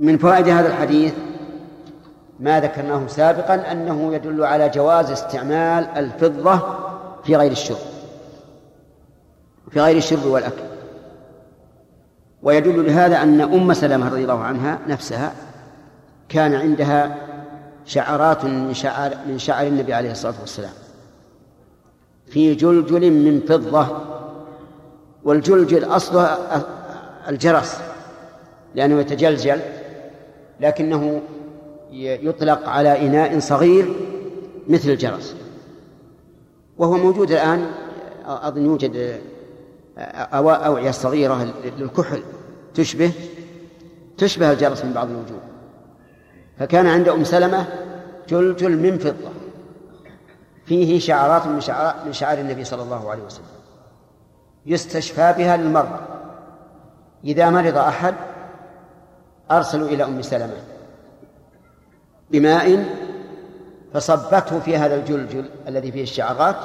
من 0.00 0.18
فوائد 0.18 0.48
هذا 0.48 0.68
الحديث 0.68 1.14
ما 2.40 2.60
ذكرناه 2.60 3.06
سابقا 3.06 3.72
أنه 3.72 4.14
يدل 4.14 4.44
على 4.44 4.68
جواز 4.68 5.10
استعمال 5.10 5.84
الفضة 5.84 6.60
في 7.24 7.36
غير 7.36 7.52
الشرب 7.52 7.78
في 9.70 9.80
غير 9.80 9.96
الشرب 9.96 10.24
والأكل. 10.24 10.62
ويدل 12.42 12.86
لهذا 12.86 13.22
أن 13.22 13.40
أم 13.40 13.72
سلمة 13.72 14.08
رضي 14.08 14.22
الله 14.22 14.44
عنها 14.44 14.78
نفسها 14.88 15.32
كان 16.28 16.54
عندها 16.54 17.16
شعرات 17.86 18.44
من 18.44 18.74
شعر 18.74 19.14
من 19.26 19.38
شعر 19.38 19.66
النبي 19.66 19.94
عليه 19.94 20.10
الصلاة 20.10 20.34
والسلام 20.40 20.72
في 22.26 22.54
جلجل 22.54 23.10
من 23.10 23.40
فضة 23.48 23.86
والجلجل 25.24 25.84
أصله 25.84 26.38
الجرس 27.28 27.80
لأنه 28.74 29.00
يتجلجل 29.00 29.60
لكنه 30.60 31.22
يطلق 31.92 32.68
على 32.68 33.06
إناء 33.06 33.38
صغير 33.38 33.94
مثل 34.68 34.90
الجرس. 34.90 35.36
وهو 36.78 36.96
موجود 36.96 37.30
الآن 37.30 37.66
أظن 38.26 38.64
يوجد 38.64 39.20
أوعية 40.32 40.90
صغيرة 40.90 41.54
للكحل 41.78 42.22
تشبه 42.74 43.12
تشبه 44.18 44.52
الجرس 44.52 44.84
من 44.84 44.92
بعض 44.92 45.10
الوجوه. 45.10 45.40
فكان 46.58 46.86
عند 46.86 47.08
أم 47.08 47.24
سلمة 47.24 47.66
جلجل 48.28 48.78
من 48.78 48.98
فضة. 48.98 49.30
فيه 50.64 50.98
شعرات 50.98 51.46
من 51.46 51.60
شعر 51.60 51.94
من 52.06 52.12
شعار 52.12 52.38
النبي 52.38 52.64
صلى 52.64 52.82
الله 52.82 53.10
عليه 53.10 53.22
وسلم. 53.22 53.44
يستشفى 54.66 55.34
بها 55.38 55.56
للمرضى. 55.56 56.00
إذا 57.24 57.50
مرض 57.50 57.76
أحد 57.76 58.14
أرسلوا 59.50 59.88
إلى 59.88 60.04
أم 60.04 60.22
سلمة 60.22 60.56
بماء 62.30 62.84
فصبته 63.94 64.60
في 64.60 64.76
هذا 64.76 64.94
الجلجل 64.94 65.50
الذي 65.68 65.92
فيه 65.92 66.02
الشعرات 66.02 66.56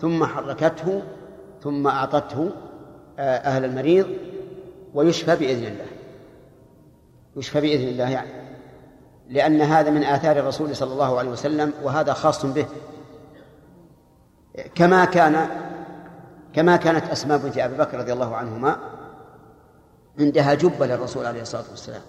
ثم 0.00 0.24
حركته 0.24 1.02
ثم 1.62 1.86
أعطته 1.86 2.50
آه، 3.18 3.36
أهل 3.36 3.64
المريض 3.64 4.06
ويشفى 4.94 5.36
بإذن 5.36 5.66
الله. 5.66 5.86
يشفى 7.36 7.60
بإذن 7.60 7.88
الله 7.88 8.10
يعني. 8.10 8.30
لأن 9.28 9.60
هذا 9.60 9.90
من 9.90 10.04
آثار 10.04 10.36
الرسول 10.36 10.76
صلى 10.76 10.92
الله 10.92 11.18
عليه 11.18 11.30
وسلم 11.30 11.72
وهذا 11.82 12.12
خاص 12.12 12.46
به. 12.46 12.66
كما 14.74 15.04
كان 15.04 15.48
كما 16.54 16.76
كانت 16.76 17.10
أسماء 17.10 17.38
بنت 17.38 17.58
أبي 17.58 17.76
بكر 17.76 17.98
رضي 17.98 18.12
الله 18.12 18.36
عنهما 18.36 18.76
عندها 20.18 20.54
جبة 20.54 20.86
للرسول 20.86 21.26
عليه 21.26 21.42
الصلاة 21.42 21.64
والسلام. 21.70 22.02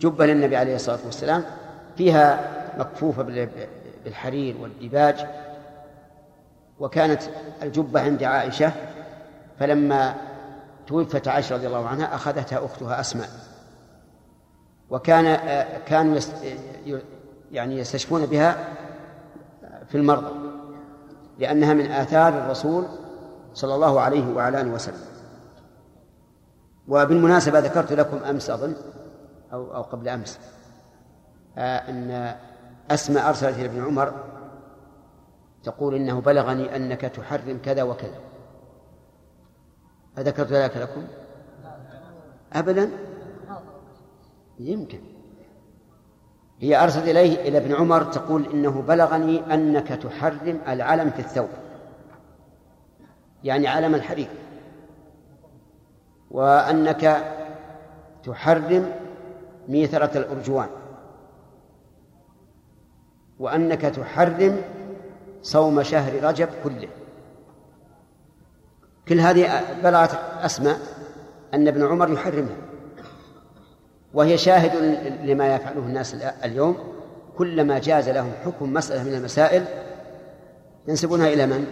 جبة 0.00 0.26
للنبي 0.26 0.56
عليه 0.56 0.74
الصلاة 0.74 0.98
والسلام 1.04 1.44
فيها 1.96 2.50
مكفوفة 2.78 3.48
بالحرير 4.04 4.56
والديباج. 4.60 5.26
وكانت 6.78 7.22
الجبة 7.62 8.00
عند 8.00 8.22
عائشة 8.22 8.72
فلما 9.58 10.14
توفت 10.86 11.28
عائشة 11.28 11.56
رضي 11.56 11.66
الله 11.66 11.88
عنها 11.88 12.14
أخذتها 12.14 12.64
أختها 12.64 13.00
أسماء. 13.00 13.28
وكان 14.90 15.36
كانوا 15.86 16.18
يعني 17.52 17.78
يستشفون 17.78 18.26
بها 18.26 18.68
في 19.88 19.94
المرضى 19.96 20.34
لأنها 21.38 21.74
من 21.74 21.90
آثار 21.90 22.28
الرسول 22.28 22.84
صلى 23.54 23.74
الله 23.74 24.00
عليه 24.00 24.34
وعلى 24.34 24.60
آله 24.60 24.70
وسلم. 24.70 25.09
وبالمناسبة 26.88 27.58
ذكرت 27.58 27.92
لكم 27.92 28.16
أمس 28.16 28.50
أظن 28.50 28.74
أو 29.52 29.74
أو 29.74 29.82
قبل 29.82 30.08
أمس 30.08 30.38
آه 31.58 31.76
أن 31.76 32.36
أسماء 32.90 33.28
أرسلت 33.28 33.58
إلى 33.58 33.66
ابن 33.66 33.84
عمر 33.84 34.12
تقول 35.62 35.94
إنه 35.94 36.20
بلغني 36.20 36.76
أنك 36.76 37.00
تحرم 37.00 37.58
كذا 37.64 37.82
وكذا. 37.82 38.18
أذكرت 40.18 40.52
ذلك 40.52 40.76
لكم؟ 40.76 41.04
أبدا؟ 42.52 42.90
يمكن. 44.58 45.00
هي 46.60 46.84
أرسلت 46.84 47.08
إليه 47.08 47.48
إلى 47.48 47.58
ابن 47.58 47.74
عمر 47.74 48.02
تقول 48.02 48.46
إنه 48.46 48.82
بلغني 48.82 49.54
أنك 49.54 49.88
تحرم 49.88 50.60
العلم 50.68 51.10
في 51.10 51.18
الثوب 51.18 51.48
يعني 53.44 53.68
علم 53.68 53.94
الحرير. 53.94 54.28
وأنك 56.30 57.24
تحرم 58.24 58.92
ميثرة 59.68 60.18
الأرجوان. 60.18 60.68
وأنك 63.38 63.80
تحرم 63.80 64.62
صوم 65.42 65.82
شهر 65.82 66.24
رجب 66.24 66.48
كله. 66.64 66.88
كل 69.08 69.20
هذه 69.20 69.62
بلغت 69.82 70.18
أسماء 70.40 70.78
أن 71.54 71.68
ابن 71.68 71.86
عمر 71.86 72.12
يحرمها. 72.12 72.56
وهي 74.14 74.38
شاهد 74.38 74.76
لما 75.24 75.54
يفعله 75.54 75.80
الناس 75.80 76.14
اليوم 76.44 76.78
كلما 77.38 77.78
جاز 77.78 78.08
لهم 78.08 78.32
حكم 78.44 78.72
مسألة 78.72 79.02
من 79.02 79.14
المسائل 79.14 79.64
ينسبونها 80.88 81.28
إلى 81.28 81.46
من؟ 81.46 81.66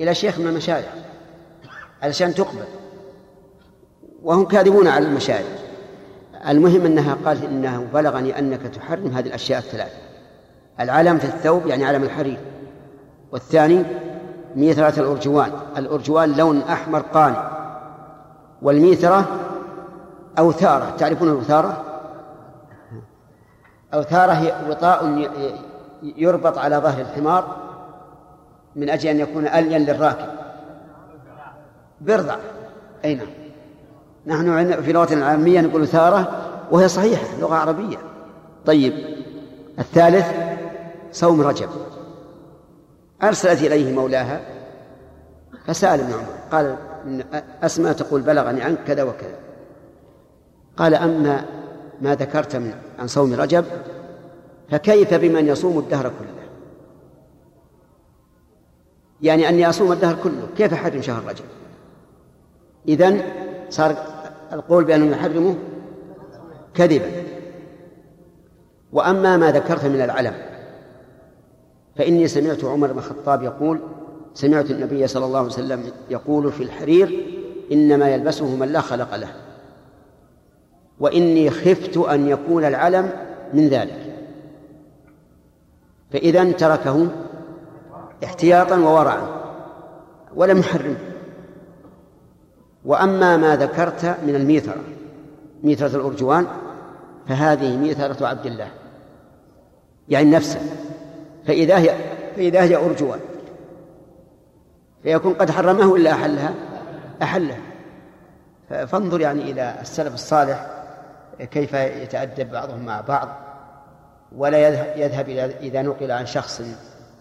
إلى 0.00 0.14
شيخ 0.14 0.38
من 0.38 0.46
المشايخ 0.46 0.86
علشان 2.02 2.34
تقبل. 2.34 2.79
وهم 4.24 4.44
كاذبون 4.44 4.88
على 4.88 5.06
المشايخ. 5.06 5.46
المهم 6.48 6.86
أنها 6.86 7.16
قال 7.24 7.44
إنه 7.44 7.86
بلغني 7.94 8.38
أنك 8.38 8.62
تحرم 8.62 9.06
هذه 9.06 9.26
الأشياء 9.26 9.58
الثلاث 9.58 9.92
العلم 10.80 11.18
في 11.18 11.24
الثوب 11.24 11.66
يعني 11.66 11.84
علم 11.84 12.02
الحرير. 12.02 12.38
والثاني 13.32 13.84
ميثرة 14.56 15.00
الأرجوان. 15.00 15.52
الأرجوان 15.76 16.32
لون 16.32 16.62
أحمر 16.62 17.00
قاني. 17.00 17.36
والميثرة 18.62 19.26
أوثارة. 20.38 20.96
تعرفون 20.96 21.28
الأوثارة؟ 21.28 21.84
أوثارة 23.94 24.32
هي 24.32 24.54
وطاء 24.70 25.28
يربط 26.02 26.58
على 26.58 26.76
ظهر 26.76 27.00
الحمار 27.00 27.56
من 28.76 28.90
أجل 28.90 29.08
أن 29.08 29.20
يكون 29.20 29.46
ألين 29.46 29.82
للراكب. 29.84 30.28
برضع 32.00 32.36
أي 33.04 33.14
نعم. 33.14 33.39
نحن 34.26 34.82
في 34.82 34.92
لغتنا 34.92 35.18
العامية 35.18 35.60
نقول 35.60 35.88
ثارة 35.88 36.46
وهي 36.70 36.88
صحيحة 36.88 37.26
لغة 37.40 37.54
عربية. 37.54 37.98
طيب 38.66 38.92
الثالث 39.78 40.26
صوم 41.12 41.40
رجب. 41.40 41.68
أرسلت 43.22 43.62
إليه 43.62 43.92
مولاها 43.92 44.40
فسأل 45.66 46.00
ابن 46.00 46.12
عمر 46.12 46.34
قال 46.52 46.76
أسماء 47.62 47.92
تقول 47.92 48.20
بلغني 48.20 48.62
عنك 48.62 48.78
كذا 48.86 49.02
وكذا. 49.02 49.38
قال 50.76 50.94
أما 50.94 51.44
ما 52.00 52.14
ذكرت 52.14 52.56
من 52.56 52.74
عن 52.98 53.06
صوم 53.06 53.34
رجب 53.34 53.64
فكيف 54.70 55.14
بمن 55.14 55.46
يصوم 55.46 55.78
الدهر 55.78 56.02
كله؟ 56.02 56.40
يعني 59.22 59.48
أني 59.48 59.68
أصوم 59.68 59.92
الدهر 59.92 60.16
كله 60.22 60.48
كيف 60.56 60.72
أحرم 60.72 61.02
شهر 61.02 61.22
رجب؟ 61.28 61.44
إذن 62.88 63.22
صار 63.70 63.96
القول 64.52 64.84
بأنه 64.84 65.16
يحرمه 65.16 65.54
كذبا. 66.74 67.10
وأما 68.92 69.36
ما 69.36 69.52
ذكرت 69.52 69.84
من 69.84 70.00
العلم 70.00 70.34
فإني 71.96 72.28
سمعت 72.28 72.64
عمر 72.64 72.92
بن 72.92 72.98
الخطاب 72.98 73.42
يقول 73.42 73.80
سمعت 74.34 74.70
النبي 74.70 75.06
صلى 75.06 75.24
الله 75.26 75.38
عليه 75.38 75.48
وسلم 75.48 75.84
يقول 76.10 76.52
في 76.52 76.62
الحرير 76.62 77.26
إنما 77.72 78.08
يلبسه 78.08 78.56
من 78.56 78.68
لا 78.68 78.80
خلق 78.80 79.16
له. 79.16 79.28
وإني 81.00 81.50
خفت 81.50 81.96
أن 81.96 82.28
يكون 82.28 82.64
العلم 82.64 83.10
من 83.54 83.68
ذلك. 83.68 84.14
فإذا 86.10 86.52
تركه 86.52 87.08
احتياطا 88.24 88.76
وورعا 88.78 89.22
ولم 90.36 90.58
يحرمه. 90.58 91.09
وأما 92.84 93.36
ما 93.36 93.56
ذكرت 93.56 94.04
من 94.04 94.34
الميثرة 94.34 94.84
ميثرة 95.62 95.96
الأرجوان 95.96 96.46
فهذه 97.28 97.76
ميثرة 97.76 98.26
عبد 98.26 98.46
الله 98.46 98.68
يعني 100.08 100.30
نفسه 100.30 100.60
فإذا 101.46 101.78
هي 101.78 101.94
فإذا 102.36 102.62
هي 102.62 102.76
أرجوان 102.76 103.20
فيكون 105.02 105.34
قد 105.34 105.50
حرمه 105.50 105.96
إلا 105.96 106.12
أحلها 106.12 106.54
أحلها. 107.22 107.60
فانظر 108.70 109.20
يعني 109.20 109.50
إلى 109.50 109.74
السلف 109.80 110.14
الصالح 110.14 110.66
كيف 111.50 111.74
يتأدب 111.74 112.50
بعضهم 112.50 112.86
مع 112.86 113.00
بعض 113.00 113.28
ولا 114.36 114.68
يذهب 114.96 115.28
إلى 115.28 115.44
إذا 115.44 115.82
نقل 115.82 116.10
عن 116.10 116.26
شخص 116.26 116.62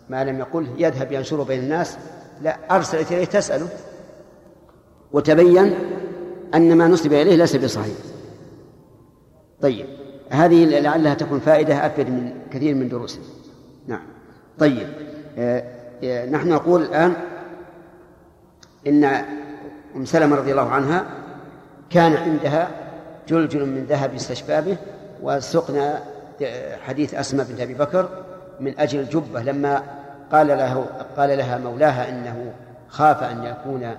ما 0.10 0.24
لم 0.24 0.40
يقل 0.40 0.68
يذهب 0.78 1.12
ينشره 1.12 1.44
بين 1.44 1.60
الناس 1.60 1.98
لا 2.42 2.58
أرسلت 2.72 3.12
إليه 3.12 3.26
تسأله. 3.26 3.68
وتبين 5.12 5.74
أن 6.56 6.78
ما 6.78 6.88
نسب 6.88 7.14
إليه 7.14 7.36
ليس 7.36 7.56
بصحيح. 7.56 7.96
طيب 9.62 9.86
هذه 10.30 10.80
لعلها 10.80 11.14
تكون 11.14 11.40
فائدة 11.40 11.86
أفيد 11.86 12.10
من 12.10 12.32
كثير 12.52 12.76
من 12.76 12.90
دروسنا 12.90 13.24
نعم. 13.88 14.02
طيب 14.60 14.88
آه 15.38 15.64
آه 16.04 16.26
نحن 16.26 16.50
نقول 16.50 16.82
الآن 16.82 17.14
إن 18.88 19.04
أم 19.96 20.06
سلمة 20.06 20.36
رضي 20.36 20.52
الله 20.52 20.70
عنها 20.70 21.06
كان 21.90 22.14
عندها 22.14 22.70
جلجل 23.28 23.66
من 23.66 23.86
ذهب 23.90 24.14
استشفى 24.14 24.62
به 24.62 24.78
وسقنا 25.22 26.04
حديث 26.86 27.14
أسماء 27.14 27.46
بنت 27.46 27.60
أبي 27.60 27.74
بكر 27.74 28.10
من 28.60 28.80
أجل 28.80 29.00
الجبة 29.00 29.42
لما 29.42 29.84
قال 30.32 30.48
له 30.48 30.86
قال 31.18 31.38
لها 31.38 31.58
مولاها 31.58 32.10
إنه 32.10 32.54
خاف 32.90 33.24
أن 33.24 33.44
يكون 33.44 33.96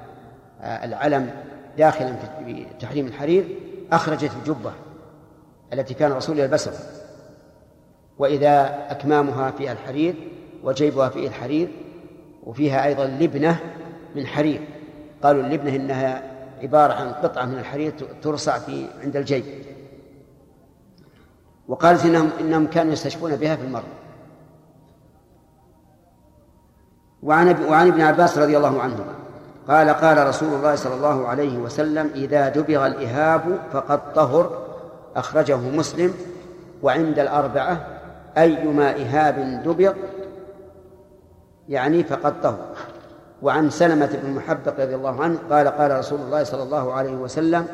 العلم 0.63 1.31
داخلا 1.79 2.17
في 2.17 2.67
تحريم 2.81 3.07
الحرير 3.07 3.57
أخرجت 3.93 4.31
الجبة 4.43 4.73
التي 5.73 5.95
كان 5.95 6.11
الرسول 6.11 6.39
يلبسها. 6.39 6.81
وإذا 8.19 8.87
أكمامها 8.91 9.51
فيها 9.51 9.73
الحرير 9.73 10.15
وجيبها 10.65 11.09
فيه 11.09 11.29
الحرير 11.29 11.69
وفيها 12.45 12.85
أيضا 12.85 13.07
لبنة 13.07 13.61
من 14.17 14.27
حرير. 14.27 14.69
قالوا 15.23 15.43
اللبنة 15.43 15.77
إنها 15.77 16.23
عبارة 16.63 16.93
عن 16.93 17.13
قطعة 17.13 17.45
من 17.45 17.59
الحرير 17.59 17.93
ترصع 18.23 18.59
في 18.59 18.87
عند 19.03 19.17
الجيب. 19.17 19.45
وقالت 21.69 22.05
إنهم 22.05 22.31
إنهم 22.41 22.67
كانوا 22.67 22.93
يستشفون 22.93 23.37
بها 23.37 23.57
في 23.57 23.63
المرض 23.63 23.85
وعن 27.23 27.65
وعن 27.65 27.87
ابن 27.87 28.01
عباس 28.01 28.39
رضي 28.39 28.57
الله 28.57 28.83
عنهما. 28.83 29.20
قال 29.71 29.91
قال 29.91 30.27
رسول 30.27 30.55
الله 30.55 30.75
صلى 30.75 30.95
الله 30.95 31.29
عليه 31.29 31.59
وسلم 31.59 32.11
إذا 32.15 32.49
دبغ 32.49 32.87
الإهاب 32.87 33.59
فقد 33.73 34.13
طهر 34.13 34.59
أخرجه 35.17 35.57
مسلم. 35.57 36.15
وعند 36.83 37.19
الأربعة 37.19 37.87
أيما 38.39 38.91
إهاب 38.91 39.63
دبر 39.65 39.95
يعني 41.69 42.05
فقد 42.05 42.41
طهر. 42.41 42.67
وعن 43.43 43.71
سلمة 43.71 44.19
بن 44.23 44.31
محبق 44.31 44.81
رضي 44.81 44.95
الله 44.95 45.23
عنه 45.23 45.39
قال 45.51 45.69
قال 45.69 45.99
رسول 45.99 46.21
الله 46.21 46.45
صلى 46.45 46.63
الله 46.63 46.93
عليه 46.93 47.13
وسلم 47.13 47.67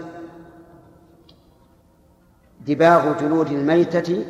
دباغ 2.66 3.20
جلود 3.20 3.50
الميتة 3.52 4.24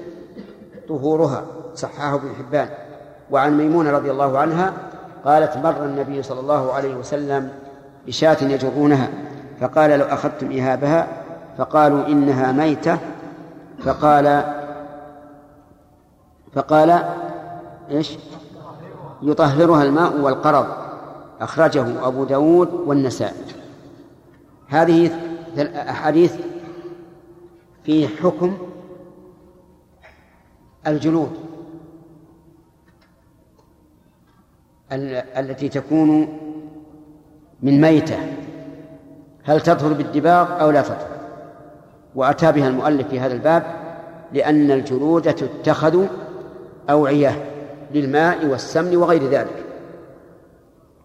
طهورها 0.88 1.44
صححه 1.74 2.14
ابن 2.14 2.34
حبان. 2.38 2.68
وعن 3.30 3.58
ميمونة 3.58 3.90
رضي 3.90 4.10
الله 4.10 4.38
عنها 4.38 4.72
قالت 5.26 5.56
مر 5.56 5.84
النبي 5.84 6.22
صلى 6.22 6.40
الله 6.40 6.72
عليه 6.72 6.94
وسلم 6.94 7.50
بشاة 8.06 8.44
يجرونها 8.44 9.08
فقال 9.60 9.90
لو 9.90 10.04
أخذتم 10.04 10.52
إهابها 10.52 11.08
فقالوا 11.58 12.06
إنها 12.06 12.52
ميتة. 12.52 12.98
فقال 13.84 14.44
فقال 16.52 17.04
إيش؟ 17.90 18.18
يطهرها 19.22 19.82
الماء 19.82 20.20
والقرض. 20.20 20.66
أخرجه 21.40 22.06
أبو 22.06 22.24
داود 22.24 22.72
والنسائي. 22.86 23.36
هذه 24.68 25.10
أحاديث 25.90 26.34
في 27.84 28.08
حكم 28.08 28.56
الجلود. 30.86 31.45
التي 34.92 35.68
تكون 35.68 36.38
من 37.62 37.80
ميتة. 37.80 38.18
هل 39.44 39.60
تطهر 39.60 39.92
بالدباغ 39.92 40.60
أو 40.60 40.70
لا 40.70 40.82
تطهر 40.82 41.16
وأتى 42.14 42.52
بها 42.52 42.68
المؤلف 42.68 43.08
في 43.08 43.20
هذا 43.20 43.34
الباب 43.34 43.62
لأن 44.32 44.70
الجلود 44.70 45.34
تتخذ 45.34 46.06
أوعية 46.90 47.44
للماء 47.94 48.46
والسمن 48.46 48.96
وغير 48.96 49.28
ذلك. 49.28 49.64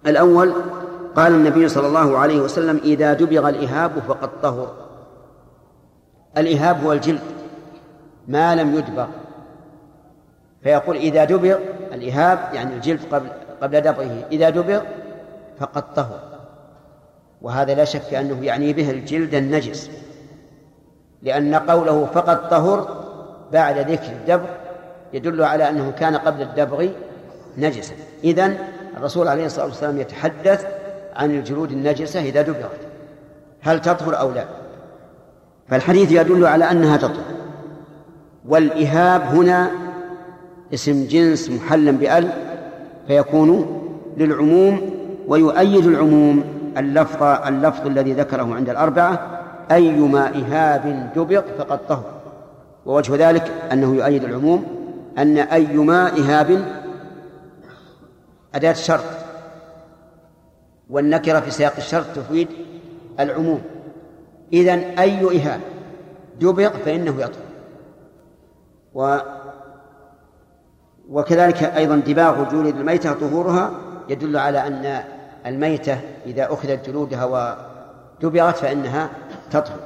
الأول 0.07 0.53
قال 1.15 1.33
النبي 1.33 1.67
صلى 1.67 1.87
الله 1.87 2.17
عليه 2.17 2.41
وسلم 2.41 2.77
إذا 2.83 3.13
دبغ 3.13 3.49
الإهاب 3.49 3.91
فقد 4.07 4.29
طهر. 4.41 4.73
الإهاب 6.37 6.83
هو 6.83 6.91
الجلد 6.91 7.21
ما 8.27 8.55
لم 8.55 8.75
يدبغ. 8.75 9.07
فيقول 10.63 10.95
إذا 10.95 11.25
دبغ 11.25 11.57
الإهاب 11.93 12.39
يعني 12.53 12.75
الجلد 12.75 12.99
قبل 13.11 13.27
قبل 13.61 13.81
دبغه 13.81 14.25
إذا 14.31 14.49
دبغ 14.49 14.81
فقد 15.59 15.93
طهر. 15.93 16.19
وهذا 17.41 17.73
لا 17.73 17.85
شك 17.85 18.13
أنه 18.13 18.45
يعني 18.45 18.73
به 18.73 18.91
الجلد 18.91 19.35
النجس. 19.35 19.89
لأن 21.21 21.55
قوله 21.55 22.05
فقد 22.05 22.49
طهر 22.49 23.05
بعد 23.53 23.77
ذكر 23.77 24.11
الدبغ 24.11 24.49
يدل 25.13 25.43
على 25.43 25.69
أنه 25.69 25.91
كان 25.91 26.15
قبل 26.15 26.41
الدبغ 26.41 26.87
نجسا. 27.57 27.93
إذن 28.23 28.57
الرسول 28.97 29.27
عليه 29.27 29.45
الصلاة 29.45 29.65
والسلام 29.65 29.99
يتحدث 29.99 30.65
عن 31.15 31.31
الجلود 31.31 31.71
النجسة 31.71 32.21
إذا 32.21 32.41
دبغت 32.41 32.79
هل 33.61 33.81
تطهر 33.81 34.19
أو 34.19 34.31
لا؟ 34.31 34.45
فالحديث 35.67 36.11
يدل 36.11 36.45
على 36.45 36.71
أنها 36.71 36.97
تطهر. 36.97 37.23
والإهاب 38.47 39.21
هنا 39.21 39.71
اسم 40.73 41.07
جنس 41.07 41.49
محلا 41.49 41.91
بأل 41.91 42.50
فيكون 43.07 43.81
للعموم 44.17 44.91
ويؤيد 45.27 45.85
العموم 45.85 46.43
اللفظ 46.77 47.23
اللفظ 47.23 47.87
الذي 47.87 48.13
ذكره 48.13 48.55
عند 48.55 48.69
الأربعة 48.69 49.41
أيما 49.71 50.27
إهاب 50.27 51.11
دبغ 51.15 51.41
فقد 51.57 51.87
طهر. 51.87 52.03
ووجه 52.85 53.29
ذلك 53.29 53.51
أنه 53.71 53.95
يؤيد 53.95 54.23
العموم 54.23 54.65
أن 55.17 55.37
أيما 55.37 56.07
إهاب 56.07 56.65
أداة 58.55 58.73
شرط 58.73 59.03
والنكرة 60.89 61.39
في 61.39 61.51
سياق 61.51 61.73
الشرط 61.77 62.05
تفيد 62.15 62.47
العموم. 63.19 63.61
إذن 64.53 64.79
أي 64.79 65.39
إهاب 65.39 65.59
دبغ 66.39 66.69
فإنه 66.69 67.21
يطهر. 67.21 67.51
وكذلك 71.11 71.63
أيضا 71.63 71.95
دباغ 71.95 72.49
جلود 72.49 72.77
الميتة 72.77 73.13
طهورها 73.13 73.71
يدل 74.09 74.37
على 74.37 74.67
أن 74.67 75.03
الميتة 75.45 75.99
إذا 76.25 76.53
أخذت 76.53 76.89
جلودها 76.89 77.25
ودبغت 78.23 78.57
فإنها 78.57 79.09
تطهر. 79.51 79.79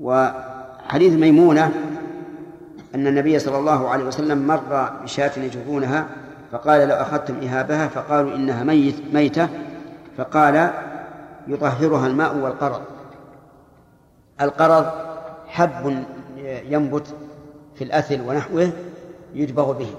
وحديث 0.00 1.12
ميمونة 1.12 1.72
أن 2.94 3.06
النبي 3.06 3.38
صلى 3.38 3.58
الله 3.58 3.88
عليه 3.88 4.04
وسلم 4.04 4.46
مر 4.46 4.90
بشاة 5.02 5.30
يجرونها 5.36 6.06
فقال 6.52 6.88
لو 6.88 6.94
أخذتم 6.94 7.34
إهابها 7.42 7.88
فقالوا 7.88 8.34
إنها 8.34 8.64
ميت 8.64 9.14
ميتة 9.14 9.48
فقال 10.16 10.70
يطهرها 11.48 12.06
الماء 12.06 12.36
والقرض. 12.36 12.80
القرض 14.40 14.86
حب 15.46 16.04
ينبت 16.68 17.14
في 17.74 17.84
الأثل 17.84 18.20
ونحوه 18.20 18.72
يدبغ 19.34 19.72
به. 19.72 19.94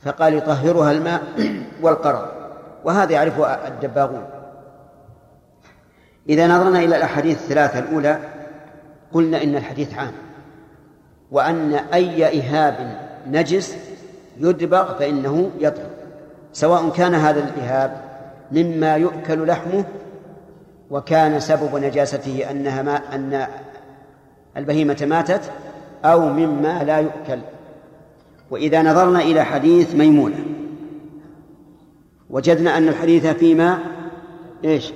فقال 0.00 0.34
يطهرها 0.34 0.92
الماء 0.92 1.22
والقرض 1.82 2.28
وهذا 2.84 3.12
يعرفه 3.12 3.68
الدباغون. 3.68 4.24
إذا 6.28 6.46
نظرنا 6.46 6.78
إلى 6.78 6.96
الأحاديث 6.96 7.42
الثلاثة 7.42 7.78
الأولى 7.78 8.18
قلنا 9.12 9.42
إن 9.42 9.56
الحديث 9.56 9.94
عام. 9.94 10.12
وأن 11.30 11.72
أي 11.74 12.40
إهاب 12.40 12.98
نجس 13.26 13.76
يدبغ 14.38 14.98
فإنه 14.98 15.50
يطهر. 15.58 15.90
سواء 16.52 16.88
كان 16.90 17.14
هذا 17.14 17.40
الإهاب 17.40 18.08
مما 18.52 18.96
يؤكل 18.96 19.46
لحمه 19.46 19.84
وكان 20.90 21.40
سبب 21.40 21.76
نجاسته 21.76 22.50
أنها 22.50 22.82
ما 22.82 23.14
أن 23.14 23.46
البهيمة 24.56 25.06
ماتت 25.08 25.40
أو 26.04 26.28
مما 26.28 26.84
لا 26.84 26.98
يؤكل. 26.98 27.38
وإذا 28.50 28.82
نظرنا 28.82 29.20
إلى 29.20 29.44
حديث 29.44 29.94
ميمونة 29.94 30.44
وجدنا 32.30 32.78
أن 32.78 32.88
الحديث 32.88 33.26
فيما 33.26 33.78
إيش؟ 34.64 34.92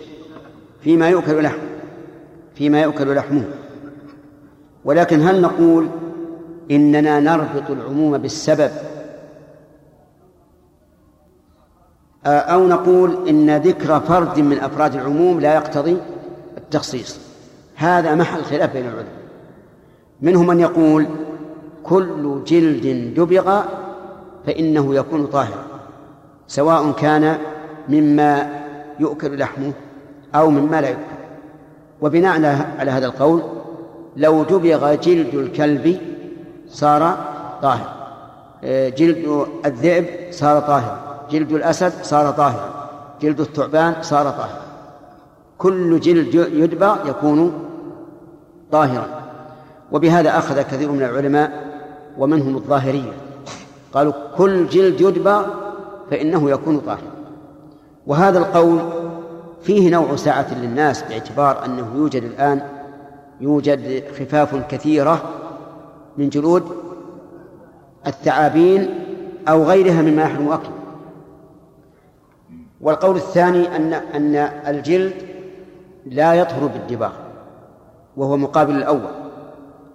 فيما 0.81 1.09
يؤكل 1.09 1.43
لحمه 1.43 1.69
فيما 2.55 2.83
يؤكل 2.83 3.15
لحمه. 3.15 3.45
ولكن 4.85 5.21
هل 5.21 5.41
نقول 5.41 5.89
إننا 6.71 7.21
نربط 7.21 7.71
العموم 7.71 8.19
بالسبب؟ 8.19 8.71
أو 12.27 12.69
نقول 12.69 13.29
إن 13.29 13.57
ذكر 13.57 14.01
فرد 14.01 14.41
من 14.41 14.59
أفراد 14.59 14.95
العموم 14.95 15.41
لا 15.41 15.55
يقتضي 15.55 15.97
التخصيص. 16.57 17.19
هذا 17.77 18.15
محل 18.15 18.45
خلاف 18.45 18.73
بين 18.73 18.85
العلماء. 18.85 19.22
منهم 20.23 20.47
من 20.47 20.61
يقول 20.61 21.07
كل 21.83 22.45
جلد 22.47 23.15
دبغ 23.15 23.63
فإنه 24.47 24.95
يكون 24.95 25.27
طاهرا 25.27 25.65
سواء 26.47 26.93
كان 26.93 27.39
مما 27.89 28.63
يؤكل 29.01 29.39
لحمه 29.39 29.73
أو 30.35 30.51
مما 30.51 30.81
لا 30.81 30.89
يؤكل. 30.89 31.03
وبناء 32.01 32.33
على 32.79 32.91
هذا 32.91 33.07
القول 33.07 33.43
لو 34.17 34.43
دبغ 34.43 34.95
جلد 34.95 35.35
الكلب 35.35 35.99
صار 36.69 37.17
طاهر 37.63 37.95
جلد 38.97 39.47
الذئب 39.67 40.07
صار 40.31 40.61
طاهر 40.61 40.99
جلد 41.31 41.53
الأسد 41.53 41.93
صار 42.03 42.31
طاهرا. 42.31 42.89
جلد 43.21 43.41
الثعبان 43.41 43.95
صار 44.03 44.31
طاهرا. 44.31 44.63
كل 45.59 46.01
جلد 46.01 46.35
يدبغ 46.35 47.09
يكون 47.09 47.53
طاهرا. 48.73 49.22
وبهذا 49.93 50.39
أخذ 50.39 50.63
كثير 50.63 50.93
من 50.93 51.03
العلماء 51.03 51.73
ومنهم 52.19 52.57
الظاهرية. 52.57 53.13
قالوا 53.93 54.13
كل 54.37 54.69
جلد 54.69 55.01
يدبغ 55.01 55.47
فإنه 56.11 56.51
يكون 56.51 56.79
طاهرا 56.81 57.13
وهذا 58.07 58.39
القول 58.39 58.79
فيه 59.63 59.91
نوع 59.91 60.17
سعة 60.17 60.55
للناس 60.55 61.03
باعتبار 61.03 61.65
أنه 61.65 61.93
يوجد 61.97 62.23
الآن 62.23 62.63
يوجد 63.41 64.05
خفاف 64.19 64.67
كثيرة 64.69 65.23
من 66.17 66.29
جلود 66.29 66.63
الثعابين 68.07 69.05
أو 69.49 69.65
غيرها 69.65 70.03
مما 70.03 70.23
يحرم 70.23 70.49
أكله. 70.49 70.73
والقول 72.81 73.17
الثاني 73.17 73.77
أن 73.77 73.93
أن 73.93 74.35
الجلد 74.67 75.15
لا 76.07 76.35
يطهر 76.35 76.67
بالدباغ 76.67 77.13
وهو 78.17 78.37
مقابل 78.37 78.77
الأول. 78.77 79.22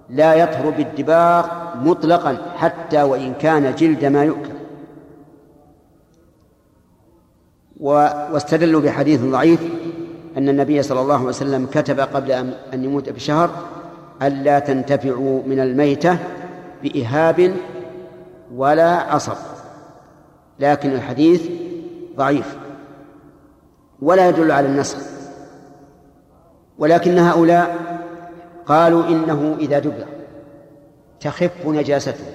لا 0.09 0.33
يطهر 0.33 0.69
بالدباغ 0.69 1.47
مطلقا 1.75 2.37
حتى 2.55 3.03
وإن 3.03 3.33
كان 3.33 3.75
جلد 3.75 4.05
ما 4.05 4.23
يؤكل. 4.23 4.57
واستدلوا 7.79 8.81
بحديث 8.81 9.21
ضعيف 9.21 9.61
أن 10.37 10.49
النبي 10.49 10.83
صلى 10.83 11.01
الله 11.01 11.15
عليه 11.15 11.25
وسلم 11.25 11.65
كتب 11.65 11.99
قبل 11.99 12.31
أن 12.73 12.83
يموت 12.83 13.09
بشهر 13.09 13.49
ألا 14.21 14.59
تنتفعوا 14.59 15.43
من 15.45 15.59
الميتة 15.59 16.17
بإهاب 16.83 17.53
ولا 18.55 18.91
عصب. 18.91 19.37
لكن 20.59 20.91
الحديث 20.91 21.49
ضعيف 22.15 22.57
ولا 24.01 24.29
يدل 24.29 24.51
على 24.51 24.67
النسخ. 24.67 24.97
ولكن 26.77 27.17
هؤلاء 27.17 27.96
قالوا 28.67 29.07
إنه 29.07 29.55
إذا 29.59 29.79
دبر 29.79 30.05
تخف 31.19 31.65
نجاسته 31.65 32.25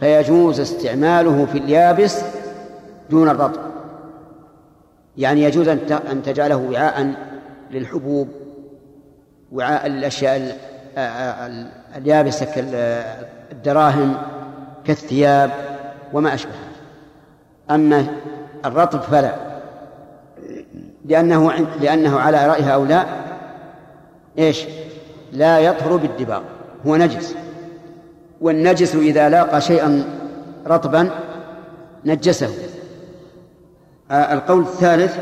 فيجوز 0.00 0.60
استعماله 0.60 1.46
في 1.46 1.58
اليابس 1.58 2.22
دون 3.10 3.28
الرطب. 3.28 3.60
يعني 5.16 5.42
يجوز 5.42 5.68
أن 5.68 6.22
تجعله 6.24 6.56
وعاء 6.56 7.14
للحبوب 7.70 8.28
وعاء 9.52 9.86
الأشياء 9.86 10.58
اليابسة 11.96 12.46
كالدراهم 12.54 14.16
كالثياب 14.84 15.50
وما 16.12 16.34
أشبه 16.34 16.52
أما 17.70 18.06
الرطب 18.64 19.00
فلا 19.00 19.34
لأنه 21.04 21.52
لأنه 21.80 22.20
على 22.20 22.46
رأي 22.46 22.62
هؤلاء 22.62 23.25
إيش؟ 24.38 24.64
لا 25.32 25.58
يطهر 25.58 25.96
بالدباغ 25.96 26.42
هو 26.86 26.96
نجس. 26.96 27.34
والنجس 28.40 28.94
إذا 28.94 29.28
لاقى 29.28 29.60
شيئا 29.60 30.04
رطبا 30.66 31.10
نجسه. 32.04 32.50
القول 34.10 34.62
الثالث 34.62 35.18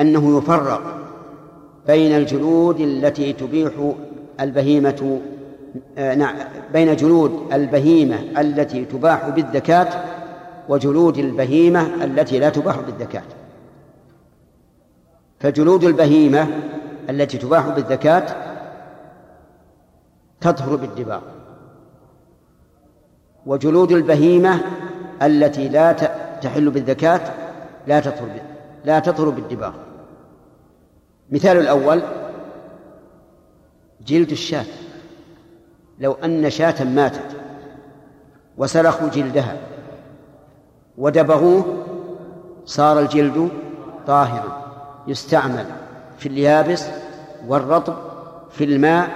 أنه 0.00 0.38
يفرق 0.38 1.00
بين 1.86 2.16
الجلود 2.16 2.80
التي 2.80 3.32
تبيح 3.32 3.72
البهيمة 4.40 5.20
نعم 5.96 6.36
بين 6.72 6.96
جلود 6.96 7.40
البهيمة 7.52 8.40
التي 8.40 8.84
تباح 8.84 9.28
بالذكاة 9.28 9.88
وجلود 10.68 11.18
البهيمة 11.18 12.04
التي 12.04 12.38
لا 12.38 12.48
تباح 12.48 12.80
بالذكاة 12.80 13.22
فجلود 15.40 15.84
البهيمة 15.84 16.48
التي 17.10 17.38
تباح 17.38 17.68
بالذكاة 17.68 18.36
تطهر 20.40 20.76
بالدباغ 20.76 21.20
وجلود 23.46 23.92
البهيمة 23.92 24.60
التي 25.22 25.68
لا 25.68 25.92
تحل 26.42 26.70
بالذكاة 26.70 27.20
لا 27.86 28.00
تطهر 28.00 28.28
لا 28.84 28.98
تطهر 28.98 29.28
بالدباغ 29.28 29.72
مثال 31.30 31.56
الأول 31.56 32.02
جلد 34.06 34.30
الشاة. 34.30 34.64
لو 35.98 36.12
أن 36.12 36.50
شاة 36.50 36.84
ماتت 36.84 37.36
وسلخوا 38.58 39.08
جلدها 39.08 39.56
ودبغوه 40.98 41.84
صار 42.64 42.98
الجلد 42.98 43.48
طاهرا 44.06 44.72
يستعمل. 45.06 45.66
في 46.20 46.26
اليابس 46.26 46.86
والرطب 47.48 47.94
في 48.50 48.64
الماء 48.64 49.08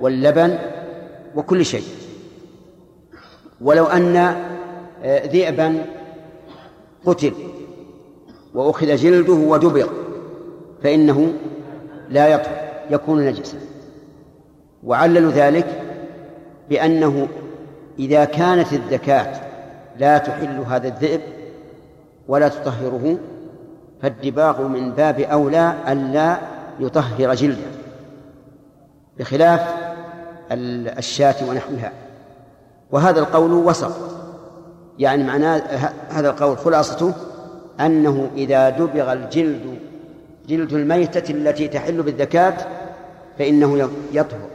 واللبن 0.00 0.58
وكل 1.34 1.64
شيء. 1.64 1.84
ولو 3.60 3.84
أن 3.84 4.16
آه، 4.16 5.26
ذئبا 5.26 5.84
قتل 7.06 7.32
وأخذ 8.54 8.96
جلده 8.96 9.32
ودبغ 9.32 9.88
فإنه 10.82 11.32
لا 12.08 12.28
يطهر 12.28 12.64
يكون 12.90 13.26
نجسا. 13.26 13.58
وعللوا 14.84 15.30
ذلك 15.30 15.82
بأنه 16.68 17.28
إذا 17.98 18.24
كانت 18.24 18.72
الذكاة 18.72 19.40
لا 19.98 20.18
تحل 20.18 20.64
هذا 20.68 20.88
الذئب 20.88 21.20
ولا 22.28 22.48
تطهره 22.48 23.18
فالدباغ 24.04 24.62
من 24.62 24.92
باب 24.92 25.20
أولى 25.20 25.74
ألا 25.88 26.36
يطهر 26.80 27.34
جلده 27.34 27.66
بخلاف 29.18 29.60
الشاة 30.52 31.34
ونحوها. 31.48 31.92
وهذا 32.90 33.20
القول 33.20 33.52
وسط. 33.52 33.92
يعني 34.98 35.24
معناه 35.24 35.62
هذا 36.10 36.30
القول 36.30 36.58
خلاصته 36.58 37.12
أنه 37.80 38.30
إذا 38.36 38.70
دبغ 38.70 39.12
الجلد 39.12 39.78
جلد 40.48 40.72
الميتة 40.72 41.32
التي 41.32 41.68
تحل 41.68 42.02
بالذكاة 42.02 42.54
فإنه 43.38 43.90
يطهر. 44.12 44.48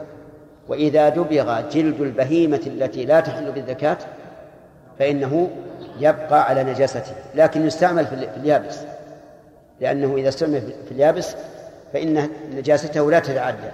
وإذا 0.68 1.10
دبغ 1.10 1.62
جلد 1.70 2.02
البهيمة 2.02 2.62
التي 2.68 3.06
لا 3.06 3.20
تحل 3.20 3.52
بالذكاة 3.52 3.97
فإنه 5.00 5.50
يبقى 6.00 6.50
على 6.50 6.64
نجاسته. 6.64 7.14
لكن 7.36 7.66
يستعمل 7.68 8.08
في 8.08 8.30
اليابس. 8.38 8.80
لأنه 9.82 10.15
إذا 10.15 10.30
استعمل 10.30 10.61
في 10.61 10.91
اليابس 10.91 11.36
فإن 11.93 12.30
نجاسته 12.51 13.11
لا 13.11 13.19
تتعدى. 13.19 13.71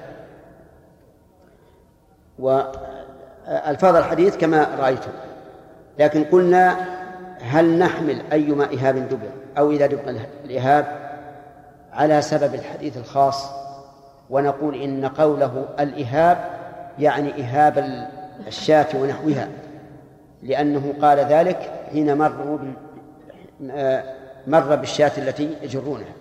وألفاظ 2.39 3.95
الحديث 3.95 4.37
كما 4.37 4.67
رأيتم. 4.79 5.11
لكن 5.99 6.23
قلنا 6.23 6.95
هل 7.41 7.79
نحمل 7.79 8.21
أيما 8.31 8.65
إهاب 8.73 8.95
دبر 8.95 9.29
أو 9.57 9.71
إذا 9.71 9.85
دبر 9.85 10.15
الإهاب 10.45 10.85
على 11.93 12.21
سبب 12.21 12.55
الحديث 12.55 12.97
الخاص 12.97 13.45
ونقول 14.29 14.75
إن 14.81 15.05
قوله 15.05 15.65
الإهاب 15.79 16.37
يعني 16.99 17.43
إهاب 17.43 18.07
الشاة 18.47 18.87
ونحوها. 18.95 19.47
لأنه 20.43 20.93
قال 21.01 21.19
ذلك 21.19 21.71
حين 21.91 22.17
مروا 22.17 22.57
مر 24.47 24.75
بالشاة 24.75 25.11
التي 25.17 25.57
يجرونها. 25.61 26.13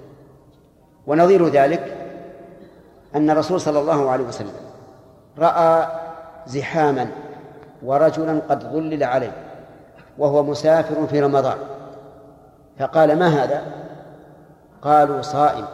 ونظير 1.07 1.49
ذلك 1.49 1.97
أن 3.15 3.31
الرسول 3.31 3.61
صلى 3.61 3.81
الله 3.81 4.11
عليه 4.11 4.25
وسلم 4.25 4.53
رأى 5.39 5.87
زحاما 6.47 7.09
ورجلا 7.83 8.41
قد 8.49 8.63
ظلل 8.63 9.05
عليه 9.05 9.33
وهو 10.19 10.43
مسافر 10.43 11.07
في 11.07 11.21
رمضان. 11.21 11.59
فقال 12.79 13.19
ما 13.19 13.29
هذا؟ 13.29 13.63
قالوا 14.83 15.23
صائم. 15.23 15.65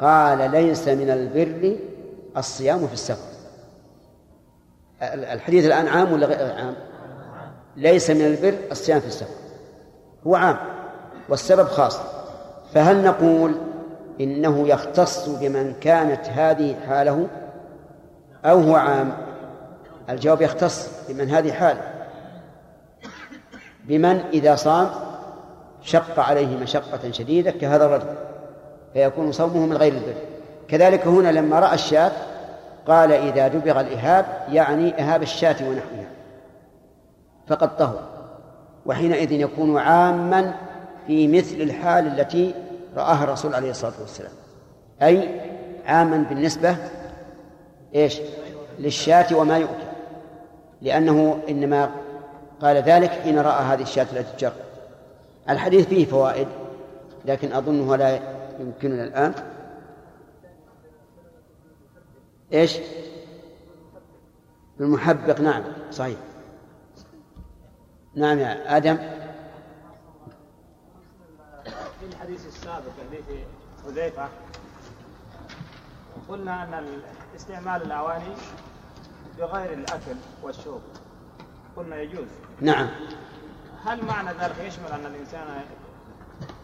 قال 0.00 0.50
ليس 0.50 0.88
من 0.88 1.10
البر 1.10 1.76
الصيام 2.36 2.86
في 2.86 2.92
السفر. 2.92 3.28
الحديث 5.02 5.66
الآن 5.66 5.88
عام 5.88 6.12
ولا 6.12 6.26
غير 6.26 6.52
عام؟ 6.54 6.74
ليس 7.76 8.10
من 8.10 8.26
البر 8.26 8.54
الصيام 8.70 9.00
في 9.00 9.06
السفر. 9.06 9.34
هو 10.26 10.36
عام. 10.36 10.56
والسبب 11.28 11.66
خاص. 11.66 11.98
فهل 12.74 13.04
نقول 13.04 13.54
إنه 14.20 14.68
يختص 14.68 15.28
بمن 15.28 15.74
كانت 15.80 16.26
هذه 16.26 16.76
حاله 16.88 17.26
أو 18.44 18.60
هو 18.60 18.76
عام؟ 18.76 19.12
الجواب 20.10 20.42
يختص 20.42 20.88
بمن 21.08 21.30
هذه 21.30 21.52
حاله. 21.52 21.80
بمن 23.84 24.20
إذا 24.32 24.56
صام 24.56 24.90
شق 25.82 26.20
عليه 26.20 26.56
مشقة 26.56 27.10
شديدة 27.10 27.50
كهذا 27.50 27.84
الرجل 27.84 28.14
فيكون 28.92 29.32
صومه 29.32 29.66
من 29.66 29.76
غير 29.76 29.92
البر 29.92 30.14
كذلك 30.68 31.06
هنا 31.06 31.28
لما 31.28 31.60
رأى 31.60 31.74
الشاة 31.74 32.12
قال 32.86 33.12
إذا 33.12 33.48
دبغ 33.48 33.80
الإهاب 33.80 34.26
يعني 34.48 35.02
إهاب 35.02 35.22
الشاة 35.22 35.56
ونحوها 35.68 36.10
فقد 37.46 37.76
طهر. 37.76 38.00
وحينئذ 38.86 39.32
يكون 39.32 39.78
عاما 39.78 40.54
في 41.08 41.28
مثل 41.28 41.54
الحال 41.54 42.06
التي 42.06 42.54
رآها 42.96 43.24
الرسول 43.24 43.54
عليه 43.54 43.70
الصلاة 43.70 44.00
والسلام. 44.00 44.32
أي 45.02 45.40
عاما 45.86 46.16
بالنسبة 46.16 46.76
إيش؟ 47.94 48.20
للشاة 48.78 49.36
وما 49.36 49.58
يؤكل. 49.58 49.88
لأنه 50.82 51.42
إنما 51.48 51.90
قال 52.60 52.76
ذلك 52.76 53.10
حين 53.10 53.38
رأى 53.38 53.64
هذه 53.64 53.82
الشاة 53.82 54.06
التي 54.12 54.36
تجر 54.36 54.52
الحديث 55.48 55.86
فيه 55.86 56.06
فوائد 56.06 56.48
لكن 57.24 57.52
أظنها 57.52 57.96
لا 57.96 58.20
يمكننا 58.60 59.04
الآن. 59.04 59.34
إيش؟ 62.52 62.78
المحبق 64.80 65.40
نعم 65.40 65.62
صحيح. 65.90 66.18
نعم 68.14 68.38
يا 68.38 68.76
آدم 68.76 68.98
في 72.00 72.06
الحديث 72.06 72.46
السابق 72.46 72.92
حديث 73.08 73.24
حذيفة. 73.86 74.28
قلنا 76.28 76.78
أن 76.78 77.02
استعمال 77.36 77.82
الأواني 77.82 78.34
بغير 79.38 79.72
الأكل 79.72 80.16
والشرب. 80.42 80.82
قلنا 81.76 82.00
يجوز. 82.00 82.28
نعم. 82.60 82.88
هل 83.84 84.04
معنى 84.04 84.30
ذلك 84.30 84.58
يشمل 84.58 84.86
أن 84.86 85.06
الإنسان 85.06 85.64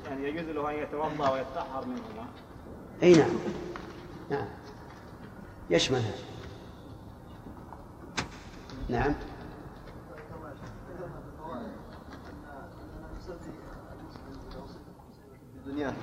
يعني 0.07 0.29
يجوز 0.29 0.45
له 0.45 0.71
أن 0.71 0.75
يتوضأ 0.75 1.31
ويتطهر 1.31 1.85
منهما؟ 1.87 2.27
أي 3.03 3.13
نعم. 3.13 3.31
نعم. 4.31 4.47
يشملها 5.71 6.13
نعم. 8.89 9.15
دنياه 15.67 15.95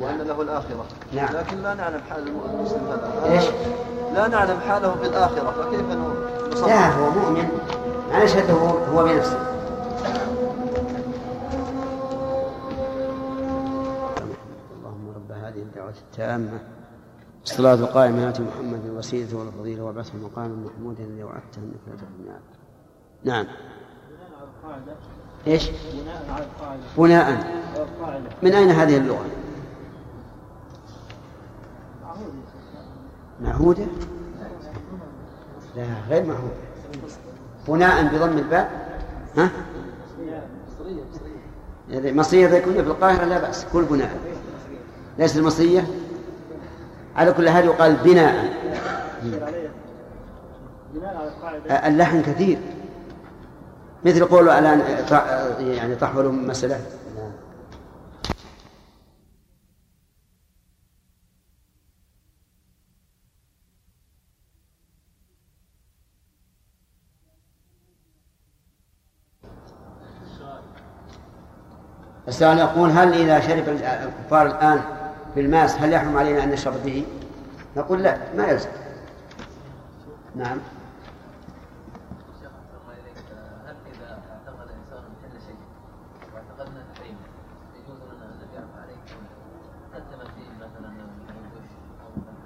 وأن 0.00 0.18
له 0.18 0.42
الآخرة. 0.42 0.86
نعم. 1.12 1.36
لكن 1.36 1.62
لا 1.62 1.74
نعلم 1.74 2.00
حال 2.10 2.28
المسلم 2.28 2.86
هذا. 2.86 3.32
إيش؟ 3.32 3.44
لا 4.14 4.28
نعلم 4.28 4.60
حاله 4.60 4.94
في 4.94 5.08
الآخرة 5.08 5.50
فكيف 5.50 5.80
نصدق 6.52 6.66
لا 6.66 6.88
هو 6.88 7.10
مؤمن. 7.10 7.48
ما 8.10 8.24
نشهده 8.24 8.54
هو 8.54 9.04
بنفسه. 9.04 9.38
اللهم 14.76 15.12
رب 15.16 15.32
هذه 15.32 15.58
الدعوة 15.58 15.94
التامة. 16.10 16.60
الصلاة 17.44 17.74
القائمة 17.74 18.28
آت 18.28 18.40
محمد 18.40 18.84
الوسيلة 18.84 19.38
والفضيلة 19.38 19.82
وابعثه 19.84 20.12
مقاما 20.18 20.70
محمودا 20.70 21.04
الذي 21.04 21.24
وعدته 21.24 21.58
انك 21.58 21.80
لا 21.86 21.94
تخلف. 21.96 22.42
نعم. 23.24 23.44
بناء 23.44 24.28
على 24.38 24.48
القاعدة. 24.48 24.92
إيش؟ 25.46 25.70
بناء 25.70 26.22
على 26.34 26.44
القاعدة. 26.44 26.82
بناء. 26.98 27.30
القاعدة. 27.76 28.28
من 28.42 28.54
أين 28.54 28.70
هذه 28.70 28.96
اللغة؟ 28.96 29.26
معهودة؟ 33.40 33.86
لا 35.76 35.84
غير 36.10 36.24
معهودة. 36.26 36.54
بناء 37.68 38.04
بضم 38.04 38.38
الباء؟ 38.38 38.70
ها؟ 39.36 39.50
يعني 41.90 42.12
مصرية 42.12 42.58
كنا 42.58 42.82
في 42.82 42.88
القاهرة 42.88 43.24
لا 43.24 43.38
بأس 43.38 43.66
كل 43.72 43.84
بناء. 43.84 44.10
ليس 45.18 45.36
المصرية؟ 45.36 45.86
على 47.16 47.32
كل 47.32 47.48
هذا 47.48 47.64
يقال 47.64 47.96
بناء. 48.04 48.52
اللحن 51.70 52.22
كثير. 52.22 52.58
مثل 54.04 54.24
قوله 54.24 54.58
الآن 54.58 54.82
يعني 55.60 55.94
تحول 55.94 56.32
مسألة. 56.32 56.80
السؤال 72.28 72.58
يقول 72.58 72.90
هل 72.90 73.12
إذا 73.14 73.40
شرب 73.40 73.68
الكفار 73.68 74.46
الآن 74.46 74.80
في 75.34 75.40
الماس 75.40 75.76
هل 75.78 75.92
يحرم 75.92 76.16
علينا 76.16 76.44
أن 76.44 76.50
نشرب 76.50 76.74
به؟ 76.84 77.06
نقول 77.76 78.02
لا 78.02 78.16
ما 78.36 78.46
يلزم 78.46 78.68
نعم 80.36 80.58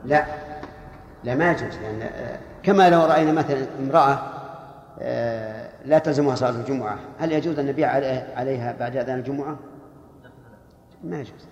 لا 0.05 0.25
لا 1.25 1.35
ما 1.35 1.51
يجوز 1.51 1.77
لأن 1.83 2.03
آه، 2.03 2.39
كما 2.63 2.91
لو 2.91 3.01
رأينا 3.05 3.33
مثلا 3.33 3.67
امرأة 3.81 4.19
آه، 5.01 5.69
لا 5.85 5.99
تلزمها 5.99 6.35
صلاة 6.35 6.51
الجمعة 6.51 6.99
هل 7.21 7.33
يجوز 7.33 7.59
أن 7.59 7.67
نبيع 7.67 7.91
عليه- 7.91 8.27
عليها 8.37 8.75
بعد 8.81 8.97
أذان 8.97 9.19
الجمعة؟ 9.19 9.57
ما 11.03 11.21
يجوز. 11.21 11.47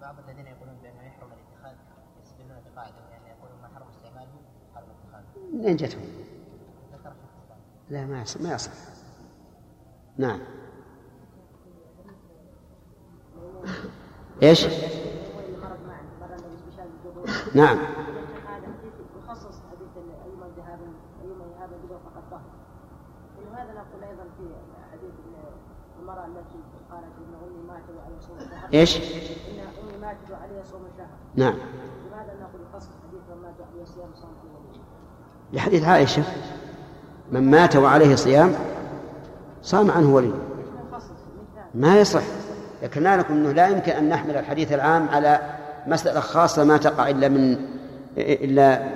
بعض 0.00 0.14
الذين 0.18 0.46
يقولون 0.46 0.74
بأنه 0.82 1.02
يحرم 1.02 1.28
الاتخاذ 1.32 1.76
يستدلون 2.22 2.62
بقاعدة 2.74 2.96
يعني 3.10 3.28
يقولون 3.28 3.60
ما 3.62 3.68
حرم 3.68 3.88
استعماله 3.88 4.30
حرم 4.74 4.86
اتخاذه 4.90 5.24
منين 5.52 5.76
جتهم؟ 5.76 6.02
لا 7.90 8.06
ما 8.06 8.22
يصح 8.22 8.40
ما 8.40 8.54
يصح. 8.54 8.72
نعم. 10.18 10.40
إيش؟ 14.42 14.66
نعم. 17.54 17.78
يخصص 19.18 19.62
حديث 19.70 19.96
ايما 20.24 20.48
ذهاب 20.56 20.80
ايما 21.22 21.44
ذهاب 21.44 21.70
فقد 22.04 22.30
طهر 22.30 22.50
ولهذا 23.38 23.72
نقول 23.72 24.04
أيضا 24.04 24.24
في 24.24 24.54
حديث 24.92 25.14
المراه 26.02 26.26
التي 26.26 26.58
قالت 26.90 27.04
إن 27.18 27.34
أمي 27.46 27.68
ماتت 27.68 27.90
وعليها 27.98 28.20
صوم 28.20 28.36
الشهر 28.36 28.68
إيش؟ 28.74 28.96
إن 28.96 29.58
أمي 29.82 29.98
ماتت 30.00 30.30
وعليها 30.30 30.64
صوم 30.64 30.80
الشهر 30.92 31.06
نعم. 31.34 31.54
لماذا 31.54 32.34
نقول 32.40 32.60
يخصص 32.70 32.88
حديث 33.08 33.20
من 33.30 33.42
مات 33.42 33.54
وعليه 33.60 33.84
صيام 33.84 34.08
صوم 34.14 34.30
الولي 34.44 34.84
لحديث 35.52 35.84
عائشة. 35.84 36.22
من 37.32 37.50
مات 37.50 37.76
وعليه 37.76 38.14
صيام 38.14 38.54
صام 39.62 39.90
عنه 39.90 40.14
ولي. 40.14 40.32
ما 41.74 42.00
يصح. 42.00 42.22
ذكرنا 42.82 43.16
لكم 43.16 43.34
إنه 43.34 43.52
لا 43.52 43.68
يمكن 43.68 43.92
أن 43.92 44.08
نحمل 44.08 44.36
الحديث 44.36 44.72
العام 44.72 45.08
على 45.08 45.40
مسألة 45.86 46.20
خاصة 46.20 46.64
ما 46.64 46.76
تقع 46.76 47.10
إلا 47.10 47.28
من 47.28 47.56
إلا 48.16 48.88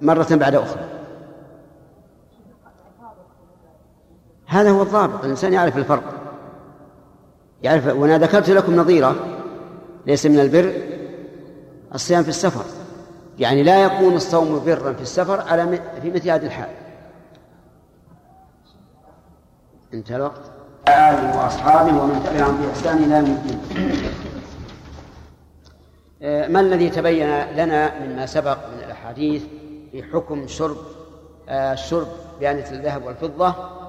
مرة 0.00 0.26
بعد 0.30 0.54
أخرى. 0.54 0.91
هذا 4.52 4.70
هو 4.70 4.82
الضابط 4.82 5.24
الإنسان 5.24 5.52
يعرف 5.52 5.76
الفرق. 5.76 6.02
يعرف 7.62 7.86
وأنا 7.86 8.18
ذكرت 8.18 8.50
لكم 8.50 8.76
نظيرة 8.76 9.16
ليس 10.06 10.26
من 10.26 10.40
البر 10.40 10.72
الصيام 11.94 12.22
في 12.22 12.28
السفر. 12.28 12.64
يعني 13.38 13.62
لا 13.62 13.84
يكون 13.84 14.14
الصوم 14.14 14.64
برا 14.64 14.92
في 14.92 15.02
السفر 15.02 15.40
على 15.40 15.80
في 16.02 16.10
مثل 16.10 16.30
هذه 16.30 16.46
الحال. 16.46 16.68
انتهى 19.94 20.16
الوقت؟ 20.16 20.42
آله 20.88 21.38
وأصحابه 21.38 22.02
ومن 22.02 22.22
تبعهم 22.24 22.56
بإحسان 22.56 22.98
إلى 22.98 23.14
يوم 23.14 23.24
الدين. 23.24 23.60
آه، 26.22 26.48
ما 26.48 26.60
الذي 26.60 26.90
تبين 26.90 27.40
لنا 27.56 28.04
مما 28.04 28.26
سبق 28.26 28.58
من 28.68 28.84
الأحاديث 28.84 29.42
في 29.92 30.02
حكم 30.02 30.46
شرب 30.46 30.76
آه، 31.48 31.72
الشرب 31.72 32.08
بآنية 32.40 32.70
الذهب 32.70 33.04
والفضة؟ 33.04 33.81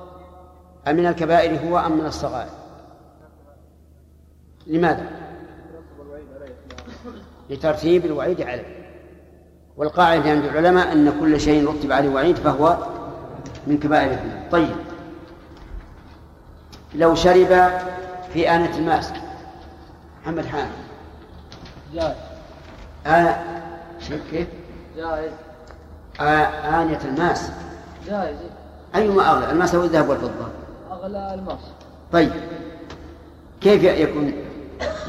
أم 0.87 0.95
من 0.95 1.05
الكبائر 1.05 1.69
هو 1.69 1.79
أم 1.79 1.97
من 1.97 2.05
الصغائر؟ 2.05 2.49
لماذا؟ 4.67 5.05
لترتيب 7.49 8.05
الوعيد 8.05 8.41
عليه. 8.41 8.83
والقاعدة 9.77 10.29
عند 10.31 10.45
العلماء 10.45 10.91
أن 10.91 11.19
كل 11.19 11.41
شيء 11.41 11.69
رتب 11.69 11.91
عليه 11.91 12.09
وعيد 12.09 12.35
فهو 12.35 12.77
من 13.67 13.77
كبائر 13.77 14.11
الذنوب. 14.11 14.51
طيب. 14.51 14.75
لو 16.95 17.15
شرب 17.15 17.71
في 18.33 18.49
آنة 18.49 18.77
الماس. 18.77 19.11
محمد 20.23 20.45
حامد. 20.45 20.71
جائز. 21.93 22.15
آه 23.07 23.35
شوف 23.99 24.19
كيف؟ 24.31 24.47
جائز. 24.97 25.31
آه 26.19 26.81
آنية 26.81 26.99
الماس. 27.05 27.51
جائز. 28.07 28.37
أيما 28.95 29.31
أغلى؟ 29.31 29.51
الماس 29.51 29.75
أو 29.75 29.83
الذهب 29.83 30.09
والفضة؟ 30.09 30.62
أغلى 31.03 31.33
الماس 31.33 31.59
طيب. 32.11 32.31
كيف 33.61 33.83
يكون 33.83 34.33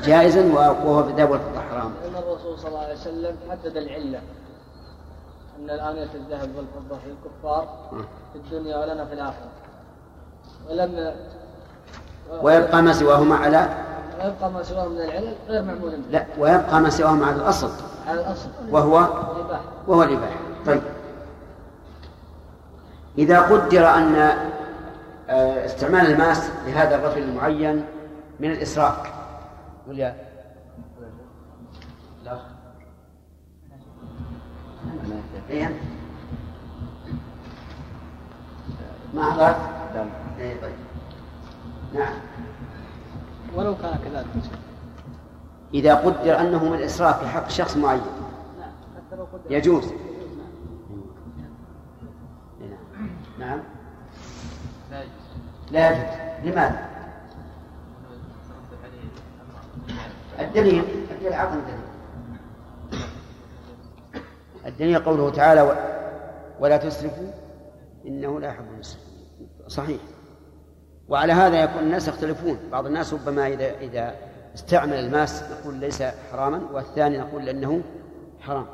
جائزا 0.04 0.52
وهو 0.52 1.02
في 1.02 1.10
الذهب 1.10 1.30
والفضة 1.30 1.60
حرام 1.70 1.92
لأن 2.02 2.22
الرسول 2.22 2.58
صلى 2.58 2.68
الله 2.68 2.80
عليه 2.80 2.94
وسلم 2.94 3.36
حدد 3.50 3.76
العلة. 3.76 4.20
أن 5.58 5.70
الآنية 5.70 6.08
الذهب 6.14 6.50
والفضة 6.56 6.98
للكفار 7.06 7.68
في 8.32 8.38
الدنيا 8.38 8.76
ولنا 8.76 9.04
في 9.04 9.12
الآخرة. 9.12 9.48
ولم 10.70 11.14
ويبقى 12.42 12.82
ما 12.82 12.92
سواهما 12.92 13.36
على 13.36 13.68
ويبقى 14.20 14.50
ما 14.50 14.62
سواه 14.62 14.88
من 14.88 15.00
العلل 15.00 15.34
غير 15.48 15.62
معمول. 15.62 15.90
به 15.90 16.02
لا 16.10 16.26
ويبقى 16.38 16.80
ما 16.80 16.90
سواهما 16.90 17.26
على 17.26 17.36
الأصل. 17.36 17.70
على 18.08 18.20
الأصل. 18.20 18.48
وهو 18.70 18.98
الإباحة 19.36 19.64
وهو 19.86 20.02
الإباحة 20.02 20.38
طيب. 20.66 20.82
إذا 23.18 23.40
قدر 23.40 23.86
أن 23.86 24.34
استعمال 25.28 26.06
الماس 26.06 26.50
لهذا 26.66 26.96
الرجل 26.96 27.22
المعين 27.22 27.84
من 28.40 28.50
الإسراف. 28.50 29.12
قل 29.88 29.98
يا. 29.98 30.16
لا. 32.24 32.38
إيه. 35.50 35.80
ما 39.14 39.32
حضرت؟ 39.32 39.56
إيه 40.38 40.60
طيب. 40.60 40.74
نعم. 41.94 42.14
ولو 43.54 43.76
كان 43.76 43.98
كذلك. 44.04 44.26
إذا 45.74 45.94
قدر 45.94 46.40
أنه 46.40 46.64
من 46.64 46.74
الإسراف 46.74 47.20
في 47.20 47.28
حق 47.28 47.48
شخص 47.48 47.76
معين. 47.76 48.00
قدر. 49.12 49.26
يجوز. 49.50 49.92
لا 55.74 55.90
يجوز. 55.90 56.04
لماذا؟ 56.44 56.88
الدليل 60.40 60.84
الدليل 61.10 61.32
عقل 61.32 61.58
الدليل. 61.58 61.84
الدليل 64.66 64.98
قوله 64.98 65.30
تعالى 65.30 65.76
ولا 66.60 66.76
تسرفوا 66.76 67.30
إنه 68.06 68.40
لا 68.40 68.48
يحب 68.48 68.64
المسرفين 68.74 69.48
صحيح. 69.68 70.00
وعلى 71.08 71.32
هذا 71.32 71.62
يكون 71.62 71.82
الناس 71.82 72.08
يختلفون. 72.08 72.58
بعض 72.72 72.86
الناس 72.86 73.14
ربما 73.14 73.46
إذا 73.46 73.78
إذا 73.78 74.14
استعمل 74.54 74.94
الماس 74.94 75.42
نقول 75.42 75.74
ليس 75.74 76.02
حراما 76.02 76.60
والثاني 76.72 77.18
نقول 77.18 77.48
أنه 77.48 77.82
حرام. 78.40 78.66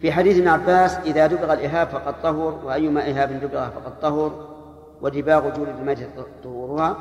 في 0.00 0.12
حديث 0.12 0.38
ابن 0.38 0.48
عباس 0.48 0.96
إذا 0.96 1.26
دبغ 1.26 1.52
الإهاب 1.52 1.88
فقد 1.88 2.22
طهر 2.22 2.60
وأيما 2.64 3.10
إهاب 3.10 3.40
دبغ 3.40 3.68
فقد 3.68 4.00
طهر 4.02 4.48
ودباغ 5.02 5.48
جلد 5.48 5.68
الميت 5.80 5.98
طهورها 6.44 6.96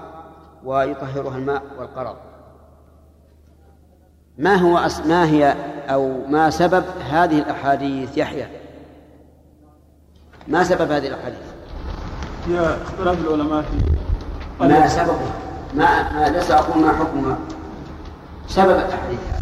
ويطهرها 0.64 1.38
الماء 1.38 1.62
والقرض. 1.80 2.16
ما 4.38 4.56
هو 4.56 4.78
أس... 4.78 5.06
ما 5.06 5.26
هي 5.26 5.56
أو 5.90 6.28
ما 6.28 6.50
سبب 6.50 6.84
هذه 7.10 7.40
الأحاديث؟ 7.40 8.18
يحيى. 8.18 8.48
ما 10.48 10.64
سبب 10.64 10.92
هذه 10.92 11.08
الأحاديث؟ 11.08 11.40
هي 12.48 12.60
اختلاف 12.60 13.20
العلماء 13.22 13.62
في 13.62 13.78
ما 14.60 14.88
سببها 14.88 15.32
ما, 15.74 16.14
ما 16.14 16.30
ليس 16.30 16.52
أقول 16.52 16.84
ما 16.84 16.94
حكمها. 16.94 17.38
سبب 18.48 18.76
الأحاديث. 18.76 19.37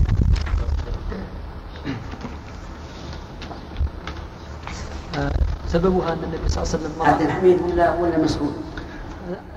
سببها 5.67 6.13
أن 6.13 6.17
النبي 6.23 6.49
صلى 6.49 6.63
الله 6.63 6.73
عليه 6.73 6.83
وسلم 6.85 7.01
عبد 7.01 7.21
الحميد 7.21 7.61
ولا 7.61 7.93
ولا 7.93 8.17
مسعود 8.17 8.53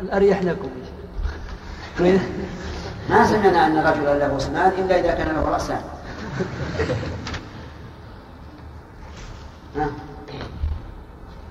الأريح 0.00 0.42
لكم. 0.42 0.68
ما 3.10 3.26
سمعنا 3.26 3.66
أن 3.66 3.76
رجلا 3.78 4.18
له 4.18 4.36
اسنان 4.36 4.72
إلا 4.78 5.00
إذا 5.00 5.14
كان 5.14 5.34
له 5.34 5.42
رأسان 5.42 5.80
ها؟ 9.76 9.88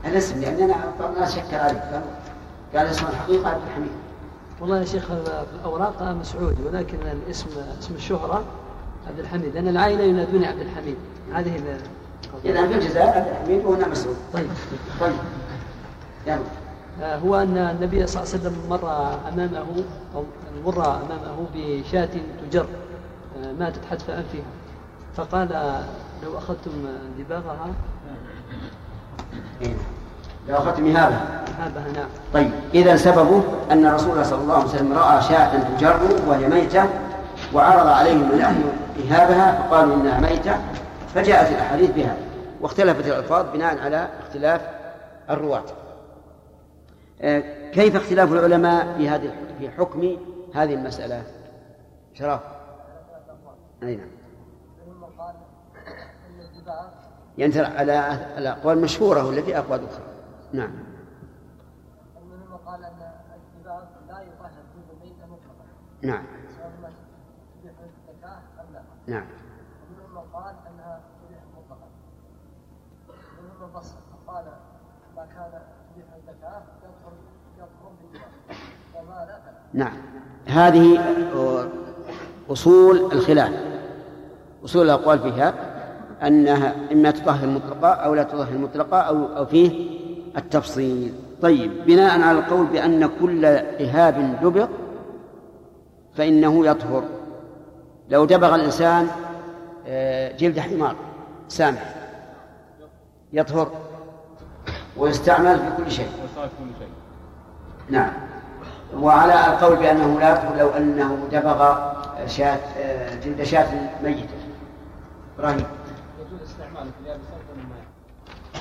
الاسم 0.05 0.41
لأننا 0.41 0.75
الناس 1.15 1.35
شكر 1.35 1.55
عليك 1.57 1.81
قال- 2.75 2.87
اسم 2.87 3.05
الحقيقة 3.07 3.49
عبد 3.49 3.61
الحميد 3.69 3.91
والله 4.61 4.79
يا 4.79 4.85
شيخ 4.85 5.05
في 5.05 5.43
الأوراق 5.59 6.01
مسعود 6.03 6.57
ولكن 6.65 6.97
الاسم 7.27 7.47
اسم 7.79 7.93
الشهرة 7.95 8.43
عبد 9.07 9.19
الحميد 9.19 9.53
لأن 9.55 9.67
العائلة 9.67 10.03
ينادوني 10.03 10.47
عبد 10.47 10.59
الحميد. 10.61 10.95
هذه 11.33 11.61
إذا 12.45 12.67
في 12.67 12.73
الجزائر 12.73 13.09
عبد 13.09 13.27
الحميد 13.27 13.65
وهنا 13.65 13.87
مسعود 13.87 14.15
طيب. 14.33 14.47
طيب. 15.01 15.13
يلا. 16.27 16.39
آه، 17.01 17.17
هو 17.17 17.35
أن 17.35 17.57
النبي 17.57 18.07
صلى 18.07 18.23
الله 18.23 18.33
عليه 18.33 18.41
وسلم 18.41 18.69
مر 18.69 19.11
أمامه 19.33 19.83
أو 20.15 20.23
مر 20.65 20.85
أمامه 20.85 21.45
بشاة 21.55 22.09
تجر. 22.51 22.65
آه، 23.43 23.51
ماتت 23.59 23.85
حتف 23.91 24.09
أنفها. 24.09 24.41
فقال 25.15 25.47
لو 26.23 26.37
أخذتم 26.37 26.71
دباغها؟ 27.19 27.67
إيه. 29.61 29.73
لو 30.49 30.57
أخذت 30.57 30.79
مهابها 30.79 31.43
هابها 31.59 31.91
نعم. 31.93 32.07
طيب. 32.33 32.51
إذا 32.73 32.95
سببه 32.95 33.43
أن 33.71 33.85
الرسول 33.85 34.11
الله 34.11 34.23
صلى 34.23 34.41
الله 34.41 34.53
عليه 34.53 34.65
وسلم 34.65 34.93
رأى 34.93 35.21
شاة 35.21 35.59
تجر 35.77 35.99
وهي 36.27 36.47
ميتة 36.47 36.85
وعرض 37.53 37.87
عليهم 37.87 38.29
يأكلوا 38.39 38.71
إهابها 39.09 39.61
فقالوا 39.69 39.95
إنها 39.95 40.19
ميتة 40.19 40.57
فجاءت 41.15 41.51
الأحاديث 41.51 41.91
بها 41.91 42.15
واختلفت 42.61 43.07
الألفاظ 43.07 43.53
بناء 43.53 43.79
على 43.79 44.09
اختلاف 44.19 44.69
الرواة. 45.29 45.63
آه، 47.21 47.69
كيف 47.71 47.95
اختلاف 47.95 48.31
العلماء 48.31 48.97
في 48.97 49.09
هذه 49.09 49.31
في 49.59 49.69
حكم 49.69 50.17
هذه 50.53 50.73
المسألة؟ 50.73 51.23
شرف. 52.13 52.41
أي 53.83 53.95
نعم. 53.95 54.07
ينتر 57.37 57.65
على 57.65 58.25
الأقوال 58.37 58.77
المشهورة 58.77 59.27
ولا 59.27 59.41
في 59.41 59.57
أقوال 59.57 59.85
أخرى؟ 59.85 60.03
نعم. 60.53 60.71
قال 62.67 62.83
الدباغ 62.83 63.83
لا 64.07 64.21
يطهر 64.21 64.51
نعم. 66.01 66.25
نعم 69.07 69.25
ومنهم 69.91 70.15
من 70.15 70.31
قال 70.33 70.55
انها 70.67 71.01
تبيح 71.21 71.39
مطلقا 71.57 71.87
فصل 73.79 73.95
فقال 74.25 74.45
ما 75.15 75.25
كان 75.35 75.61
نعم. 79.73 79.97
هذه 80.47 80.99
أصول 82.49 82.97
الخلاف. 82.97 83.53
أصول 84.65 84.85
الأقوال 84.85 85.19
فيها 85.19 85.53
أنها 86.23 86.75
إما 86.91 87.11
تطهر 87.11 87.47
مطلقة 87.47 87.87
أو 87.87 88.15
لا 88.15 88.23
تطهر 88.23 88.57
مطلقة 88.57 88.97
أو 88.97 89.37
أو 89.37 89.45
فيه 89.45 89.99
التفصيل. 90.37 91.13
طيب 91.41 91.71
بناء 91.85 92.21
على 92.21 92.39
القول 92.39 92.65
بأن 92.65 93.09
كل 93.21 93.45
إهاب 93.45 94.39
دبغ 94.41 94.67
فإنه 96.13 96.65
يطهر. 96.65 97.03
لو 98.09 98.25
دبغ 98.25 98.55
الإنسان 98.55 99.07
آه، 99.87 100.37
جلد 100.37 100.59
حمار 100.59 100.95
سامح. 101.47 101.96
يطهر 103.33 103.71
ويستعمل 104.97 105.59
في 105.59 105.83
كل 105.83 105.91
شيء. 105.91 106.09
نعم. 107.89 108.11
وعلى 108.99 109.33
القول 109.47 109.75
بأنه 109.75 110.19
لا 110.19 110.31
يدخل 110.31 110.57
لو 110.57 110.69
أنه 110.69 111.27
دبغ 111.31 111.75
شاة 112.27 112.59
جلد 113.25 113.43
شاة 113.43 113.67
ميتة 114.03 114.27
إبراهيم. 115.39 115.65
يجوز 116.19 116.41
استعماله 116.41 116.91
في 116.91 117.03
اليابس 117.03 117.21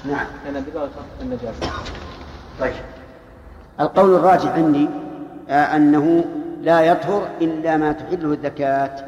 نعم. 0.05 0.27
لأن 0.45 0.57
الدباغ 0.57 0.89
النجاسة. 1.21 1.73
طيب. 2.61 2.75
القول 3.81 4.15
الراجح 4.15 4.51
عندي 4.53 4.89
آه، 5.49 5.77
أنه 5.77 6.25
لا 6.61 6.81
يطهر 6.81 7.29
إلا 7.41 7.77
ما 7.77 7.93
تحله 7.93 8.33
الذكاة 8.33 9.05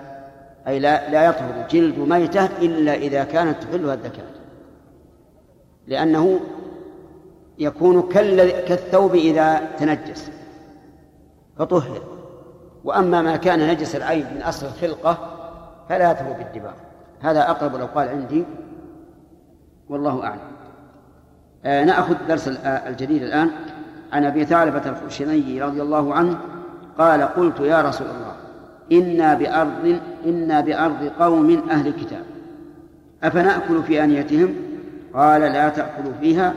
أي 0.69 0.79
لا 0.79 1.11
لا 1.11 1.25
يطهر 1.25 1.67
جلد 1.71 1.99
ميتة 1.99 2.45
إلا 2.45 2.95
إذا 2.95 3.25
كانت 3.25 3.63
تحلها 3.63 3.95
الذكاة 3.95 4.38
لأنه 5.89 6.41
يكون 7.59 8.03
كال- 8.03 8.65
كالثوب 8.65 9.15
إذا 9.15 9.61
تنجس 9.79 10.31
فطهر. 11.59 12.01
وأما 12.85 13.23
ما 13.23 13.37
كان 13.37 13.69
نجس 13.69 13.97
العين 13.97 14.27
من 14.35 14.43
أصل 14.43 14.67
الخلقة 14.67 15.19
فلا 15.89 16.11
يطهر 16.11 16.33
بالدباغ 16.33 16.73
هذا 17.21 17.51
أقرب 17.51 17.75
الأقوال 17.77 18.09
عندي 18.09 18.45
والله 19.89 20.25
أعلم. 20.25 20.41
آه 21.65 21.85
نأخذ 21.85 22.15
درس 22.29 22.49
آه، 22.49 22.89
الجديد 22.89 23.23
الآن. 23.23 23.51
عن 24.13 24.25
أبي 24.25 24.45
ثعلبة 24.45 24.83
الخشني 24.89 25.63
رضي 25.63 25.83
الله 25.83 26.15
عنه 26.15 26.39
قال 26.99 27.23
قلت 27.23 27.61
يا 27.61 27.83
رسول 27.83 28.07
الله 28.07 28.35
إنا 28.93 29.35
بأرض 29.35 29.99
إنا 30.27 30.61
بأرض 30.61 31.11
قوم 31.21 31.63
أهل 31.71 31.87
الكتاب 31.87 32.23
أفنأكل 33.23 33.83
في 33.83 34.05
آنيتهم؟ 34.05 34.55
قال 35.19 35.41
لا 35.41 35.69
تأكلوا 35.69 36.13
فيها 36.21 36.55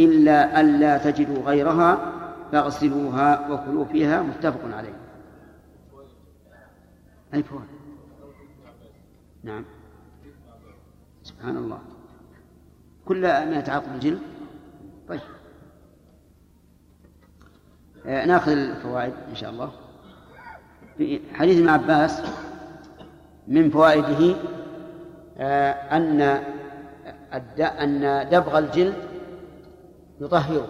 إلا 0.00 0.60
ألا 0.60 0.98
تجدوا 0.98 1.42
غيرها 1.42 2.12
فاغسلوها 2.52 3.50
وكلوا 3.50 3.84
فيها 3.84 4.22
متفق 4.22 4.76
عليه. 4.76 4.96
أي 7.34 7.42
فوائد؟ 7.42 7.64
نعم. 9.42 9.64
سبحان 11.22 11.56
الله. 11.56 11.78
كل 13.04 13.20
ما 13.22 13.58
يتعاقب 13.58 13.94
الجلد 13.94 14.20
طيب. 15.08 15.20
آه 18.06 18.26
ناخذ 18.26 18.52
الفوائد 18.52 19.14
إن 19.30 19.34
شاء 19.34 19.50
الله. 19.50 19.72
في 20.98 21.20
حديث 21.34 21.58
ابن 21.58 21.68
عباس 21.68 22.22
من 23.48 23.70
فوائده 23.70 24.36
آه 25.38 25.72
أن 25.72 26.42
أن 27.60 28.28
دبغ 28.28 28.58
الجلد 28.58 28.94
يطهره 30.20 30.66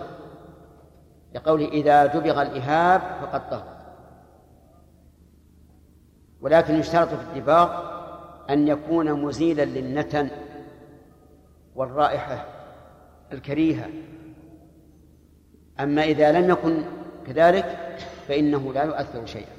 لقوله 1.34 1.68
إذا 1.68 2.06
دبغ 2.06 2.42
الإهاب 2.42 3.00
فقد 3.00 3.50
طهر. 3.50 3.80
ولكن 6.40 6.74
يشترط 6.74 7.08
في 7.08 7.22
الدباغ 7.22 7.90
أن 8.50 8.68
يكون 8.68 9.12
مزيلا 9.12 9.64
للنتن 9.64 10.28
والرائحة 11.74 12.46
الكريهة. 13.32 13.88
أما 15.80 16.02
إذا 16.02 16.32
لم 16.32 16.50
يكن 16.50 16.82
كذلك 17.26 17.98
فإنه 18.28 18.72
لا 18.72 18.82
يؤثر 18.82 19.26
شيئا. 19.26 19.52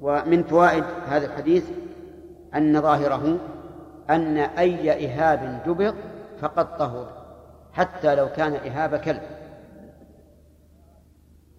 ومن 0.00 0.42
فوائد 0.42 0.84
هذا 1.06 1.26
الحديث 1.26 1.70
أن 2.54 2.82
ظاهره 2.82 3.38
أن 4.10 4.36
أي 4.38 5.06
إهاب 5.06 5.62
دبغ 5.66 5.94
فقد 6.40 6.76
طهر 6.78 7.20
حتى 7.72 8.14
لو 8.14 8.28
كان 8.28 8.54
إهاب 8.54 8.96
كلب. 8.96 9.22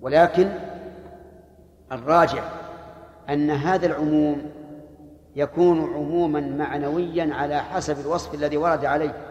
ولكن 0.01 0.49
الراجع 1.91 2.43
أن 3.29 3.51
هذا 3.51 3.85
العموم 3.85 4.51
يكون 5.35 5.93
عموما 5.93 6.39
معنويا 6.39 7.33
على 7.33 7.63
حسب 7.63 7.99
الوصف 7.99 8.33
الذي 8.33 8.57
ورد 8.57 8.85
عليه. 8.85 9.27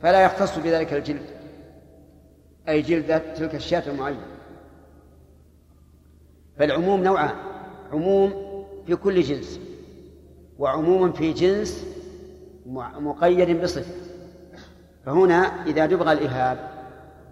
فلا 0.00 0.20
يختص 0.24 0.58
بذلك 0.58 0.92
الجلد 0.92 1.26
أي 2.68 2.82
جلد 2.82 3.20
تلك 3.34 3.54
الشاة 3.54 3.90
المعينة. 3.90 4.26
فالعموم 6.58 7.02
نوعان 7.02 7.34
عموم 7.92 8.32
في 8.86 8.96
كل 8.96 9.22
جنس. 9.22 9.69
وعموم 10.60 11.12
في 11.12 11.32
جنس 11.32 11.84
مقيد 13.00 13.62
بصفة. 13.62 13.94
فهنا 15.06 15.66
إذا 15.66 15.86
دبغ 15.86 16.12
الإهاب 16.12 16.58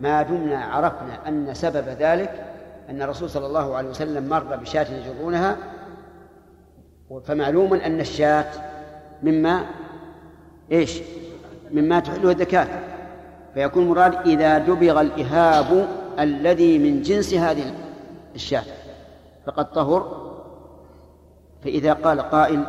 ما 0.01 0.23
دمنا 0.23 0.65
عرفنا 0.65 1.29
أن 1.29 1.55
سبب 1.55 1.89
ذلك 1.89 2.45
أن 2.91 3.03
الرسول 3.03 3.31
صلى 3.31 3.47
الله 3.47 3.77
عليه 3.77 3.89
وسلم 3.89 4.29
مر 4.29 4.57
بشاة 4.57 4.87
يجرونها 4.95 5.57
فمعلوم 7.25 7.75
أن 7.75 8.01
الشاة 8.01 8.47
مما 9.23 9.67
إيش؟ 10.73 11.01
مما 11.71 12.01
تحله 12.01 12.31
الذكاة 12.31 12.67
فيكون 13.55 13.89
مراد 13.89 14.15
إذا 14.15 14.59
دبغ 14.59 15.01
الإهاب 15.01 15.89
الذي 16.19 16.79
من 16.79 17.03
جنس 17.03 17.35
هذه 17.35 17.75
الشاة. 18.35 18.65
فقد 19.47 19.73
طهر 19.73 20.29
فإذا 21.65 21.93
قال 21.93 22.21
قائل 22.21 22.65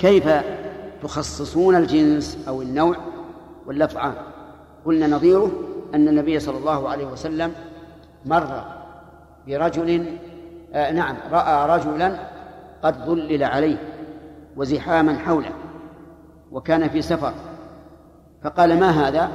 كيف 0.00 0.28
تخصصون 1.02 1.76
الجنس 1.76 2.38
أو 2.48 2.62
النوع 2.62 2.96
واللفظ 3.66 3.98
قلنا 4.84 5.06
نظيره 5.06 5.50
أن 5.94 6.08
النبي 6.08 6.40
صلى 6.40 6.58
الله 6.58 6.88
عليه 6.88 7.06
وسلم 7.06 7.52
مر 8.26 8.64
برجل 9.46 10.18
آه 10.72 10.92
نعم 10.92 11.16
رأى 11.32 11.78
رجلا 11.78 12.16
قد 12.82 13.04
ظلل 13.06 13.44
عليه 13.44 13.76
وزحاما 14.56 15.18
حوله 15.18 15.52
وكان 16.52 16.88
في 16.88 17.02
سفر. 17.02 17.32
فقال 18.44 18.80
ما 18.80 18.90
هذا؟ 18.90 19.30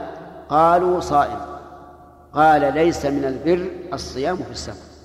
قالوا 0.49 0.99
صائم. 0.99 1.39
قال 2.33 2.73
ليس 2.73 3.05
من 3.05 3.25
البر 3.25 3.67
الصيام 3.93 4.35
في 4.35 4.51
السفر. 4.51 4.95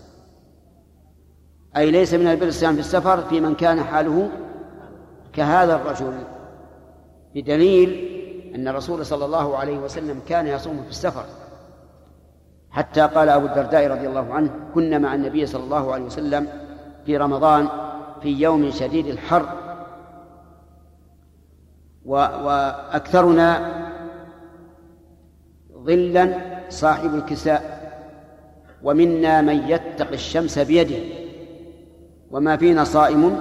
أي 1.76 1.90
ليس 1.90 2.14
من 2.14 2.26
البر 2.26 2.46
الصيام 2.46 2.74
في 2.74 2.80
السفر 2.80 3.20
في 3.20 3.40
من 3.40 3.54
كان 3.54 3.84
حاله 3.84 4.30
كهذا 5.32 5.76
الرجل 5.76 6.12
بدليل 7.34 8.20
أن 8.54 8.68
الرسول 8.68 9.06
صلى 9.06 9.24
الله 9.24 9.56
عليه 9.56 9.78
وسلم 9.78 10.20
كان 10.28 10.46
يصوم 10.46 10.82
في 10.82 10.90
السفر. 10.90 11.24
حتى 12.70 13.00
قال 13.00 13.28
أبو 13.28 13.46
الدرداء 13.46 13.86
رضي 13.90 14.08
الله 14.08 14.34
عنه 14.34 14.50
كنا 14.74 14.98
مع 14.98 15.14
النبي 15.14 15.46
صلى 15.46 15.64
الله 15.64 15.92
عليه 15.92 16.04
وسلم 16.04 16.48
في 17.06 17.16
رمضان 17.16 17.68
في 18.22 18.28
يوم 18.28 18.70
شديد 18.70 19.06
الحر. 19.06 19.46
وأكثرنا 22.04 23.80
ظلا 25.72 26.34
صاحب 26.68 27.14
الكساء 27.14 27.80
ومنا 28.82 29.42
من 29.42 29.68
يتقي 29.68 30.14
الشمس 30.14 30.58
بيده 30.58 30.96
وما 32.30 32.56
فينا 32.56 32.84
صائم 32.84 33.40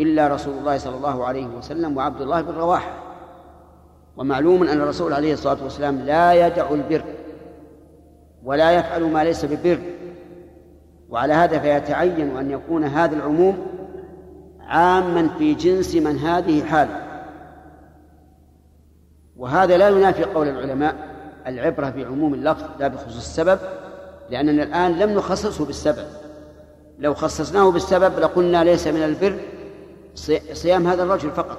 إلا 0.00 0.28
رسول 0.28 0.58
الله 0.58 0.78
صلى 0.78 0.96
الله 0.96 1.24
عليه 1.24 1.46
وسلم 1.46 1.96
وعبد 1.96 2.20
الله 2.20 2.40
بن 2.40 2.54
رواحة. 2.54 2.94
ومعلوم 4.16 4.62
أن 4.62 4.80
الرسول 4.80 5.12
عليه 5.12 5.32
الصلاة 5.32 5.62
والسلام 5.62 6.00
لا 6.00 6.46
يدع 6.46 6.70
البر 6.70 7.04
ولا 8.44 8.72
يفعل 8.72 9.02
ما 9.02 9.24
ليس 9.24 9.44
ببر. 9.44 9.78
وعلى 11.08 11.32
هذا 11.32 11.58
فيتعين 11.58 12.36
أن 12.36 12.50
يكون 12.50 12.84
هذا 12.84 13.16
العموم 13.16 13.66
عاما 14.60 15.28
في 15.38 15.54
جنس 15.54 15.94
من 15.94 16.18
هذه 16.18 16.64
حالة. 16.64 17.00
وهذا 19.36 19.76
لا 19.76 19.88
ينافي 19.88 20.24
قول 20.24 20.48
العلماء 20.48 20.94
العبرة 21.46 21.90
بعموم 21.90 22.34
اللفظ 22.34 22.64
لا 22.78 22.88
بخصوص 22.88 23.16
السبب 23.16 23.58
لأننا 24.30 24.62
الآن 24.62 24.98
لم 24.98 25.10
نخصصه 25.10 25.66
بالسبب. 25.66 26.06
لو 26.98 27.14
خصصناه 27.14 27.70
بالسبب 27.70 28.18
لقلنا 28.18 28.64
ليس 28.64 28.86
من 28.86 29.02
البر 29.02 29.38
صيام 30.52 30.86
هذا 30.86 31.02
الرجل 31.02 31.30
فقط. 31.30 31.58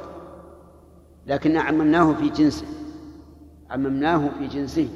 لكن 1.28 1.58
عممناه 1.58 2.14
في 2.14 2.30
جنسه. 2.30 2.66
عممناه 3.72 4.30
في 4.40 4.48
جنسه. 4.48 4.88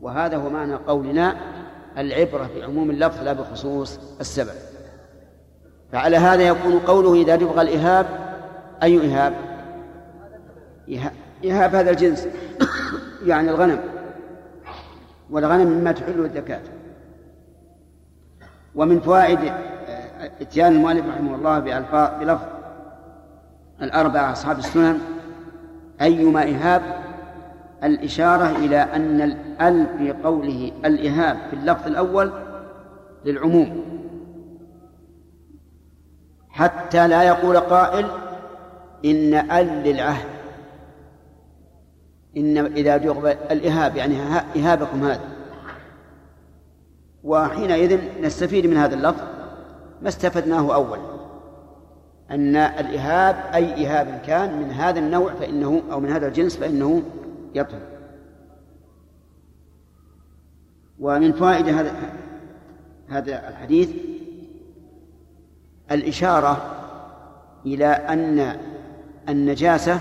وهذا 0.00 0.36
هو 0.36 0.50
معنى 0.50 0.74
قولنا 0.74 1.36
العبرة 1.98 2.50
بعموم 2.56 2.90
اللفظ 2.90 3.22
لا 3.22 3.32
بخصوص 3.32 3.98
السبب. 4.20 4.54
فعلى 5.92 6.16
هذا 6.16 6.42
يكون 6.42 6.78
قوله 6.78 7.14
إذا 7.14 7.36
دبغ 7.36 7.60
الإهاب 7.60 8.06
أي 8.82 9.06
إهاب؟ 9.06 9.34
إهاب 11.44 11.74
هذا 11.74 11.90
الجنس. 11.90 12.28
يعني 13.26 13.50
الغنم. 13.50 13.80
والغنم 15.30 15.66
مما 15.66 15.92
تحله 15.92 16.24
الزكاة. 16.24 16.62
ومن 18.74 19.00
فوائد 19.00 19.38
إتيان 20.40 20.72
المؤلف 20.72 21.06
رحمه 21.06 21.34
الله 21.34 21.58
بألفاظ 21.58 22.20
بلفظ 22.20 22.61
الأربعة 23.82 24.32
أصحاب 24.32 24.58
السنن 24.58 24.98
أيما 26.02 26.42
إهاب 26.42 26.82
الإشارة 27.84 28.56
إلى 28.56 28.76
أن 28.76 29.20
الأل 29.20 29.86
في 29.98 30.12
قوله 30.12 30.72
الإهاب 30.84 31.36
في 31.50 31.56
اللفظ 31.56 31.86
الأول 31.86 32.32
للعموم. 33.24 33.84
حتى 36.50 37.08
لا 37.08 37.22
يقول 37.22 37.58
قائل 37.58 38.06
إن 39.04 39.34
أل 39.34 39.66
للعهد. 39.66 40.28
إن 42.36 42.58
إذا 42.58 42.96
جغب 42.96 43.26
الإهاب 43.26 43.96
يعني 43.96 44.16
إهابكم 44.56 45.04
هذا. 45.04 45.32
وحينئذ 47.24 48.00
نستفيد 48.22 48.66
من 48.66 48.76
هذا 48.76 48.94
اللفظ 48.94 49.22
ما 50.02 50.08
استفدناه 50.08 50.74
أولا 50.74 51.11
أن 52.30 52.56
الإهاب 52.56 53.36
أي 53.54 53.86
إهاب 53.86 54.20
كان 54.26 54.58
من 54.58 54.70
هذا 54.70 54.98
النوع 54.98 55.34
فإنه 55.34 55.82
أو 55.92 56.00
من 56.00 56.10
هذا 56.10 56.26
الجنس 56.28 56.56
فإنه 56.56 57.02
يطهر. 57.54 57.80
ومن 61.00 61.32
فوائد 61.32 61.68
هذا 61.68 61.92
هذا 63.08 63.48
الحديث 63.48 63.90
الإشارة 65.90 66.76
إلى 67.66 67.86
أن 67.86 68.56
النجاسة 69.28 69.98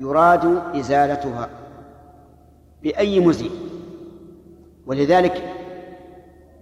يراد 0.00 0.62
إزالتها 0.76 1.48
بأي 2.82 3.20
مزيل 3.20 3.50
ولذلك 4.86 5.54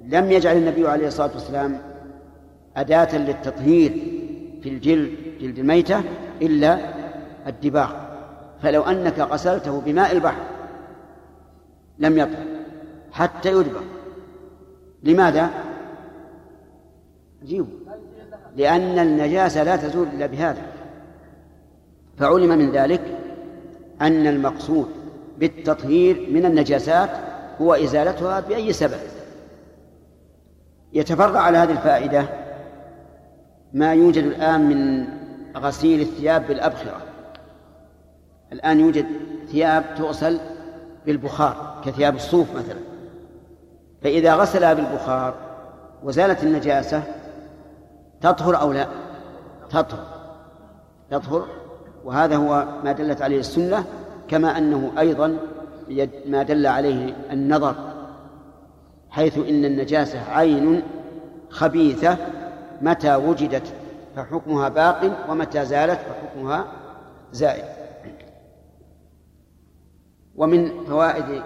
لم 0.05 0.33
يجعل 0.33 0.57
النبي 0.57 0.89
عليه 0.89 1.07
الصلاة 1.07 1.31
والسلام 1.35 1.79
أداة 2.77 3.17
للتطهير 3.19 4.14
في 4.65 4.71
الجلد 4.71 5.11
جلد 5.41 5.59
الميتة 5.59 6.03
إلا 6.43 6.79
الدباغ. 7.47 7.93
فلو 8.63 8.83
أنك 8.83 9.19
غسلته 9.19 9.81
بماء 9.81 10.13
البحر 10.13 10.43
لم 11.99 12.19
يطهر 12.19 12.47
حتى 13.13 13.53
يدبغ 13.53 13.83
لماذا؟ 15.03 15.51
جيبوا 17.45 17.79
لأن 18.57 18.99
النجاسة 18.99 19.63
لا 19.63 19.77
تزول 19.77 20.07
إلا 20.09 20.27
بهذا. 20.27 20.63
فعلم 22.19 22.59
من 22.59 22.71
ذلك 22.71 23.19
أن 24.01 24.27
المقصود 24.27 24.89
بالتطهير 25.39 26.29
من 26.31 26.47
النجاسات 26.47 27.11
هو 27.61 27.75
إزالتها 27.75 28.41
بأي 28.41 28.73
سبب. 28.73 29.01
يتفرع 30.93 31.41
على 31.41 31.59
هذه 31.59 31.73
الفائدة 31.73 32.44
ما 33.75 33.95
يوجد 33.95 34.25
الآن 34.25 34.61
من 34.61 35.07
غسيل 35.57 36.01
الثياب 36.01 36.47
بالأبخرة. 36.47 37.01
الآن 38.53 38.81
يوجد 38.81 39.07
ثياب 39.49 39.85
تغسل 39.99 40.39
بالبخار 41.07 41.83
كثياب 41.85 42.15
الصوف 42.15 42.57
مثلا. 42.57 42.81
فإذا 44.03 44.35
غسلها 44.35 44.75
بالبخار 44.75 45.35
وزالت 46.05 46.43
النجاسة 46.45 47.03
تطهر 48.21 48.61
أو 48.61 48.73
لا؟ 48.73 48.87
تطهر. 49.71 50.07
تطهر 51.11 51.47
وهذا 52.05 52.37
هو 52.37 52.67
ما 52.85 52.93
دلت 52.93 53.23
عليه 53.23 53.39
السنة 53.39 53.85
كما 54.29 54.59
أنه 54.59 54.93
أيضا 54.99 55.37
ما 56.27 56.43
دل 56.43 56.67
عليه 56.67 57.17
النظر 57.33 57.75
حيث 59.11 59.39
إن 59.39 59.65
النجاسة 59.65 60.31
عين 60.31 60.83
خبيثة 61.51 62.17
متى 62.83 63.15
وجدت 63.15 63.73
فحكمها 64.17 64.69
باق 64.69 65.31
ومتى 65.31 65.65
زالت 65.65 66.01
فحكمها 66.01 66.73
زائد. 67.33 67.65
ومن 70.37 70.85
فوائد 70.85 71.43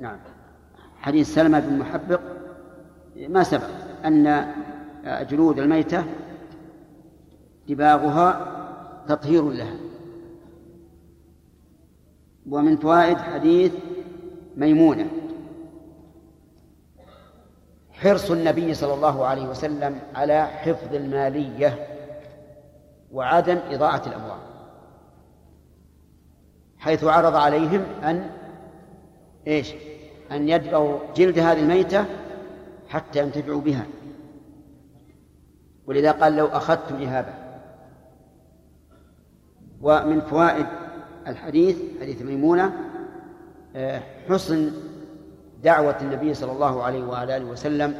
نعم. 0.00 0.18
حديث 0.98 1.34
سلمة 1.34 1.60
بن 1.60 1.78
محبق 1.78 2.20
ما 3.28 3.42
سبق 3.42 3.68
أن 4.04 4.54
جلود 5.04 5.58
الميتة 5.58 6.04
دباغها 7.68 8.46
تطهير 9.08 9.50
لها. 9.50 9.76
ومن 12.50 12.76
فوائد 12.76 13.18
حديث 13.18 13.72
ميمونة. 14.56 15.10
حرص 18.02 18.30
النبي 18.30 18.74
صلى 18.74 18.94
الله 18.94 19.26
عليه 19.26 19.48
وسلم 19.48 19.98
على 20.14 20.46
حفظ 20.46 20.94
المالية 20.94 21.86
وعدم 23.12 23.58
إضاعة 23.70 24.02
الأموال 24.06 24.38
حيث 26.78 27.04
عرض 27.04 27.36
عليهم 27.36 27.84
أن 28.04 28.30
إيش؟ 29.46 29.74
أن 30.32 30.48
يدبغوا 30.48 30.98
جلد 31.16 31.38
هذه 31.38 31.60
الميتة 31.60 32.04
حتى 32.88 33.18
ينتفعوا 33.18 33.60
بها. 33.60 33.86
ولذا 35.86 36.12
قال 36.12 36.36
لو 36.36 36.46
أخذتم 36.46 37.02
إهابة. 37.02 37.34
ومن 39.80 40.20
فوائد 40.20 40.66
الحديث 41.26 41.76
حديث 42.00 42.22
ميمونة 42.22 42.72
آه، 43.76 44.02
حسن 44.28 44.72
دعوة 45.62 45.96
النبي 46.00 46.34
صلى 46.34 46.52
الله 46.52 46.82
عليه 46.82 47.04
وعلى 47.04 47.36
آله 47.36 47.44
وسلم 47.44 47.94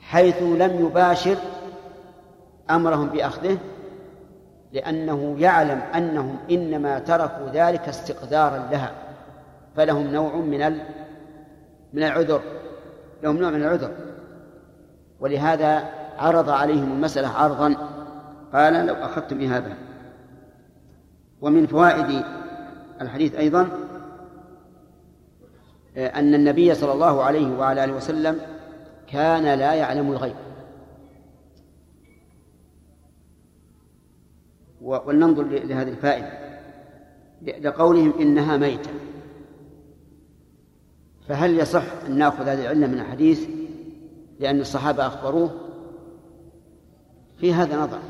حيث 0.00 0.42
لم 0.42 0.86
يباشر 0.86 1.36
أمرهم 2.70 3.08
بأخذه 3.08 3.58
لأنه 4.72 5.36
يعلم 5.38 5.78
أنهم 5.78 6.36
إنما 6.50 6.98
تركوا 6.98 7.48
ذلك 7.52 7.88
استقدارا 7.88 8.68
لها 8.70 8.92
فلهم 9.76 10.06
نوع 10.06 10.36
من 10.36 10.78
من 11.92 12.02
العذر 12.02 12.40
لهم 13.22 13.36
نوع 13.36 13.50
من 13.50 13.62
العذر. 13.62 13.90
ولهذا 15.20 15.84
عرض 16.18 16.50
عليهم 16.50 16.92
المسألة 16.92 17.28
عرضا 17.28 17.74
قال 18.52 18.86
لو 18.86 18.94
أخذتم 18.94 19.40
إهابة 19.40 19.74
ومن 21.40 21.66
فوائد 21.66 22.24
الحديث 23.00 23.34
أيضا 23.34 23.68
أن 25.96 26.34
النبي 26.34 26.74
صلى 26.74 26.92
الله 26.92 27.22
عليه 27.22 27.58
وعلى 27.58 27.84
آله 27.84 27.92
وسلم 27.92 28.40
كان 29.06 29.58
لا 29.58 29.74
يعلم 29.74 30.12
الغيب. 30.12 30.34
ولننظر 34.82 35.42
لهذه 35.42 35.88
الفائدة. 35.88 36.48
لقولهم 37.42 38.12
إنها 38.20 38.56
ميتة. 38.56 38.90
فهل 41.28 41.58
يصح 41.58 41.84
أن 42.06 42.18
نأخذ 42.18 42.48
هذه 42.48 42.62
العلة 42.62 42.86
من 42.86 43.00
الحديث 43.00 43.48
لأن 44.40 44.60
الصحابة 44.60 45.06
أخبروه؟ 45.06 45.50
في 47.36 47.54
هذا 47.54 47.76
نظر. 47.76 48.00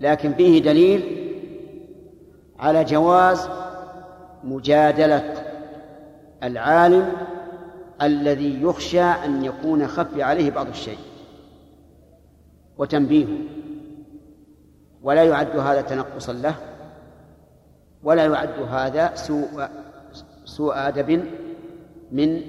لكن 0.00 0.34
فيه 0.34 0.62
دليل 0.62 1.30
على 2.58 2.84
جواز 2.84 3.48
مجادلة 4.44 5.43
العالم 6.44 7.12
الذي 8.02 8.62
يخشى 8.62 9.02
أن 9.02 9.44
يكون 9.44 9.86
خفي 9.86 10.22
عليه 10.22 10.50
بعض 10.50 10.68
الشيء 10.68 10.98
وتنبيهه. 12.78 13.38
ولا 15.02 15.24
يعد 15.24 15.56
هذا 15.56 15.80
تنقصا 15.80 16.32
له 16.32 16.54
ولا 18.02 18.24
يعد 18.24 18.62
هذا 18.70 19.14
سوء 19.14 19.66
سوء 20.44 20.72
أدب 20.76 21.24
من 22.12 22.40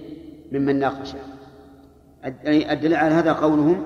ممن 0.51 0.79
ناقشه. 0.79 1.17
الدليل 2.45 2.95
على 2.95 3.13
هذا 3.13 3.33
قولهم 3.33 3.85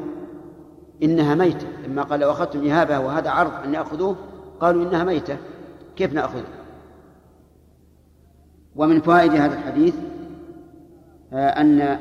إنها 1.04 1.36
ميتة. 1.36 1.68
لما 1.88 2.04
قال 2.04 2.20
لو 2.20 2.32
أخذتم 2.32 2.70
إهابة 2.70 3.00
وهذا 3.00 3.30
عرض 3.30 3.64
أن 3.64 3.74
يأخذوه 3.74 4.16
قالوا 4.60 4.84
إنها 4.84 5.04
ميتة. 5.04 5.38
كيف 5.96 6.14
نأخذه 6.14 6.59
ومن 8.76 9.02
فوائد 9.02 9.32
هذا 9.32 9.54
الحديث 9.54 9.96
آه، 11.34 11.50
أن 11.50 12.00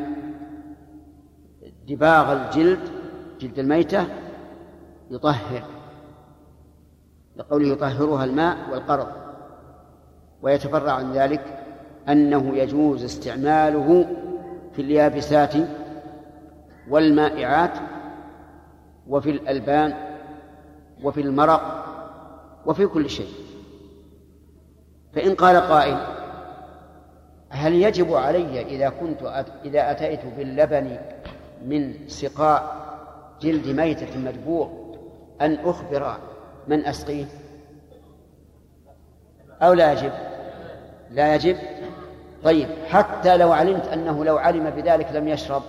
دباغ 1.89 2.32
الجلد 2.32 2.78
جلد 3.40 3.59
الميتة 3.59 4.07
يطهر 5.11 5.62
لقوله 7.36 7.69
يطهرها 7.69 8.24
الماء 8.24 8.70
والقرض. 8.70 9.09
ويتفرع 10.43 10.93
عن 10.93 11.12
ذلك 11.12 11.65
أنه 12.09 12.57
يجوز 12.57 13.05
استعماله 13.05 14.07
في 14.73 14.82
اليابسات 14.82 15.55
والمائعات 16.90 17.78
وفي 19.09 19.31
الألبان 19.31 19.95
وفي 21.05 21.20
المرق 21.20 21.85
وفي 22.66 22.86
كل 22.86 23.11
شيء. 23.11 23.32
فإن 25.12 25.35
قال 25.35 25.57
قائل 25.57 26.18
هل 27.51 27.75
يجب 27.75 28.15
علي 28.15 28.62
إذا 28.62 28.89
كنت 28.89 29.23
أت... 29.23 29.47
إذا 29.65 29.91
أتيت 29.91 30.20
باللبن 30.37 30.99
من 31.65 32.09
سقاء 32.09 32.89
جلد 33.41 33.66
ميتة 33.66 34.19
مدبوغ 34.19 34.69
أن 35.41 35.59
أخبر 35.65 36.16
من 36.66 36.87
أسقيه؟ 36.87 37.25
أو 39.62 39.73
لا 39.73 39.93
يجب؟ 39.93 40.12
لا 41.11 41.35
يجب؟ 41.35 41.57
طيب 42.45 42.69
حتى 42.89 43.37
لو 43.37 43.53
علمت 43.53 43.87
أنه 43.87 44.25
لو 44.25 44.39
علم 44.39 44.70
بذلك 44.70 45.12
لم 45.12 45.29
يشرب. 45.29 45.62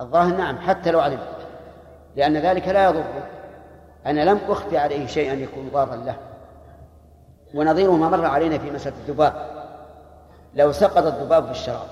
الظاهر 0.00 0.36
نعم 0.36 0.58
حتى 0.58 0.90
لو 0.90 1.00
علمت 1.00 1.36
لأن 2.16 2.36
ذلك 2.36 2.68
لا 2.68 2.84
يضره. 2.84 3.26
أنا 4.06 4.30
لم 4.30 4.40
أخفي 4.48 4.78
عليه 4.78 5.06
شيئا 5.06 5.34
يكون 5.34 5.68
ضارا 5.72 5.96
له. 5.96 6.16
ونظيره 7.56 7.90
ما 7.90 8.08
مر 8.08 8.26
علينا 8.26 8.58
في 8.58 8.70
مسألة 8.70 8.96
الذباب. 8.96 9.32
لو 10.54 10.72
سقط 10.72 11.06
الذباب 11.06 11.44
في 11.44 11.50
الشراب 11.50 11.86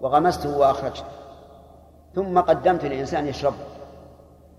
وغمسته 0.00 0.58
وأخرجته 0.58 1.04
ثم 2.14 2.40
قدمت 2.40 2.84
لإنسان 2.84 3.26
يشربه 3.26 3.56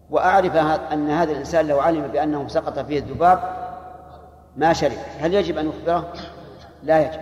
وأعرف 0.10 0.56
أن 0.94 1.10
هذا 1.10 1.32
الإنسان 1.32 1.68
لو 1.68 1.80
علم 1.80 2.08
بأنه 2.08 2.48
سقط 2.48 2.80
فيه 2.80 3.00
الذباب 3.00 3.40
ما 4.56 4.74
شرب. 4.74 4.98
هل 5.20 5.34
يجب 5.34 5.58
أن 5.58 5.70
يخبره؟ 5.70 6.14
لا 6.84 7.00
يجب. 7.00 7.20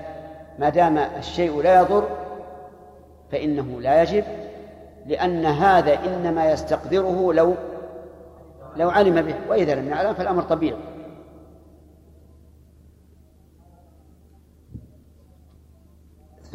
ما 0.59 0.69
دام 0.69 0.97
الشيء 0.97 1.61
لا 1.61 1.81
يضر 1.81 2.07
فإنه 3.31 3.81
لا 3.81 4.01
يجب 4.01 4.23
لأن 5.05 5.45
هذا 5.45 5.93
إنما 5.93 6.51
يستقدره 6.51 7.33
لو 7.33 7.55
لو 8.75 8.89
علم 8.89 9.21
به 9.21 9.35
وإذا 9.49 9.75
لم 9.75 9.89
يعلم 9.89 10.13
فالأمر 10.13 10.43
طبيعي. 10.43 10.94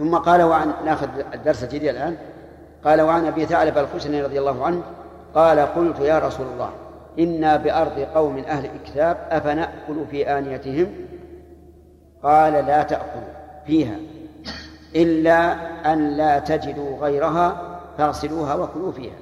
ثم 0.00 0.16
قال 0.16 0.42
وعن 0.42 0.72
ناخذ 0.84 1.08
الدرس 1.34 1.64
الجديد 1.64 1.88
الآن. 1.88 2.16
قال 2.84 3.00
وعن 3.00 3.26
أبي 3.26 3.46
ثعلب 3.46 3.78
الخشني 3.78 4.22
رضي 4.22 4.38
الله 4.38 4.64
عنه 4.64 4.82
قال 5.34 5.58
قلت 5.58 6.00
يا 6.00 6.18
رسول 6.18 6.46
الله 6.46 6.70
إنا 7.18 7.56
بأرض 7.56 7.98
قوم 8.14 8.38
أهل 8.38 8.70
الكتاب 8.74 9.16
أفنأكل 9.30 10.06
في 10.10 10.38
آنيتهم؟ 10.38 10.86
قال 12.22 12.52
لا 12.52 12.82
تأكلوا 12.82 13.34
فيها 13.66 13.96
إلا 14.96 15.52
أن 15.92 16.08
لا 16.16 16.38
تجدوا 16.38 16.98
غيرها 16.98 17.78
فاغسلوها 17.98 18.54
وكلوا 18.54 18.92
فيها. 18.92 19.18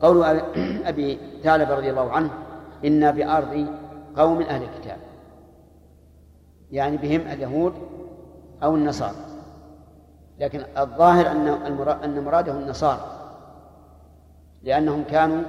قول 0.00 0.40
أبي 0.86 1.18
ثعلب 1.42 1.70
رضي 1.70 1.90
الله 1.90 2.12
عنه 2.12 2.30
إنا 2.84 3.10
بأرض 3.10 3.66
قوم 4.16 4.42
أهل 4.42 4.62
الكتاب 4.62 4.96
يعني 6.72 6.96
بهم 6.96 7.20
اليهود 7.20 7.72
أو 8.62 8.74
النصارى. 8.74 9.16
لكن 10.38 10.64
الظاهر 10.78 11.30
أن 11.30 11.48
أن 12.04 12.24
مراده 12.24 12.52
النصارى. 12.52 13.00
لأنهم 14.62 15.04
كانوا 15.04 15.42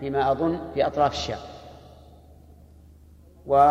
فيما 0.00 0.32
أظن 0.32 0.58
في 0.74 0.86
أطراف 0.86 1.12
الشام. 1.12 1.38
و 3.46 3.70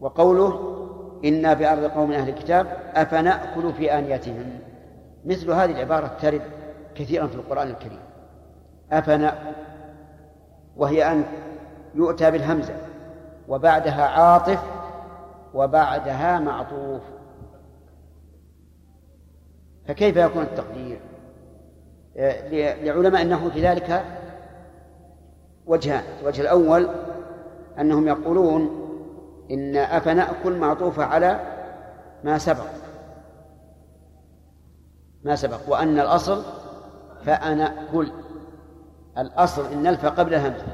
وقوله 0.00 0.76
إنا 1.24 1.54
بأرض 1.54 1.84
قوم 1.84 2.12
أهل 2.12 2.28
الكتاب 2.28 2.66
أفنأكل 2.94 3.72
في 3.72 3.98
آنيتهم. 3.98 4.60
مثل 5.24 5.50
هذه 5.50 5.70
العبارة 5.70 6.06
ترد 6.06 6.42
كثيرا 6.94 7.26
في 7.26 7.34
القرآن 7.34 7.68
الكريم. 7.68 8.00
أفنأكل 8.92 9.54
وهي 10.76 11.12
أن 11.12 11.24
يؤتى 11.94 12.30
بالهمزة 12.30 12.74
وبعدها 13.48 14.04
عاطف 14.04 14.79
وبعدها 15.54 16.38
معطوف. 16.38 17.02
فكيف 19.88 20.16
يكون 20.16 20.42
التقدير؟ 20.42 21.00
لعلماء 22.82 23.22
أنه 23.22 23.50
في 23.50 23.62
ذلك 23.62 24.04
وجهان. 25.66 26.04
الوجه 26.20 26.40
الأول 26.40 26.88
أنهم 27.78 28.08
يقولون 28.08 28.86
إن 29.50 29.76
أفنأكل 29.76 30.56
معطوفة 30.56 31.04
على 31.04 31.40
ما 32.24 32.38
سبق. 32.38 32.66
ما 35.24 35.36
سبق. 35.36 35.60
وأن 35.68 35.98
الأصل 35.98 36.42
فأنأكل 37.24 38.12
الأصل 39.18 39.72
إن 39.72 39.86
الف 39.86 40.06
قبل 40.06 40.34
الهمزة. 40.34 40.66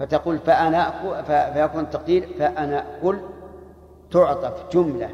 فتقول 0.00 0.38
فأنأكل 0.38 1.24
فيكون 1.54 1.80
التقدير 1.80 2.28
فأنأكل 2.38 3.18
تعطف 4.10 4.72
جملة 4.72 5.10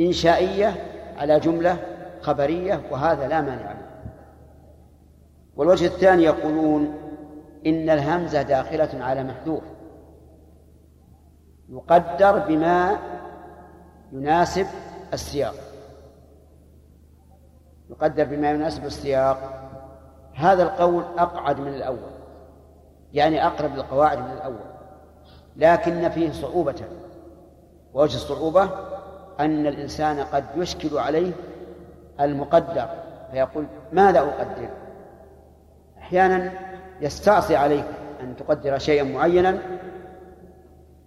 إنشائية 0.00 0.74
على 1.16 1.40
جملة 1.40 1.76
خبرية 2.20 2.80
وهذا 2.90 3.28
لا 3.28 3.40
مانع 3.40 3.72
منه. 3.72 3.90
والوجه 5.56 5.86
الثاني 5.86 6.22
يقولون 6.22 6.94
إن 7.66 7.90
الهمزة 7.90 8.42
داخلة 8.42 9.04
على 9.04 9.24
محذوف 9.24 9.62
يقدر 11.68 12.38
بما 12.38 12.98
يناسب 14.12 14.66
السياق. 15.12 15.54
يقدر 17.90 18.24
بما 18.24 18.50
يناسب 18.50 18.84
السياق. 18.84 19.70
هذا 20.34 20.62
القول 20.62 21.04
أقعد 21.18 21.60
من 21.60 21.74
الأول. 21.74 22.09
يعني 23.14 23.46
أقرب 23.46 23.74
للقواعد 23.76 24.18
من 24.18 24.32
الأول. 24.32 24.70
لكن 25.56 26.08
فيه 26.08 26.32
صعوبة. 26.32 26.74
ووجه 27.94 28.16
الصعوبة؟ 28.16 28.70
أن 29.40 29.66
الإنسان 29.66 30.20
قد 30.20 30.44
يشكل 30.56 30.98
عليه 30.98 31.32
المقدر 32.20 32.88
فيقول 33.32 33.66
ماذا 33.92 34.18
أقدر؟ 34.20 34.68
أحيانا 35.98 36.52
يستعصي 37.00 37.56
عليك 37.56 37.84
أن 38.20 38.36
تقدر 38.36 38.78
شيئا 38.78 39.02
معينا 39.02 39.58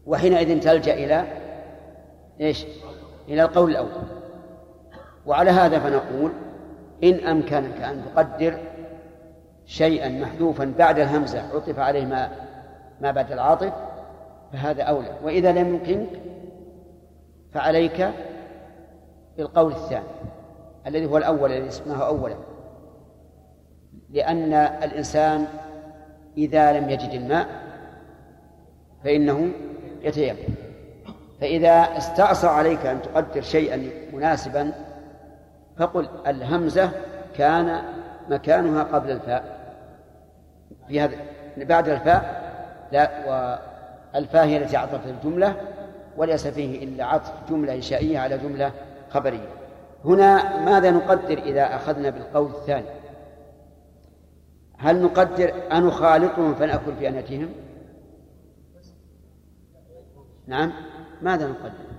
وحينئذ 0.06 0.60
تلجأ 0.60 0.94
إلى 0.94 1.26
إيش؟ 2.42 2.66
إلى 3.28 3.44
القول 3.44 3.72
الأول. 3.72 3.90
وعلى 5.26 5.52
هذا 5.52 5.80
فنقول 5.80 6.32
إن 7.04 7.28
أمكنك 7.28 7.82
أن 7.82 8.04
تقدر 8.16 8.58
شيئا 9.66 10.10
محذوفا 10.10 10.74
بعد 10.78 11.00
الهمزة 11.00 11.56
عطف 11.56 11.80
عليه 11.80 12.06
ما 12.06 12.32
ما 13.02 13.12
بعد 13.12 13.32
العاطف 13.32 13.74
فهذا 14.54 14.84
أولى. 14.84 15.12
وإذا 15.24 15.52
لم 15.52 15.68
يمكنك 15.76 16.10
فعليك 17.54 18.10
بالقول 19.38 19.72
الثاني 19.72 20.06
الذي 20.88 21.06
هو 21.06 21.18
الأول 21.18 21.52
الذي 21.52 21.68
اسمه 21.68 22.06
أولا. 22.08 22.36
لأن 24.10 24.54
الإنسان 24.54 25.48
إذا 26.38 26.80
لم 26.80 26.90
يجد 26.90 27.10
الماء 27.10 27.48
فإنه 29.04 29.50
يتيمم 30.02 30.38
فإذا 31.42 31.98
استعصى 31.98 32.48
عليك 32.48 32.86
أن 32.86 33.02
تقدر 33.02 33.42
شيئا 33.42 33.90
مناسبا 34.14 34.72
فقل 35.78 36.08
الهمزة 36.28 36.92
كان 37.38 37.82
مكانها 38.30 38.84
قبل 38.84 39.12
الفاء. 39.12 39.53
في 40.88 41.02
هذا. 41.02 41.16
بعد 41.58 41.90
الفاء 41.90 42.44
لا 42.92 43.10
والفاء 44.14 44.46
هي 44.46 44.58
التي 44.58 44.78
عطفت 44.78 45.08
الجملة 45.08 45.56
وليس 46.18 46.48
فيه 46.48 46.84
إلا 46.84 47.06
عطف 47.06 47.32
جملة 47.50 47.76
إنشائية 47.76 48.20
على 48.20 48.38
جملة 48.38 48.72
خبرية. 49.10 49.50
هنا 50.06 50.60
ماذا 50.60 50.92
نقدر 50.92 51.38
إذا 51.38 51.76
أخذنا 51.76 52.10
بالقول 52.10 52.52
الثاني؟ 52.52 52.86
هل 54.78 55.02
نقدر 55.02 55.54
أنخالطهم 55.72 56.56
فنأكل 56.56 56.96
في 57.00 57.08
أنتهم 57.08 57.50
نعم. 60.48 60.72
ماذا 61.22 61.48
نقدر؟ 61.48 61.93